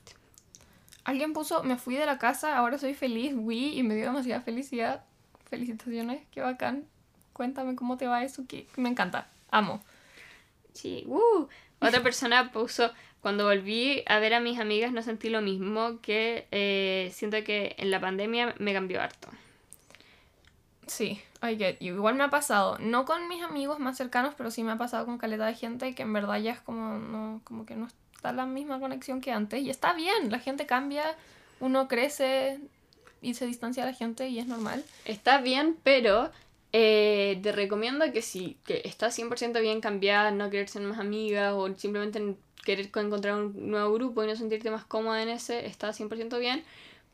Alguien 1.07 1.33
puso, 1.33 1.63
me 1.63 1.77
fui 1.77 1.95
de 1.95 2.05
la 2.05 2.19
casa, 2.19 2.57
ahora 2.57 2.79
soy 2.79 2.93
feliz, 2.93 3.33
oui, 3.37 3.79
y 3.79 3.85
me 3.85 3.95
dio 3.95 4.07
demasiada 4.07 4.43
felicidad. 4.43 5.05
Felicitaciones, 5.49 6.23
qué 6.33 6.41
bacán. 6.41 6.85
Cuéntame 7.33 7.77
cómo 7.77 7.97
te 7.97 8.09
va 8.09 8.25
eso, 8.25 8.45
que 8.49 8.67
me 8.77 8.89
encanta, 8.89 9.29
amo. 9.53 9.81
Sí, 10.73 11.05
uh. 11.07 11.47
Otra 11.81 12.03
persona 12.03 12.51
puso, 12.51 12.91
cuando 13.21 13.45
volví 13.45 14.03
a 14.07 14.19
ver 14.19 14.35
a 14.35 14.41
mis 14.41 14.59
amigas 14.59 14.91
no 14.91 15.01
sentí 15.01 15.29
lo 15.29 15.43
mismo 15.43 16.01
que 16.01 16.49
eh, 16.51 17.13
siento 17.15 17.37
que 17.45 17.77
en 17.79 17.93
la 17.93 18.01
pandemia 18.01 18.57
me 18.59 18.73
cambió 18.73 19.01
harto. 19.01 19.29
Sí, 20.89 21.23
I 21.41 21.57
get 21.57 21.79
you. 21.79 21.95
Igual 21.95 22.17
me 22.17 22.25
ha 22.25 22.31
pasado, 22.31 22.79
no 22.81 23.05
con 23.05 23.29
mis 23.29 23.45
amigos 23.45 23.79
más 23.79 23.97
cercanos, 23.97 24.35
pero 24.37 24.51
sí 24.51 24.65
me 24.65 24.73
ha 24.73 24.77
pasado 24.77 25.07
con 25.07 25.19
caleta 25.19 25.47
de 25.47 25.55
gente 25.55 25.95
que 25.95 26.03
en 26.03 26.13
verdad 26.13 26.41
ya 26.41 26.51
es 26.51 26.61
como, 26.61 26.99
no, 26.99 27.41
como 27.45 27.65
que 27.65 27.77
no 27.77 27.87
está 28.17 28.33
la 28.33 28.47
misma 28.47 28.81
conexión 28.81 29.21
que 29.21 29.31
antes. 29.33 29.63
Y 29.63 29.71
está 29.71 29.93
bien, 29.93 30.31
la 30.31 30.39
gente 30.39 30.67
cambia, 30.67 31.05
uno 31.61 31.87
crece 31.89 32.59
y 33.23 33.35
se 33.35 33.47
distancia 33.47 33.85
de 33.85 33.93
la 33.93 33.97
gente 33.97 34.29
y 34.29 34.39
es 34.39 34.47
normal. 34.47 34.85
Está 35.05 35.39
bien, 35.41 35.77
pero 35.83 36.31
eh, 36.73 37.39
te 37.43 37.53
recomiendo 37.53 38.11
que 38.13 38.23
si 38.23 38.59
que 38.67 38.83
estás 38.85 39.15
100% 39.19 39.61
bien 39.61 39.81
cambiar, 39.81 40.33
no 40.33 40.51
querer 40.51 40.69
ser 40.69 40.83
más 40.83 40.99
amigas 40.99 41.53
o 41.55 41.75
simplemente 41.77 42.19
en- 42.19 42.37
querer 42.65 42.91
co- 42.91 43.01
encontrar 43.01 43.35
un 43.37 43.71
nuevo 43.71 43.95
grupo 43.95 44.25
y 44.25 44.27
no 44.27 44.35
sentirte 44.37 44.71
más 44.71 44.85
cómoda 44.85 45.23
en 45.23 45.29
ese, 45.29 45.67
está 45.67 45.93
100% 45.93 46.39
bien. 46.39 46.65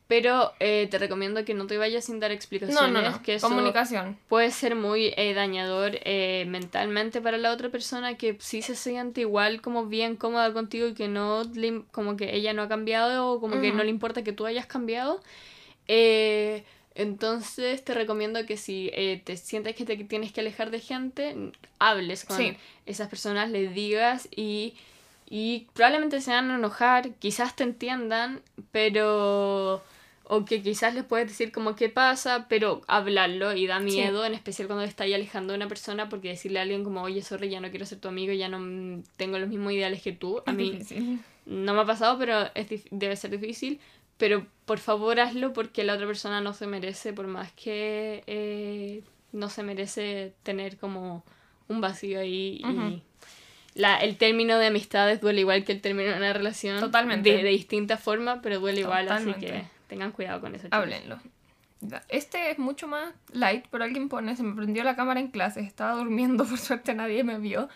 Pero 0.07 0.51
eh, 0.59 0.87
te 0.91 0.99
recomiendo 0.99 1.45
que 1.45 1.53
no 1.53 1.65
te 1.65 1.77
vayas 1.77 2.05
sin 2.05 2.19
dar 2.19 2.31
explicaciones. 2.31 2.91
No, 2.91 3.01
no, 3.01 3.09
no. 3.09 3.23
Que 3.23 3.35
eso 3.35 3.47
Comunicación. 3.47 4.17
puede 4.27 4.51
ser 4.51 4.75
muy 4.75 5.13
eh, 5.15 5.33
dañador 5.33 5.97
eh, 6.03 6.45
mentalmente 6.47 7.21
para 7.21 7.37
la 7.37 7.51
otra 7.51 7.69
persona 7.69 8.15
que 8.17 8.35
sí 8.39 8.61
se 8.61 8.75
siente 8.75 9.21
igual 9.21 9.61
como 9.61 9.85
bien 9.87 10.17
cómoda 10.17 10.51
contigo 10.51 10.87
y 10.87 10.93
que 10.93 11.07
no 11.07 11.43
le 11.55 11.83
como 11.91 12.17
que 12.17 12.35
ella 12.35 12.53
no 12.53 12.63
ha 12.63 12.67
cambiado 12.67 13.31
o 13.31 13.39
como 13.39 13.61
que 13.61 13.71
no 13.71 13.81
le 13.83 13.89
importa 13.89 14.23
que 14.23 14.33
tú 14.33 14.45
hayas 14.45 14.65
cambiado. 14.65 15.21
Eh, 15.87 16.63
entonces 16.95 17.83
te 17.83 17.93
recomiendo 17.93 18.45
que 18.45 18.57
si 18.57 18.91
te 19.23 19.37
sientes 19.37 19.73
que 19.75 19.85
te 19.85 19.95
tienes 20.03 20.31
que 20.33 20.41
alejar 20.41 20.69
de 20.69 20.79
gente, 20.81 21.35
hables 21.79 22.25
con 22.25 22.37
Sí. 22.37 22.57
esas 22.85 23.07
personas, 23.09 23.49
les 23.49 23.73
digas 23.73 24.27
y, 24.35 24.75
y 25.29 25.65
probablemente 25.73 26.21
se 26.21 26.31
van 26.31 26.51
a 26.51 26.55
enojar, 26.55 27.11
quizás 27.15 27.55
te 27.55 27.63
entiendan, 27.63 28.41
pero... 28.71 29.81
O 30.35 30.45
que 30.45 30.61
quizás 30.63 30.93
les 30.95 31.03
puedes 31.03 31.27
decir 31.27 31.51
como 31.51 31.75
qué 31.75 31.89
pasa, 31.89 32.47
pero 32.49 32.81
hablarlo 32.87 33.53
y 33.53 33.67
da 33.67 33.77
Sí. 33.79 33.85
miedo, 33.85 34.25
en 34.25 34.33
especial 34.33 34.67
cuando 34.67 34.83
estás 34.83 35.05
alejando 35.13 35.53
de 35.53 35.57
una 35.57 35.67
persona, 35.67 36.09
porque 36.09 36.29
decirle 36.29 36.59
a 36.59 36.63
alguien 36.63 36.83
como, 36.83 37.01
oye, 37.03 37.21
sorry, 37.21 37.49
ya 37.49 37.59
no 37.59 37.69
quiero 37.69 37.85
ser 37.85 37.99
tu 37.99 38.07
amigo, 38.07 38.33
ya 38.33 38.49
no 38.49 39.03
tengo 39.17 39.37
los 39.37 39.47
mismos 39.49 39.73
ideales 39.73 40.01
que 40.01 40.11
tú, 40.11 40.41
a 40.45 40.51
mí 40.51 40.79
no 41.45 41.73
me 41.75 41.81
ha 41.81 41.85
pasado, 41.85 42.17
pero 42.17 42.49
es 42.55 42.67
debe 42.89 43.15
ser 43.15 43.31
difícil. 43.31 43.79
Pero 44.17 44.45
por 44.65 44.79
favor 44.79 45.19
hazlo 45.19 45.53
porque 45.53 45.83
la 45.83 45.93
otra 45.95 46.07
persona 46.07 46.39
no 46.41 46.53
se 46.53 46.65
merece, 46.67 47.13
por 47.13 47.27
más 47.27 47.51
que 47.51 48.23
eh, 48.27 49.01
no 49.33 49.49
se 49.49 49.63
merece 49.63 50.33
tener 50.43 50.77
como 50.77 51.23
un 51.67 51.81
vacío 51.81 52.19
ahí. 52.19 52.61
y- 52.63 53.01
la, 53.75 53.97
el 53.97 54.17
término 54.17 54.59
de 54.59 54.67
amistades 54.67 55.19
duele 55.19 55.41
igual 55.41 55.63
que 55.65 55.71
el 55.71 55.81
término 55.81 56.11
de 56.11 56.17
una 56.17 56.31
relación. 56.31 56.79
Totalmente. 56.79 57.31
De, 57.37 57.43
de 57.43 57.49
distinta 57.49 57.97
forma, 57.97 58.39
pero 58.43 58.59
duele 58.59 58.81
igual, 58.81 59.09
así 59.09 59.33
que 59.33 59.63
tengan 59.93 60.11
cuidado 60.11 60.41
con 60.41 60.55
eso. 60.55 60.63
chicos. 60.65 60.77
Háblenlo. 60.79 61.19
Este 62.07 62.49
es 62.49 62.59
mucho 62.59 62.87
más 62.87 63.13
light, 63.33 63.65
pero 63.69 63.83
alguien 63.83 64.07
pone, 64.07 64.37
se 64.37 64.43
me 64.43 64.55
prendió 64.55 64.85
la 64.85 64.95
cámara 64.95 65.19
en 65.19 65.27
clase, 65.27 65.59
estaba 65.59 65.91
durmiendo, 65.95 66.45
por 66.49 66.57
suerte 66.57 66.93
nadie 66.93 67.23
me 67.25 67.37
vio. 67.39 67.67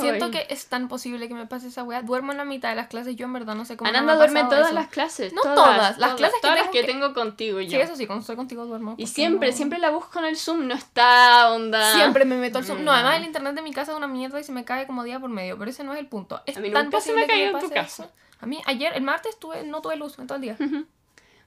Siento 0.00 0.26
Ay. 0.26 0.30
que 0.30 0.46
es 0.48 0.66
tan 0.68 0.88
posible 0.88 1.28
que 1.28 1.34
me 1.34 1.46
pase 1.46 1.68
esa 1.68 1.82
weá. 1.82 2.00
Duermo 2.02 2.30
en 2.32 2.38
la 2.38 2.44
mitad 2.46 2.70
de 2.70 2.76
las 2.76 2.86
clases, 2.88 3.14
yo 3.16 3.26
en 3.26 3.32
verdad 3.34 3.54
no 3.54 3.64
sé 3.66 3.76
cómo. 3.76 3.90
no 3.90 3.98
Ananda 3.98 4.12
me 4.12 4.16
ha 4.16 4.26
duerme 4.26 4.44
todas 4.48 4.66
eso. 4.66 4.74
las 4.74 4.88
clases. 4.88 5.32
No 5.34 5.42
todas, 5.42 5.98
las 5.98 6.14
clases 6.14 6.36
que 6.36 6.40
todas 6.40 6.56
las 6.56 6.70
tengo 6.70 6.72
que 6.72 6.80
que- 6.80 6.86
tengo 6.86 7.12
contigo 7.14 7.60
yo. 7.60 7.70
Sí, 7.70 7.76
eso 7.76 7.94
sí, 7.96 8.06
cuando 8.06 8.20
estoy 8.20 8.36
contigo 8.36 8.64
duermo. 8.64 8.94
Y 8.96 9.06
siempre, 9.06 9.50
no- 9.50 9.56
siempre 9.56 9.78
la 9.80 9.90
busco 9.90 10.18
en 10.18 10.24
el 10.26 10.36
Zoom, 10.36 10.66
no 10.66 10.74
está 10.74 11.50
onda. 11.52 11.92
Siempre 11.94 12.24
me 12.24 12.36
meto 12.36 12.56
al 12.58 12.64
Zoom. 12.64 12.84
No, 12.84 12.92
Mm. 12.92 12.94
además 12.94 13.16
el 13.18 13.24
internet 13.24 13.54
de 13.54 13.62
mi 13.62 13.72
casa 13.72 13.92
es 13.92 13.98
una 13.98 14.06
mierda 14.08 14.40
y 14.40 14.44
se 14.44 14.52
me 14.52 14.64
cae 14.64 14.86
como 14.86 15.04
día 15.04 15.20
por 15.20 15.28
medio, 15.30 15.58
pero 15.58 15.70
ese 15.70 15.84
no 15.84 15.92
es 15.92 15.98
el 15.98 16.06
punto. 16.06 16.40
Es 16.46 16.56
A 16.56 16.60
mí 16.60 16.70
tan 16.70 16.86
nunca 16.86 17.00
se 17.02 17.12
me 17.12 17.20
posible 17.20 17.24
ha 17.24 17.26
que 17.26 17.32
caído 17.44 17.58
en 17.58 17.64
tu 17.68 17.74
casa. 17.74 18.04
eso. 18.04 18.12
A 18.40 18.46
mí 18.46 18.60
ayer, 18.66 18.92
el 18.94 19.02
martes, 19.02 19.38
tuve, 19.38 19.64
no 19.64 19.80
tuve 19.82 19.96
luz 19.96 20.18
en 20.18 20.26
todo 20.26 20.36
el 20.36 20.42
día. 20.42 20.56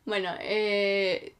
Bueno, 0.06 0.32
eh, 0.40 1.34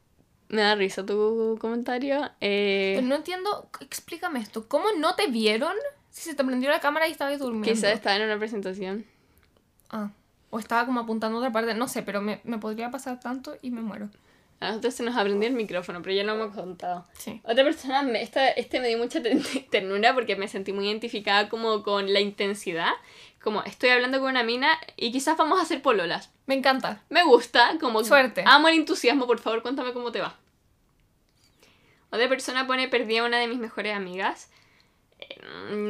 me 0.50 0.62
da 0.62 0.76
risa 0.76 1.06
tu 1.06 1.58
comentario. 1.60 2.30
Eh, 2.42 2.94
Pero 2.96 3.08
no 3.08 3.16
entiendo, 3.16 3.70
explícame 3.82 4.40
esto. 4.40 4.68
¿Cómo 4.68 4.86
no 4.98 5.16
te 5.16 5.28
vieron 5.28 5.74
si 6.10 6.30
se 6.30 6.36
te 6.36 6.44
prendió 6.44 6.70
la 6.70 6.80
cámara 6.80 7.08
y 7.08 7.12
estabas 7.12 7.40
durmiendo? 7.40 7.70
quizás 7.70 7.94
estaba 7.94 8.16
en 8.16 8.24
una 8.24 8.38
presentación. 8.38 9.06
Ah, 9.90 10.12
o 10.50 10.60
estaba 10.60 10.86
como 10.86 11.02
apuntando 11.02 11.38
a 11.38 11.40
otra 11.42 11.52
parte, 11.52 11.74
no 11.74 11.88
sé, 11.88 12.02
pero 12.04 12.22
me, 12.22 12.42
me 12.44 12.58
podría 12.58 12.90
pasar 12.92 13.20
tanto 13.20 13.56
y 13.62 13.72
me 13.72 13.82
muero. 13.82 14.10
A 14.60 14.70
nosotros 14.70 14.94
se 14.94 15.04
nos 15.04 15.16
aprendió 15.16 15.48
el 15.48 15.56
micrófono, 15.56 16.02
pero 16.02 16.14
ya 16.16 16.24
lo 16.24 16.34
hemos 16.34 16.54
contado. 16.54 17.06
Sí. 17.14 17.40
Otra 17.46 17.64
persona, 17.64 18.02
me, 18.02 18.22
esta, 18.22 18.50
este 18.50 18.82
me 18.82 18.90
dio 18.90 18.98
mucha 18.98 19.22
ternura 19.72 20.14
porque 20.14 20.36
me 20.36 20.48
sentí 20.50 20.74
muy 20.74 20.88
identificada 20.88 21.48
como 21.48 21.82
con 21.82 22.12
la 22.12 22.20
intensidad. 22.20 22.92
Como 23.42 23.64
estoy 23.64 23.90
hablando 23.92 24.20
con 24.20 24.30
una 24.30 24.44
mina 24.44 24.78
y 24.98 25.12
quizás 25.12 25.38
vamos 25.38 25.60
a 25.60 25.64
hacer 25.64 25.82
pololas. 25.82 26.30
Me 26.46 26.56
encanta. 26.56 27.02
Me 27.10 27.24
gusta, 27.24 27.78
como 27.80 28.04
Suerte. 28.04 28.44
amo 28.46 28.68
el 28.68 28.76
entusiasmo, 28.76 29.28
por 29.28 29.40
favor, 29.40 29.62
cuéntame 29.62 29.94
cómo 29.94 30.12
te 30.12 30.20
va. 30.22 30.36
Otra 32.12 32.28
persona 32.28 32.66
pone 32.68 32.88
perdí 32.88 33.18
a 33.18 33.24
una 33.24 33.38
de 33.38 33.48
mis 33.48 33.60
mejores 33.60 33.96
amigas. 33.96 34.50
Eh, 35.20 35.38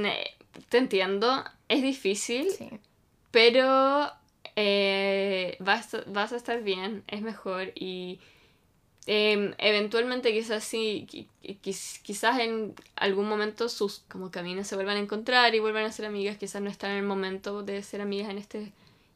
eh, 0.06 0.36
te 0.70 0.78
entiendo, 0.78 1.43
es 1.70 1.82
difícil, 1.82 2.50
Sí. 2.52 2.70
pero 3.32 4.12
eh, 4.56 5.56
vas, 5.60 5.95
vas 6.08 6.34
a 6.34 6.36
estar 6.36 6.62
bien, 6.62 7.04
es 7.08 7.22
mejor 7.22 7.72
y 7.76 8.20
eh, 9.08 9.54
eventualmente 9.58 10.32
quizás 10.34 10.64
sí, 10.64 11.08
qui- 11.10 11.28
qui- 11.62 12.02
quizás 12.04 12.39
en 12.39 12.76
algún 12.95 13.28
momento 13.28 13.70
sus 13.70 14.00
como 14.10 14.32
caminos 14.32 14.68
se 14.68 14.76
vuelvan 14.76 14.97
a 14.97 15.00
encontrar 15.00 15.56
y 15.56 15.60
vuelvan 15.60 15.86
a 15.86 15.91
ser 15.91 16.06
amigas, 16.06 16.38
quizás 16.38 16.62
no 16.62 16.70
están 16.70 16.91
en 16.91 16.97
el 16.97 17.04
momento 17.06 17.64
de 17.64 17.82
ser 17.84 18.02
amigas 18.02 18.30
en 18.30 18.38
este 18.38 18.72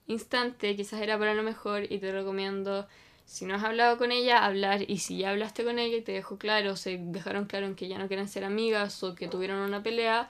instante, 0.08 0.76
quizás 0.76 1.02
era 1.02 1.18
para 1.18 1.34
lo 1.34 1.44
mejor 1.44 1.84
y 1.92 2.00
te 2.00 2.12
recomiendo, 2.12 2.88
si 3.26 3.46
no 3.46 3.56
has 3.56 3.64
hablado 3.64 3.98
con 3.98 4.12
ella, 4.12 4.46
hablar 4.46 4.82
y 4.90 4.98
si 5.00 5.18
ya 5.20 5.30
hablaste 5.32 5.64
con 5.64 5.80
ella 5.80 5.98
y 5.98 6.02
te 6.02 6.12
dejó 6.12 6.38
claro, 6.38 6.76
se 6.76 6.98
dejaron 7.00 7.46
claro 7.46 7.68
en 7.68 7.76
que 7.76 7.88
ya 7.88 7.98
no 7.98 8.08
quieren 8.08 8.28
ser 8.28 8.44
amigas 8.46 9.02
o 9.04 9.16
que 9.16 9.28
tuvieron 9.28 9.60
una 9.62 9.84
pelea, 9.84 10.30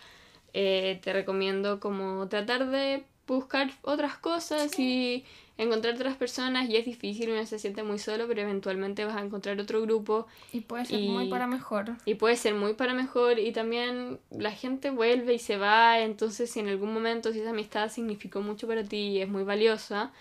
eh, 0.54 1.00
te 1.04 1.14
recomiendo 1.14 1.80
como 1.80 2.28
tratar 2.28 2.70
de 2.70 3.06
buscar 3.28 3.72
otras 3.82 4.18
cosas 4.18 4.78
y 4.80 5.26
encontrar 5.58 5.94
otras 5.96 6.16
personas 6.16 6.70
y 6.70 6.78
es 6.78 6.86
difícil, 6.86 7.30
uno 7.32 7.46
se 7.46 7.60
siente 7.60 7.84
muy 7.84 8.00
solo, 8.00 8.28
pero 8.28 8.42
eventualmente 8.42 9.06
vas 9.06 9.16
a 9.16 9.22
encontrar 9.22 9.60
otro 9.60 9.82
grupo 9.82 10.28
Y 10.52 10.62
puede 10.62 10.86
ser 10.86 11.00
Y- 11.00 11.08
muy 11.08 11.28
para 11.28 11.46
mejor. 11.48 11.92
y 12.06 12.16
puede 12.16 12.36
ser 12.36 12.56
muy 12.56 12.74
para 12.74 12.94
mejor 12.94 13.38
y 13.40 13.52
también 13.52 14.20
la 14.32 14.52
gente 14.52 14.90
vuelve 14.90 15.36
y 15.36 15.40
se 15.40 15.58
va, 15.58 16.00
entonces 16.00 16.50
si 16.50 16.60
en 16.60 16.70
algún 16.70 16.94
momento 16.94 17.32
si 17.32 17.40
esa 17.40 17.52
amistad 17.52 17.90
significó 17.90 18.42
mucho 18.42 18.68
para 18.68 18.84
ti 18.84 18.98
y 18.98 19.22
es 19.22 19.30
muy 19.30 19.44
valiosa, 19.44 20.12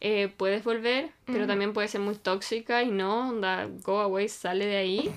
eh, 0.00 0.32
puedes 0.34 0.64
volver, 0.64 1.10
pero 1.26 1.46
también 1.46 1.74
puede 1.74 1.86
ser 1.88 2.00
muy 2.00 2.14
tóxica 2.14 2.82
y 2.82 2.90
no, 2.90 3.28
onda, 3.28 3.68
go 3.84 4.00
away, 4.00 4.28
sale 4.30 4.64
de 4.64 4.76
ahí. 4.78 5.10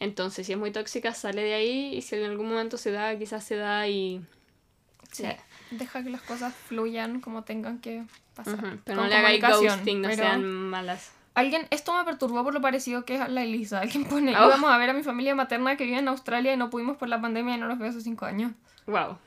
Entonces 0.00 0.46
si 0.46 0.52
es 0.52 0.58
muy 0.58 0.70
tóxica, 0.70 1.12
sale 1.12 1.42
de 1.42 1.54
ahí 1.54 1.94
y 1.96 2.02
si 2.02 2.14
en 2.14 2.24
algún 2.24 2.48
momento 2.48 2.76
se 2.76 2.92
da, 2.92 3.18
quizás 3.18 3.42
se 3.42 3.56
da 3.56 3.88
y... 3.88 4.20
Sí. 5.10 5.24
Deja 5.70 6.02
que 6.02 6.10
las 6.10 6.22
cosas 6.22 6.54
fluyan 6.54 7.20
como 7.20 7.42
tengan 7.44 7.78
que 7.78 8.04
pasar. 8.34 8.56
Pero 8.84 8.96
Con 9.00 9.04
no 9.04 9.06
le 9.06 9.16
hagáis 9.16 9.42
ghosting, 9.42 10.00
no 10.02 10.08
pero- 10.08 10.22
sean 10.22 10.44
malas. 10.44 11.12
Alguien, 11.34 11.68
esto 11.70 11.96
me 11.96 12.04
perturbó 12.04 12.42
por 12.42 12.52
lo 12.52 12.60
parecido 12.60 13.04
que 13.04 13.14
es 13.14 13.28
la 13.28 13.44
Elisa. 13.44 13.80
Alguien 13.80 14.04
pone, 14.06 14.36
Oh. 14.36 14.46
íbamos 14.46 14.70
a 14.70 14.76
ver 14.78 14.90
a 14.90 14.92
mi 14.92 15.04
familia 15.04 15.34
materna 15.36 15.76
que 15.76 15.84
vive 15.84 15.98
en 15.98 16.08
Australia 16.08 16.52
y 16.52 16.56
no 16.56 16.68
pudimos 16.68 16.96
por 16.96 17.08
la 17.08 17.20
pandemia 17.20 17.54
y 17.54 17.58
no 17.58 17.66
los 17.68 17.78
veo 17.78 17.90
hace 17.90 18.00
cinco 18.00 18.24
años. 18.24 18.50
Wow. 18.86 19.18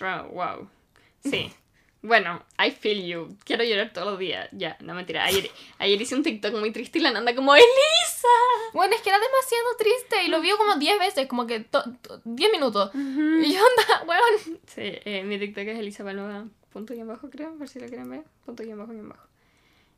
Wow, 0.00 0.28
wow. 0.32 0.68
Sí. 1.24 1.52
Bueno, 2.00 2.42
I 2.64 2.70
feel 2.70 3.04
you. 3.04 3.36
Quiero 3.44 3.64
llorar 3.64 3.92
todos 3.92 4.06
los 4.06 4.18
días. 4.18 4.48
Ya, 4.52 4.76
no 4.80 4.94
mentira. 4.94 5.24
Ayer, 5.24 5.50
ayer 5.78 6.00
hice 6.00 6.14
un 6.14 6.22
TikTok 6.22 6.54
muy 6.54 6.70
triste 6.70 6.98
y 6.98 7.02
la 7.02 7.10
Nanda 7.10 7.34
como 7.34 7.54
¡Elisa! 7.56 8.28
Bueno, 8.72 8.94
es 8.94 9.02
que 9.02 9.08
era 9.08 9.18
demasiado 9.18 9.76
triste 9.78 10.22
y 10.24 10.28
lo 10.28 10.40
vio 10.40 10.56
como 10.58 10.76
10 10.76 10.98
veces, 11.00 11.26
como 11.26 11.46
que 11.48 11.60
to- 11.60 11.82
to- 12.02 12.20
10 12.24 12.52
minutos. 12.52 12.90
Y 12.94 13.52
yo 13.52 13.60
anda, 13.60 14.04
weón. 14.06 14.58
Sí, 14.66 14.82
eh, 15.04 15.24
mi 15.24 15.38
TikTok 15.40 15.64
es 15.64 15.78
Elisa 15.80 16.04
Paloma, 16.04 16.48
punto 16.72 16.94
y 16.94 17.00
en 17.00 17.08
bajo, 17.08 17.28
creo, 17.30 17.54
por 17.58 17.68
si 17.68 17.80
lo 17.80 17.88
quieren 17.88 18.08
ver. 18.08 18.22
Punto 18.46 18.62
y 18.62 18.70
en 18.70 18.78
bajo 18.78 18.92
y 18.92 18.98
en 18.98 19.08
bajo. 19.08 19.26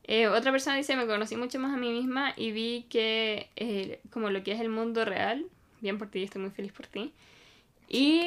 Eh, 0.05 0.26
otra 0.26 0.51
persona 0.53 0.76
dice, 0.76 0.96
me 0.96 1.07
conocí 1.07 1.36
mucho 1.36 1.59
más 1.59 1.72
a 1.74 1.76
mí 1.76 1.92
misma 1.92 2.32
y 2.36 2.51
vi 2.53 2.86
que 2.88 3.51
eh, 3.57 4.01
como 4.11 4.30
lo 4.30 4.42
que 4.42 4.53
es 4.53 4.61
el 4.61 4.70
mundo 4.70 5.05
real, 5.05 5.44
bien 5.80 5.98
por 5.98 6.09
ti, 6.09 6.22
estoy 6.24 6.40
muy 6.40 6.51
feliz 6.51 6.72
por 6.72 6.86
ti. 6.86 7.12
Y 7.91 8.24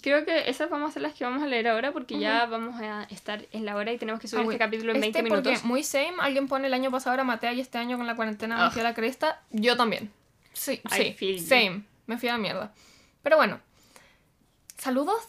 creo 0.00 0.24
que 0.24 0.48
esas 0.48 0.70
vamos 0.70 0.90
a 0.90 0.92
ser 0.94 1.02
las 1.02 1.12
que 1.14 1.24
vamos 1.24 1.42
a 1.42 1.46
leer 1.46 1.66
ahora 1.68 1.92
porque 1.92 2.18
ya 2.18 2.46
vamos 2.46 2.80
a 2.80 3.02
estar 3.10 3.44
en 3.52 3.64
la 3.66 3.74
hora 3.76 3.92
y 3.92 3.98
tenemos 3.98 4.20
que 4.20 4.28
subir 4.28 4.42
Ah, 4.42 4.46
este 4.52 4.58
capítulo 4.58 4.92
en 4.92 5.00
20 5.00 5.18
este 5.18 5.28
porque 5.28 5.48
minutos. 5.50 5.64
muy 5.64 5.82
same, 5.82 6.14
alguien 6.20 6.46
pone 6.48 6.68
el 6.68 6.74
año 6.74 6.90
pasado 6.90 7.12
era 7.14 7.24
Matea 7.24 7.52
y 7.54 7.60
este 7.60 7.78
año 7.78 7.96
con 7.96 8.06
la 8.06 8.14
cuarentena 8.16 8.56
me 8.56 8.62
Ah. 8.64 8.70
fui 8.70 8.80
a 8.80 8.84
la 8.84 8.94
cresta. 8.94 9.42
Yo 9.50 9.76
también. 9.76 10.10
Sí, 10.52 10.80
I 10.96 11.14
sí, 11.18 11.36
you. 11.38 11.44
same. 11.44 11.82
Me 12.06 12.16
fui 12.18 12.28
a 12.28 12.32
la 12.32 12.38
mierda. 12.38 12.72
Pero 13.22 13.36
bueno. 13.36 13.60
Saludos. 14.78 15.22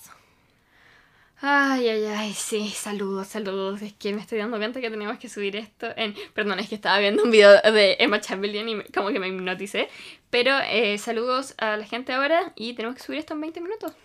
Ay, 1.41 1.89
ay, 1.89 2.05
ay, 2.05 2.33
sí, 2.33 2.69
saludos, 2.69 3.27
saludos. 3.27 3.81
Es 3.81 3.93
que 3.93 4.13
me 4.13 4.21
estoy 4.21 4.39
dando 4.39 4.57
cuenta 4.57 4.79
que 4.81 4.89
tenemos 4.89 5.17
que 5.19 5.27
subir 5.29 5.55
esto 5.57 5.87
en... 5.97 6.15
Perdón, 6.33 6.59
es 6.59 6.69
que 6.69 6.75
estaba 6.75 6.97
viendo 6.99 7.23
un 7.23 7.31
video 7.31 7.51
de 7.71 7.97
Emma 7.99 8.21
Chamberlain 8.21 8.67
y 8.69 8.83
como 8.93 9.09
que 9.09 9.19
me 9.19 9.27
hipnoticé. 9.27 9.89
Pero 10.29 10.51
eh, 10.69 10.97
saludos 10.97 11.53
a 11.57 11.75
la 11.77 11.85
gente 11.85 12.13
ahora 12.13 12.53
y 12.55 12.73
tenemos 12.73 12.95
que 12.97 13.03
subir 13.03 13.19
esto 13.19 13.33
en 13.33 13.41
20 13.41 13.61
minutos. 13.61 13.93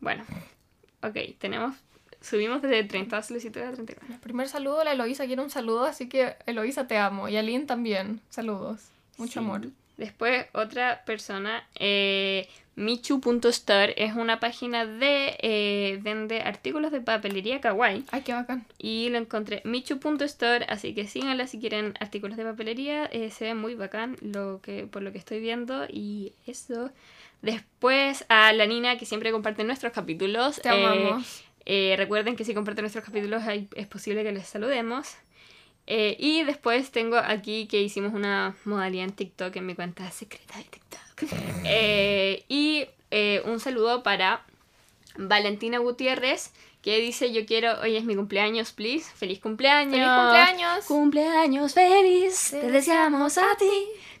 Bueno, 0.00 0.24
ok, 1.04 1.16
tenemos... 1.38 1.76
Subimos 2.20 2.60
desde 2.60 2.82
30 2.82 3.22
solicitudes 3.22 3.68
a 3.68 3.72
34. 3.72 4.14
El 4.14 4.20
primer 4.20 4.48
saludo 4.48 4.80
a 4.80 4.84
la 4.84 4.92
Eloisa 4.92 5.26
quiere 5.26 5.42
un 5.42 5.50
saludo, 5.50 5.84
así 5.84 6.08
que 6.08 6.34
Eloisa 6.46 6.88
te 6.88 6.96
amo. 6.98 7.28
Y 7.28 7.36
a 7.36 7.42
Lynn 7.42 7.68
también. 7.68 8.20
Saludos. 8.28 8.88
Mucho 9.16 9.34
Sí. 9.34 9.38
amor. 9.38 9.60
Después, 9.96 10.46
otra 10.54 11.04
persona, 11.04 11.68
eh, 11.76 12.48
Michu.store, 12.74 13.94
es 14.02 14.14
una 14.14 14.40
página 14.40 14.86
de... 14.86 15.36
eh, 15.40 15.98
vende 16.02 16.40
artículos 16.40 16.90
de 16.90 17.00
papelería 17.00 17.60
kawaii. 17.60 18.04
Ay, 18.10 18.22
qué 18.22 18.32
bacán. 18.32 18.64
Y 18.78 19.08
lo 19.10 19.18
encontré 19.18 19.60
michu.store, 19.64 20.64
así 20.68 20.94
que 20.94 21.06
síganla 21.06 21.46
si 21.46 21.58
quieren 21.60 21.94
artículos 22.00 22.36
de 22.36 22.44
papelería. 22.44 23.04
eh, 23.06 23.30
se 23.30 23.44
ve 23.44 23.54
muy 23.54 23.74
bacán 23.74 24.16
lo 24.22 24.60
que, 24.62 24.86
por 24.86 25.02
lo 25.02 25.12
que 25.12 25.18
estoy 25.18 25.40
viendo. 25.40 25.84
Y 25.88 26.32
eso. 26.46 26.90
Después 27.42 28.24
a 28.28 28.52
la 28.52 28.66
Nina 28.66 28.96
que 28.98 29.04
siempre 29.04 29.32
comparte 29.32 29.64
nuestros 29.64 29.92
capítulos. 29.92 30.60
Te 30.62 30.68
eh, 30.68 30.72
amamos. 30.72 31.42
eh, 31.66 31.94
recuerden 31.98 32.36
que 32.36 32.44
si 32.44 32.54
comparten 32.54 32.84
nuestros 32.84 33.04
capítulos 33.04 33.42
hay- 33.42 33.68
es 33.74 33.86
posible 33.86 34.22
que 34.22 34.32
les 34.32 34.46
saludemos. 34.46 35.16
Y 35.86 36.44
después 36.44 36.90
tengo 36.90 37.16
aquí 37.18 37.66
que 37.66 37.82
hicimos 37.82 38.14
una 38.14 38.54
modalidad 38.64 39.04
en 39.04 39.12
TikTok 39.12 39.54
en 39.56 39.66
mi 39.66 39.74
cuenta 39.74 40.10
secreta 40.10 40.56
de 40.56 40.64
TikTok. 40.64 41.00
Eh, 41.64 42.44
y 42.48 42.86
eh, 43.10 43.40
un 43.46 43.60
saludo 43.60 44.02
para 44.02 44.44
Valentina 45.16 45.78
Gutiérrez 45.78 46.52
que 46.82 46.98
dice 46.98 47.32
yo 47.32 47.46
quiero, 47.46 47.80
hoy 47.80 47.96
es 47.96 48.04
mi 48.04 48.16
cumpleaños, 48.16 48.72
please. 48.72 49.10
Feliz 49.14 49.38
cumpleaños. 49.38 49.94
¡Feliz 49.94 50.08
cumpleaños! 50.08 50.84
Cumpleaños 50.86 51.74
feliz, 51.74 52.50
te 52.50 52.70
deseamos 52.70 53.38
a 53.38 53.56
ti. 53.56 53.70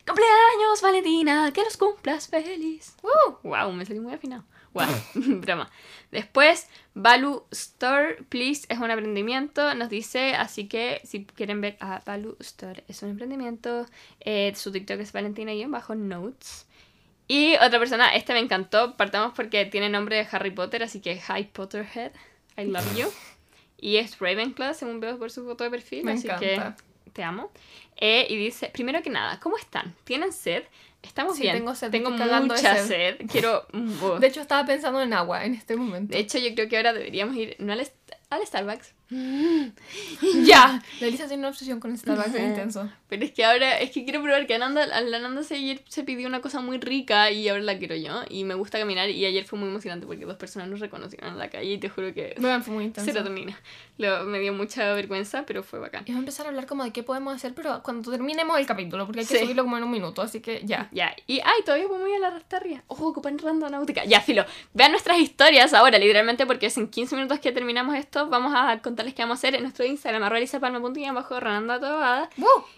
Cumpleaños 0.06 0.80
Valentina, 0.80 1.50
que 1.52 1.64
los 1.64 1.76
cumplas 1.76 2.28
feliz. 2.28 2.96
¡Woo! 3.02 3.38
Wow, 3.42 3.72
me 3.72 3.84
salió 3.84 4.02
muy 4.02 4.14
afinado. 4.14 4.44
Wow, 4.74 4.86
broma. 5.40 5.70
Después, 6.12 6.68
Balu 6.94 7.44
Store, 7.50 8.22
please, 8.28 8.64
es 8.68 8.78
un 8.78 8.90
emprendimiento, 8.90 9.74
nos 9.74 9.90
dice, 9.90 10.34
así 10.34 10.68
que 10.68 11.00
si 11.04 11.24
quieren 11.24 11.60
ver 11.60 11.76
a 11.80 12.02
Balu 12.06 12.36
Store, 12.40 12.84
es 12.86 13.02
un 13.02 13.10
emprendimiento. 13.10 13.86
Eh, 14.20 14.52
su 14.54 14.70
TikTok 14.70 15.00
es 15.00 15.12
Valentina-Notes. 15.12 16.66
Y 16.68 16.71
otra 17.64 17.78
persona, 17.78 18.14
este 18.14 18.32
me 18.32 18.40
encantó, 18.40 18.96
partamos 18.96 19.32
porque 19.34 19.64
tiene 19.66 19.88
nombre 19.88 20.16
de 20.16 20.26
Harry 20.30 20.50
Potter, 20.50 20.82
así 20.82 21.00
que 21.00 21.14
Hi 21.28 21.44
Potterhead, 21.52 22.12
I 22.58 22.64
love 22.64 22.96
you. 22.96 23.08
Y 23.78 23.96
es 23.96 24.18
Ravenclaw, 24.18 24.74
según 24.74 25.00
veo 25.00 25.18
por 25.18 25.30
su 25.30 25.44
foto 25.44 25.64
de 25.64 25.70
perfil, 25.70 26.04
Me 26.04 26.12
así 26.12 26.26
encanta. 26.28 26.76
que 27.04 27.10
te 27.12 27.22
amo. 27.24 27.50
Eh, 27.96 28.26
y 28.30 28.36
dice, 28.36 28.70
primero 28.72 29.02
que 29.02 29.10
nada, 29.10 29.38
¿cómo 29.40 29.56
están? 29.56 29.94
¿Tienen 30.04 30.32
sed? 30.32 30.64
Estamos 31.02 31.36
Sí, 31.36 31.42
bien. 31.42 31.56
tengo 31.56 31.74
sed, 31.74 31.90
Tengo 31.90 32.10
mucha 32.10 32.76
sed. 32.76 32.86
sed. 33.18 33.26
Quiero... 33.30 33.66
De 34.20 34.26
hecho, 34.26 34.40
estaba 34.40 34.64
pensando 34.64 35.00
en 35.02 35.12
agua 35.12 35.44
en 35.44 35.54
este 35.54 35.74
momento. 35.76 36.12
de 36.14 36.20
hecho, 36.20 36.38
yo 36.38 36.54
creo 36.54 36.68
que 36.68 36.76
ahora 36.76 36.92
deberíamos 36.92 37.34
ir, 37.36 37.56
no 37.58 37.72
al 37.72 38.46
Starbucks, 38.46 38.94
ya. 40.44 40.82
La 41.00 41.06
Elisa 41.06 41.26
tiene 41.26 41.40
una 41.40 41.48
obsesión 41.48 41.80
con 41.80 41.96
Starbucks, 41.96 42.34
es 42.34 42.40
intenso. 42.42 42.88
pero 43.08 43.24
es 43.24 43.32
que 43.32 43.44
ahora, 43.44 43.78
es 43.78 43.90
que 43.90 44.04
quiero 44.04 44.22
probar 44.22 44.46
que 44.46 44.54
Ananda, 44.54 44.86
la 44.86 45.16
Ananda 45.16 45.42
se, 45.42 45.54
ayer 45.56 45.82
se 45.88 46.02
pidió 46.04 46.26
una 46.28 46.40
cosa 46.40 46.60
muy 46.60 46.78
rica 46.78 47.30
y 47.30 47.48
ahora 47.48 47.62
la 47.62 47.78
quiero 47.78 47.96
yo. 47.96 48.22
Y 48.30 48.44
me 48.44 48.54
gusta 48.54 48.78
caminar 48.78 49.10
y 49.10 49.24
ayer 49.24 49.44
fue 49.44 49.58
muy 49.58 49.68
emocionante 49.68 50.06
porque 50.06 50.24
dos 50.24 50.36
personas 50.36 50.68
nos 50.68 50.80
reconocieron 50.80 51.30
en 51.32 51.38
la 51.38 51.50
calle 51.50 51.72
y 51.74 51.78
te 51.78 51.88
juro 51.88 52.12
que... 52.14 52.34
Bueno, 52.38 52.62
fue 52.62 52.74
muy 52.74 52.84
intenso. 52.86 53.10
Serotonina. 53.12 53.58
Lo, 53.98 54.24
me 54.24 54.38
dio 54.40 54.52
mucha 54.52 54.92
vergüenza, 54.94 55.44
pero 55.46 55.62
fue 55.62 55.78
bacán. 55.78 56.02
Y 56.06 56.10
vamos 56.12 56.20
a 56.20 56.22
empezar 56.22 56.46
a 56.46 56.48
hablar 56.50 56.66
como 56.66 56.84
de 56.84 56.92
qué 56.92 57.02
podemos 57.02 57.34
hacer, 57.34 57.54
pero 57.54 57.82
cuando 57.82 58.10
terminemos 58.10 58.58
el 58.58 58.66
capítulo, 58.66 59.04
porque 59.06 59.20
hay 59.20 59.26
que 59.26 59.32
Sí. 59.36 59.44
subirlo 59.44 59.62
como 59.64 59.76
en 59.78 59.84
un 59.84 59.90
minuto, 59.90 60.22
así 60.22 60.40
que 60.40 60.62
ya. 60.64 60.88
Ya, 60.92 61.14
y 61.26 61.40
ay, 61.40 61.62
todavía 61.64 61.88
podemos 61.88 62.08
ir 62.08 62.16
a 62.16 62.18
la 62.20 62.30
rastarria. 62.30 62.82
Ojo, 62.88 63.08
ocupan 63.08 63.38
randonáutica. 63.38 64.04
Ya, 64.04 64.20
filo. 64.20 64.44
Vean 64.74 64.90
nuestras 64.92 65.18
historias 65.18 65.72
ahora, 65.74 65.98
literalmente, 65.98 66.46
porque 66.46 66.66
es 66.66 66.76
en 66.76 66.88
15 66.88 67.16
minutos 67.16 67.38
que 67.40 67.52
terminamos 67.52 67.94
esto. 67.96 68.28
Vamos 68.28 68.52
a 68.54 68.80
contarles 69.02 69.14
qué 69.14 69.22
vamos 69.22 69.38
a 69.38 69.40
hacer 69.40 69.54
en 69.54 69.62
nuestro 69.62 69.84
Instagram, 69.84 70.22
arroba 70.22 71.12
bajo 71.12 71.40
Tobada. 71.80 72.30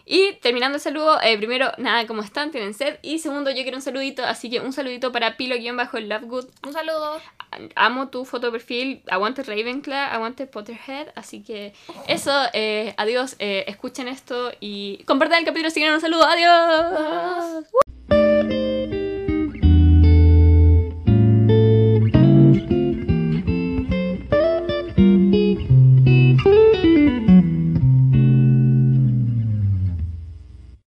Y 0.07 0.35
terminando 0.35 0.77
el 0.77 0.81
saludo, 0.81 1.21
eh, 1.23 1.37
primero, 1.37 1.73
nada, 1.79 2.07
¿cómo 2.07 2.23
están? 2.23 2.51
¿Tienen 2.51 2.75
sed? 2.75 2.99
Y 3.03 3.19
segundo, 3.19 3.51
yo 3.51 3.63
quiero 3.63 3.77
un 3.77 3.83
saludito, 3.83 4.25
así 4.25 4.51
que 4.51 4.61
un 4.61 4.73
saludito 4.73 5.13
para 5.13 5.37
Pilo-Lovegood. 5.37 6.47
Un 6.67 6.73
saludo. 6.73 7.21
Amo 7.75 8.09
tu 8.09 8.25
foto 8.25 8.47
de 8.47 8.53
perfil, 8.53 9.03
aguante 9.09 9.43
Ravenclaw, 9.43 10.13
aguante 10.13 10.47
Potterhead, 10.47 11.09
así 11.15 11.43
que 11.43 11.73
eso, 12.09 12.33
eh, 12.53 12.95
adiós, 12.97 13.37
eh, 13.39 13.65
escuchen 13.69 14.09
esto 14.09 14.53
y 14.61 15.05
compartan 15.05 15.41
el 15.41 15.45
capítulo 15.45 15.71
si 15.71 15.81
quieren 15.81 15.95
un 15.95 16.01
saludo, 16.01 16.25
adiós. 16.25 17.65